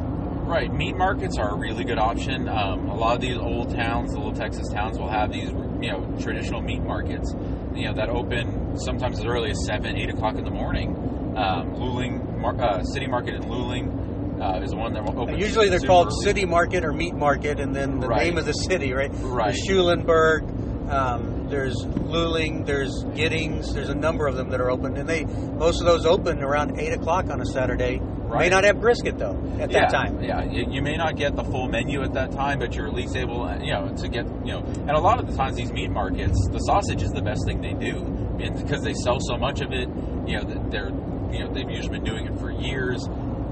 Right, 0.51 0.73
meat 0.73 0.97
markets 0.97 1.37
are 1.37 1.51
a 1.51 1.55
really 1.55 1.85
good 1.85 1.97
option. 1.97 2.49
Um, 2.49 2.89
a 2.89 2.93
lot 2.95 3.15
of 3.15 3.21
these 3.21 3.37
old 3.37 3.73
towns, 3.73 4.11
the 4.11 4.17
little 4.17 4.33
Texas 4.33 4.67
towns, 4.67 4.99
will 4.99 5.09
have 5.09 5.31
these, 5.31 5.47
you 5.47 5.89
know, 5.89 6.13
traditional 6.19 6.61
meat 6.61 6.81
markets, 6.83 7.33
you 7.73 7.85
know, 7.85 7.93
that 7.93 8.09
open 8.09 8.77
sometimes 8.77 9.19
as 9.19 9.25
early 9.25 9.51
as 9.51 9.65
seven, 9.65 9.95
eight 9.95 10.09
o'clock 10.09 10.35
in 10.35 10.43
the 10.43 10.51
morning. 10.51 10.89
Um, 11.37 11.71
Luling 11.75 12.37
Mar- 12.37 12.61
uh, 12.61 12.83
City 12.83 13.07
Market 13.07 13.35
in 13.35 13.43
Luling 13.43 14.41
uh, 14.41 14.61
is 14.61 14.75
one 14.75 14.91
that 14.93 15.05
will 15.05 15.21
open. 15.21 15.39
Usually 15.39 15.69
they're 15.69 15.79
called 15.79 16.07
early. 16.07 16.25
City 16.25 16.45
Market 16.45 16.83
or 16.83 16.91
Meat 16.91 17.15
Market, 17.15 17.61
and 17.61 17.73
then 17.73 18.01
the 18.01 18.09
Right. 18.09 18.25
name 18.25 18.37
of 18.37 18.45
the 18.45 18.51
city, 18.51 18.91
right? 18.91 19.09
Right. 19.21 19.55
Schulenburg. 19.55 20.43
Um, 20.89 21.40
there's 21.51 21.75
Luling, 21.75 22.65
there's 22.65 23.03
Giddings, 23.13 23.73
there's 23.73 23.89
a 23.89 23.95
number 23.95 24.25
of 24.25 24.35
them 24.35 24.49
that 24.49 24.61
are 24.61 24.71
open, 24.71 24.97
and 24.97 25.07
they 25.07 25.25
most 25.25 25.81
of 25.81 25.85
those 25.85 26.05
open 26.05 26.41
around 26.41 26.79
eight 26.79 26.93
o'clock 26.93 27.29
on 27.29 27.41
a 27.41 27.45
Saturday. 27.45 27.99
May 27.99 28.47
not 28.47 28.63
have 28.63 28.79
brisket 28.79 29.17
though 29.17 29.37
at 29.59 29.69
yeah, 29.69 29.81
that 29.81 29.91
time. 29.91 30.23
Yeah, 30.23 30.43
you, 30.45 30.81
may 30.81 30.95
not 30.95 31.17
get 31.17 31.35
the 31.35 31.43
full 31.43 31.67
menu 31.67 32.01
at 32.01 32.13
that 32.13 32.31
time, 32.31 32.59
but 32.59 32.73
you're 32.73 32.87
at 32.87 32.93
least 32.93 33.17
able, 33.17 33.45
you 33.61 33.73
know, 33.73 33.93
to 33.93 34.07
get, 34.07 34.25
you 34.45 34.53
know, 34.53 34.59
and 34.59 34.91
a 34.91 34.99
lot 34.99 35.19
of 35.19 35.29
the 35.29 35.35
times 35.35 35.57
these 35.57 35.71
meat 35.73 35.91
markets, 35.91 36.37
the 36.49 36.59
sausage 36.59 37.01
is 37.01 37.11
the 37.11 37.21
best 37.21 37.41
thing 37.45 37.59
they 37.59 37.73
do, 37.73 37.97
and 38.39 38.57
because 38.63 38.83
they 38.83 38.93
sell 39.03 39.17
so 39.19 39.35
much 39.35 39.59
of 39.59 39.73
it, 39.73 39.89
you 40.25 40.37
know, 40.37 40.43
that 40.45 40.71
they're, 40.71 40.91
you 41.33 41.43
know, 41.43 41.53
they've 41.53 41.69
usually 41.69 41.99
been 41.99 42.05
doing 42.05 42.25
it 42.25 42.39
for 42.39 42.51
years, 42.51 43.03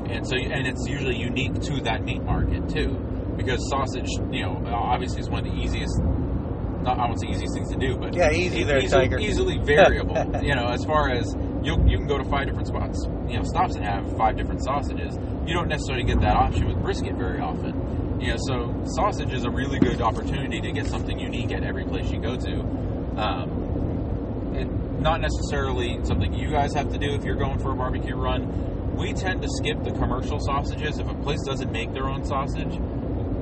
and 0.08 0.26
so, 0.26 0.38
and 0.38 0.66
it's 0.66 0.88
usually 0.88 1.18
unique 1.18 1.60
to 1.60 1.82
that 1.82 2.06
meat 2.06 2.24
market 2.24 2.70
too, 2.70 2.96
because 3.36 3.60
sausage, 3.70 4.10
you 4.32 4.44
know, 4.44 4.64
obviously 4.74 5.20
is 5.20 5.30
one 5.30 5.46
of 5.46 5.54
the 5.54 5.60
easiest. 5.60 6.00
Not, 6.84 6.98
I 6.98 7.06
won't 7.06 7.20
say 7.20 7.28
easiest 7.28 7.54
things 7.54 7.70
to 7.72 7.78
do, 7.78 7.98
but 7.98 8.16
Yeah, 8.16 8.32
easy 8.32 8.64
there, 8.64 8.80
easily, 8.80 9.10
Tiger. 9.10 9.20
easily 9.20 9.58
variable. 9.58 10.16
you 10.42 10.56
know, 10.56 10.68
as 10.68 10.86
far 10.86 11.10
as 11.10 11.36
you 11.62 11.78
you 11.88 11.98
can 11.98 12.08
go 12.08 12.18
to 12.18 12.24
five 12.26 12.48
different 12.48 12.68
spots, 12.68 13.06
you 13.28 13.38
know, 13.38 13.44
stops 13.44 13.76
and 13.76 13.84
have 13.84 14.16
five 14.18 14.38
different 14.38 14.64
sausages. 14.64 15.18
You 15.46 15.54
don't 15.54 15.68
necessarily 15.68 16.06
get 16.06 16.22
that 16.22 16.36
option 16.36 16.68
with 16.68 16.78
brisket 16.82 17.16
very 17.16 17.40
often. 17.40 18.20
You 18.22 18.32
know, 18.34 18.38
so 18.48 18.84
sausage 18.86 19.34
is 19.34 19.46
a 19.46 19.50
really 19.50 19.80
good 19.80 20.02
opportunity 20.02 20.62
to 20.62 20.72
get 20.72 20.86
something 20.88 21.20
unique 21.20 21.52
at 21.52 21.64
every 21.64 21.86
place 21.86 22.10
you 22.12 22.20
go 22.20 22.36
to. 22.38 22.60
Um, 23.18 24.54
it, 24.56 25.00
not 25.00 25.22
necessarily 25.22 26.00
something 26.04 26.34
you 26.34 26.50
guys 26.50 26.74
have 26.74 26.92
to 26.92 26.98
do 26.98 27.14
if 27.14 27.24
you're 27.24 27.36
going 27.36 27.60
for 27.60 27.72
a 27.72 27.76
barbecue 27.76 28.16
run. 28.16 28.96
We 28.96 29.14
tend 29.14 29.42
to 29.42 29.48
skip 29.50 29.84
the 29.84 29.92
commercial 29.92 30.40
sausages 30.40 31.00
if 31.00 31.08
a 31.08 31.14
place 31.16 31.40
doesn't 31.46 31.72
make 31.72 31.94
their 31.94 32.10
own 32.10 32.26
sausage. 32.26 32.78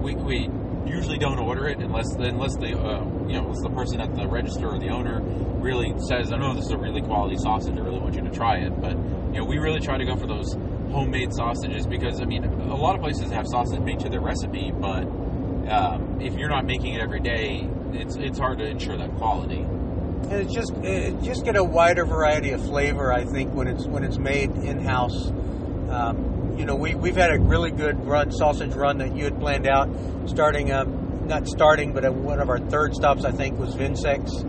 We, 0.02 0.15
we 0.15 0.50
usually 0.86 1.17
don't 1.17 1.39
order 1.39 1.67
it 1.67 1.80
unless 1.80 2.12
unless 2.13 2.56
the 2.58 2.78
uh, 2.78 3.04
you 3.27 3.33
know 3.33 3.53
the 3.61 3.69
person 3.69 3.99
at 3.99 4.15
the 4.15 4.27
register 4.27 4.67
or 4.67 4.79
the 4.79 4.89
owner 4.89 5.21
really 5.59 5.93
says, 6.07 6.31
"I 6.31 6.37
know 6.37 6.53
this 6.53 6.65
is 6.65 6.71
a 6.71 6.77
really 6.77 7.01
quality 7.01 7.35
sausage. 7.37 7.77
I 7.77 7.81
really 7.81 7.99
want 7.99 8.15
you 8.15 8.21
to 8.21 8.29
try 8.29 8.57
it." 8.57 8.79
But 8.81 8.91
you 9.33 9.39
know, 9.39 9.45
we 9.45 9.57
really 9.57 9.79
try 9.79 9.97
to 9.97 10.05
go 10.05 10.15
for 10.15 10.27
those 10.27 10.55
homemade 10.91 11.33
sausages 11.33 11.85
because 11.85 12.21
I 12.21 12.25
mean, 12.25 12.43
a 12.43 12.75
lot 12.75 12.95
of 12.95 13.01
places 13.01 13.31
have 13.31 13.45
sausage 13.47 13.79
made 13.79 13.99
to 13.99 14.09
their 14.09 14.21
recipe, 14.21 14.71
but 14.71 15.03
um, 15.69 16.19
if 16.21 16.35
you're 16.35 16.49
not 16.49 16.65
making 16.65 16.93
it 16.93 17.01
every 17.01 17.19
day, 17.19 17.69
it's 17.93 18.15
it's 18.15 18.39
hard 18.39 18.59
to 18.59 18.65
ensure 18.65 18.97
that 18.97 19.13
quality. 19.15 19.59
And 19.59 20.33
it's 20.33 20.53
just 20.53 20.73
it 20.83 21.21
just 21.21 21.43
get 21.43 21.55
a 21.55 21.63
wider 21.63 22.05
variety 22.05 22.51
of 22.51 22.63
flavor. 22.65 23.11
I 23.11 23.25
think 23.25 23.53
when 23.53 23.67
it's 23.67 23.85
when 23.85 24.03
it's 24.03 24.17
made 24.17 24.51
in 24.51 24.79
house. 24.79 25.31
Um, 25.89 26.55
you 26.57 26.65
know, 26.65 26.75
we 26.75 26.95
we've 26.95 27.15
had 27.15 27.31
a 27.31 27.39
really 27.39 27.71
good 27.71 28.03
run 28.05 28.31
sausage 28.31 28.73
run 28.73 28.97
that 28.97 29.15
you 29.15 29.25
had 29.25 29.39
planned 29.39 29.67
out, 29.67 29.89
starting 30.25 30.71
um, 30.71 31.07
not 31.27 31.47
starting, 31.47 31.93
but 31.93 32.11
one 32.13 32.39
of 32.39 32.49
our 32.49 32.59
third 32.59 32.93
stops 32.95 33.25
I 33.25 33.31
think 33.31 33.59
was 33.59 33.75
Vincek's, 33.75 34.43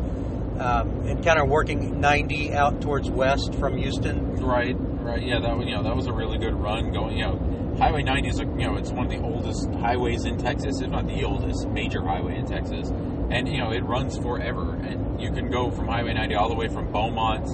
um, 0.60 1.06
and 1.06 1.24
kind 1.24 1.38
of 1.38 1.48
working 1.48 2.00
90 2.00 2.52
out 2.54 2.80
towards 2.80 3.10
west 3.10 3.54
from 3.54 3.76
Houston. 3.76 4.36
Right, 4.36 4.76
right. 4.78 5.22
Yeah, 5.22 5.40
that 5.40 5.58
you 5.66 5.74
know 5.74 5.82
that 5.82 5.94
was 5.94 6.06
a 6.06 6.12
really 6.12 6.38
good 6.38 6.54
run. 6.54 6.92
Going, 6.92 7.16
you 7.16 7.24
know, 7.24 7.76
Highway 7.78 8.02
90 8.02 8.28
is 8.28 8.40
a, 8.40 8.44
you 8.44 8.66
know 8.66 8.76
it's 8.76 8.90
one 8.90 9.06
of 9.06 9.12
the 9.12 9.22
oldest 9.22 9.70
highways 9.80 10.24
in 10.24 10.36
Texas, 10.36 10.80
if 10.80 10.90
not 10.90 11.06
the 11.06 11.24
oldest 11.24 11.68
major 11.68 12.02
highway 12.02 12.36
in 12.36 12.46
Texas, 12.46 12.88
and 13.30 13.48
you 13.48 13.58
know 13.58 13.70
it 13.70 13.84
runs 13.84 14.18
forever. 14.18 14.74
And 14.74 15.20
you 15.20 15.30
can 15.32 15.50
go 15.50 15.70
from 15.70 15.86
Highway 15.86 16.14
90 16.14 16.34
all 16.34 16.48
the 16.48 16.56
way 16.56 16.68
from 16.68 16.90
Beaumont, 16.90 17.46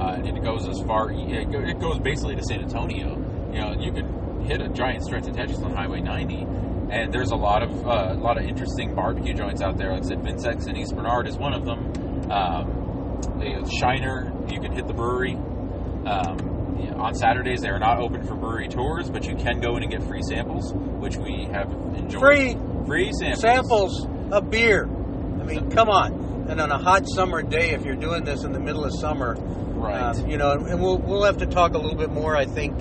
uh, 0.00 0.22
and 0.24 0.36
it 0.36 0.42
goes 0.42 0.68
as 0.68 0.80
far. 0.86 1.10
It 1.10 1.80
goes 1.80 1.98
basically 1.98 2.36
to 2.36 2.42
San 2.44 2.60
Antonio. 2.60 3.16
You 3.52 3.60
know, 3.60 3.72
you 3.78 3.92
can 3.92 4.44
hit 4.46 4.60
a 4.60 4.68
giant 4.68 5.04
stretch 5.04 5.26
of 5.26 5.34
Texas 5.34 5.58
on 5.58 5.74
Highway 5.74 6.00
90. 6.00 6.46
And 6.90 7.12
there's 7.12 7.30
a 7.30 7.36
lot 7.36 7.62
of 7.62 7.86
uh, 7.86 8.12
a 8.12 8.20
lot 8.20 8.38
of 8.38 8.44
interesting 8.44 8.94
barbecue 8.94 9.34
joints 9.34 9.60
out 9.60 9.76
there. 9.76 9.92
Like 9.92 10.04
I 10.04 10.06
said, 10.06 10.18
Vincek's 10.22 10.66
in 10.66 10.76
East 10.76 10.94
Bernard 10.94 11.26
is 11.26 11.36
one 11.36 11.52
of 11.52 11.64
them. 11.64 12.30
Um, 12.30 13.70
Shiner, 13.80 14.32
you 14.48 14.60
can 14.60 14.72
hit 14.72 14.86
the 14.86 14.94
brewery. 14.94 15.34
Um, 15.34 16.94
on 16.96 17.14
Saturdays, 17.14 17.60
they 17.60 17.68
are 17.68 17.78
not 17.78 17.98
open 17.98 18.26
for 18.26 18.34
brewery 18.34 18.68
tours, 18.68 19.10
but 19.10 19.26
you 19.26 19.34
can 19.36 19.60
go 19.60 19.76
in 19.76 19.82
and 19.82 19.90
get 19.92 20.02
free 20.04 20.22
samples, 20.22 20.72
which 20.74 21.16
we 21.16 21.48
have 21.52 21.70
enjoyed. 21.96 22.20
Free 22.20 22.56
free 22.86 23.12
samples. 23.12 23.40
samples 23.40 24.06
of 24.30 24.50
beer. 24.50 24.84
I 24.84 25.44
mean, 25.44 25.70
come 25.70 25.88
on. 25.88 26.46
And 26.48 26.60
on 26.60 26.70
a 26.70 26.78
hot 26.78 27.04
summer 27.08 27.42
day, 27.42 27.70
if 27.70 27.84
you're 27.84 27.96
doing 27.96 28.24
this 28.24 28.44
in 28.44 28.52
the 28.52 28.60
middle 28.60 28.84
of 28.84 28.92
summer, 28.94 29.34
Right. 29.76 30.00
Um, 30.00 30.28
you 30.28 30.38
know, 30.38 30.52
and 30.52 30.80
we'll 30.80 30.96
we'll 30.98 31.24
have 31.24 31.36
to 31.38 31.46
talk 31.46 31.74
a 31.74 31.78
little 31.78 31.98
bit 31.98 32.10
more. 32.10 32.34
I 32.34 32.46
think 32.46 32.80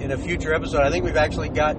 in 0.00 0.12
a 0.12 0.16
future 0.16 0.54
episode. 0.54 0.80
I 0.82 0.90
think 0.90 1.04
we've 1.04 1.16
actually 1.16 1.48
got 1.48 1.76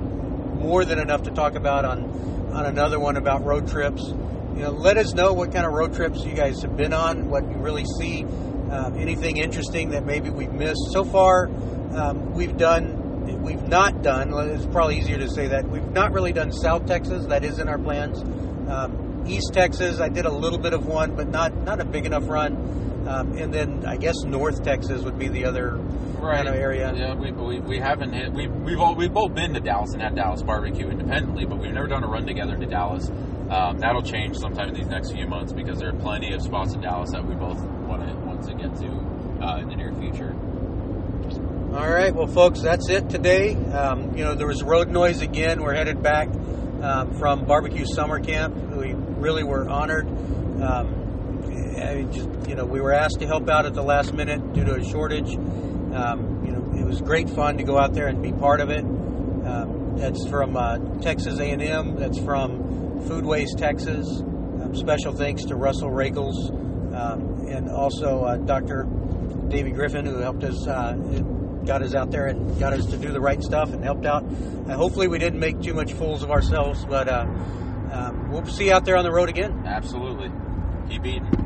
more 0.61 0.85
than 0.85 0.99
enough 0.99 1.23
to 1.23 1.31
talk 1.31 1.55
about 1.55 1.85
on 1.85 2.49
on 2.53 2.65
another 2.65 2.99
one 2.99 3.17
about 3.17 3.43
road 3.45 3.67
trips. 3.67 4.03
You 4.07 4.63
know, 4.63 4.71
let 4.71 4.97
us 4.97 5.13
know 5.13 5.33
what 5.33 5.53
kind 5.53 5.65
of 5.65 5.71
road 5.71 5.95
trips 5.95 6.23
you 6.25 6.33
guys 6.33 6.61
have 6.61 6.75
been 6.75 6.93
on, 6.93 7.29
what 7.29 7.49
you 7.49 7.57
really 7.57 7.85
see, 7.97 8.23
um, 8.23 8.97
anything 8.97 9.37
interesting 9.37 9.91
that 9.91 10.05
maybe 10.05 10.29
we've 10.29 10.51
missed 10.51 10.91
so 10.91 11.05
far. 11.05 11.47
Um, 11.47 12.33
we've 12.33 12.57
done, 12.57 13.41
we've 13.41 13.67
not 13.67 14.01
done. 14.01 14.33
It's 14.49 14.65
probably 14.65 14.99
easier 14.99 15.17
to 15.17 15.29
say 15.29 15.47
that 15.47 15.67
we've 15.67 15.89
not 15.91 16.11
really 16.11 16.33
done 16.33 16.51
South 16.51 16.85
Texas. 16.85 17.25
That 17.27 17.45
is 17.45 17.59
in 17.59 17.69
our 17.69 17.79
plans. 17.79 18.21
Um, 18.69 19.23
East 19.27 19.53
Texas, 19.53 19.99
I 19.99 20.09
did 20.09 20.25
a 20.25 20.31
little 20.31 20.59
bit 20.59 20.73
of 20.73 20.85
one, 20.85 21.15
but 21.15 21.29
not 21.29 21.55
not 21.55 21.79
a 21.79 21.85
big 21.85 22.05
enough 22.05 22.27
run. 22.27 22.90
Um, 23.11 23.37
and 23.37 23.53
then 23.53 23.85
I 23.85 23.97
guess 23.97 24.23
North 24.23 24.63
Texas 24.63 25.03
would 25.03 25.19
be 25.19 25.27
the 25.27 25.45
other 25.45 25.71
right. 25.73 26.37
kind 26.37 26.47
of 26.47 26.55
area. 26.55 26.93
Yeah, 26.95 27.13
we, 27.13 27.31
we, 27.31 27.59
we 27.59 27.77
haven't 27.77 28.13
hit. 28.13 28.31
We, 28.31 28.47
we've 28.47 28.79
all 28.79 28.95
we've 28.95 29.13
both 29.13 29.35
been 29.35 29.53
to 29.53 29.59
Dallas 29.59 29.91
and 29.93 30.01
had 30.01 30.15
Dallas 30.15 30.41
barbecue 30.43 30.87
independently, 30.89 31.45
but 31.45 31.57
we've 31.57 31.73
never 31.73 31.87
done 31.87 32.03
a 32.03 32.07
run 32.07 32.25
together 32.25 32.55
to 32.55 32.65
Dallas. 32.65 33.09
Um, 33.49 33.79
that'll 33.79 34.01
change 34.01 34.37
sometime 34.37 34.69
in 34.69 34.75
these 34.75 34.87
next 34.87 35.11
few 35.11 35.27
months 35.27 35.51
because 35.51 35.79
there 35.79 35.89
are 35.89 35.99
plenty 35.99 36.33
of 36.33 36.41
spots 36.41 36.73
in 36.73 36.81
Dallas 36.81 37.11
that 37.11 37.27
we 37.27 37.35
both 37.35 37.59
want 37.59 38.07
to 38.07 38.15
want 38.15 38.43
to 38.47 38.53
get 38.53 38.73
to 38.77 39.45
uh, 39.45 39.57
in 39.57 39.67
the 39.67 39.75
near 39.75 39.93
future. 39.95 40.33
All 41.75 41.89
right, 41.89 42.13
well, 42.13 42.27
folks, 42.27 42.61
that's 42.61 42.89
it 42.89 43.09
today. 43.09 43.55
Um, 43.55 44.17
you 44.17 44.23
know, 44.23 44.35
there 44.35 44.47
was 44.47 44.63
road 44.63 44.89
noise 44.89 45.21
again. 45.21 45.61
We're 45.61 45.73
headed 45.73 46.01
back 46.01 46.29
um, 46.81 47.13
from 47.15 47.45
barbecue 47.45 47.85
summer 47.85 48.19
camp. 48.19 48.55
We 48.55 48.93
really 48.93 49.43
were 49.43 49.67
honored. 49.67 50.07
I 51.77 51.95
mean, 51.95 52.11
just 52.11 52.49
you 52.49 52.55
know, 52.55 52.65
we 52.65 52.81
were 52.81 52.93
asked 52.93 53.19
to 53.19 53.27
help 53.27 53.49
out 53.49 53.65
at 53.65 53.73
the 53.73 53.83
last 53.83 54.13
minute 54.13 54.53
due 54.53 54.63
to 54.65 54.75
a 54.75 54.83
shortage. 54.83 55.35
Um, 55.35 56.43
you 56.45 56.51
know, 56.51 56.79
it 56.79 56.85
was 56.85 57.01
great 57.01 57.29
fun 57.29 57.57
to 57.57 57.63
go 57.63 57.77
out 57.77 57.93
there 57.93 58.07
and 58.07 58.21
be 58.21 58.31
part 58.31 58.61
of 58.61 58.69
it. 58.69 58.83
Um, 58.83 59.97
that's 59.97 60.27
from 60.27 60.55
uh, 60.55 60.77
Texas 61.01 61.39
A&M. 61.39 61.95
That's 61.95 62.19
from 62.19 63.01
Foodways 63.01 63.57
Texas. 63.57 64.07
Um, 64.21 64.75
special 64.75 65.13
thanks 65.13 65.43
to 65.45 65.55
Russell 65.55 65.89
Rakels 65.89 66.49
um, 66.93 67.47
and 67.47 67.69
also 67.69 68.23
uh, 68.23 68.37
Dr. 68.37 68.83
Davey 69.47 69.71
Griffin, 69.71 70.05
who 70.05 70.17
helped 70.17 70.43
us, 70.43 70.67
uh, 70.67 70.93
got 71.65 71.81
us 71.81 71.93
out 71.93 72.11
there 72.11 72.27
and 72.27 72.59
got 72.59 72.73
us 72.73 72.85
to 72.87 72.97
do 72.97 73.11
the 73.11 73.21
right 73.21 73.41
stuff 73.41 73.73
and 73.73 73.83
helped 73.83 74.05
out. 74.05 74.23
Uh, 74.23 74.75
hopefully, 74.75 75.07
we 75.07 75.19
didn't 75.19 75.39
make 75.39 75.61
too 75.61 75.73
much 75.73 75.93
fools 75.93 76.23
of 76.23 76.31
ourselves, 76.31 76.85
but 76.85 77.07
uh, 77.07 77.25
um, 77.91 78.29
we'll 78.31 78.45
see 78.45 78.67
you 78.67 78.73
out 78.73 78.85
there 78.85 78.97
on 78.97 79.03
the 79.03 79.11
road 79.11 79.29
again. 79.29 79.63
Absolutely, 79.65 80.31
keep 80.89 81.05
eating. 81.05 81.40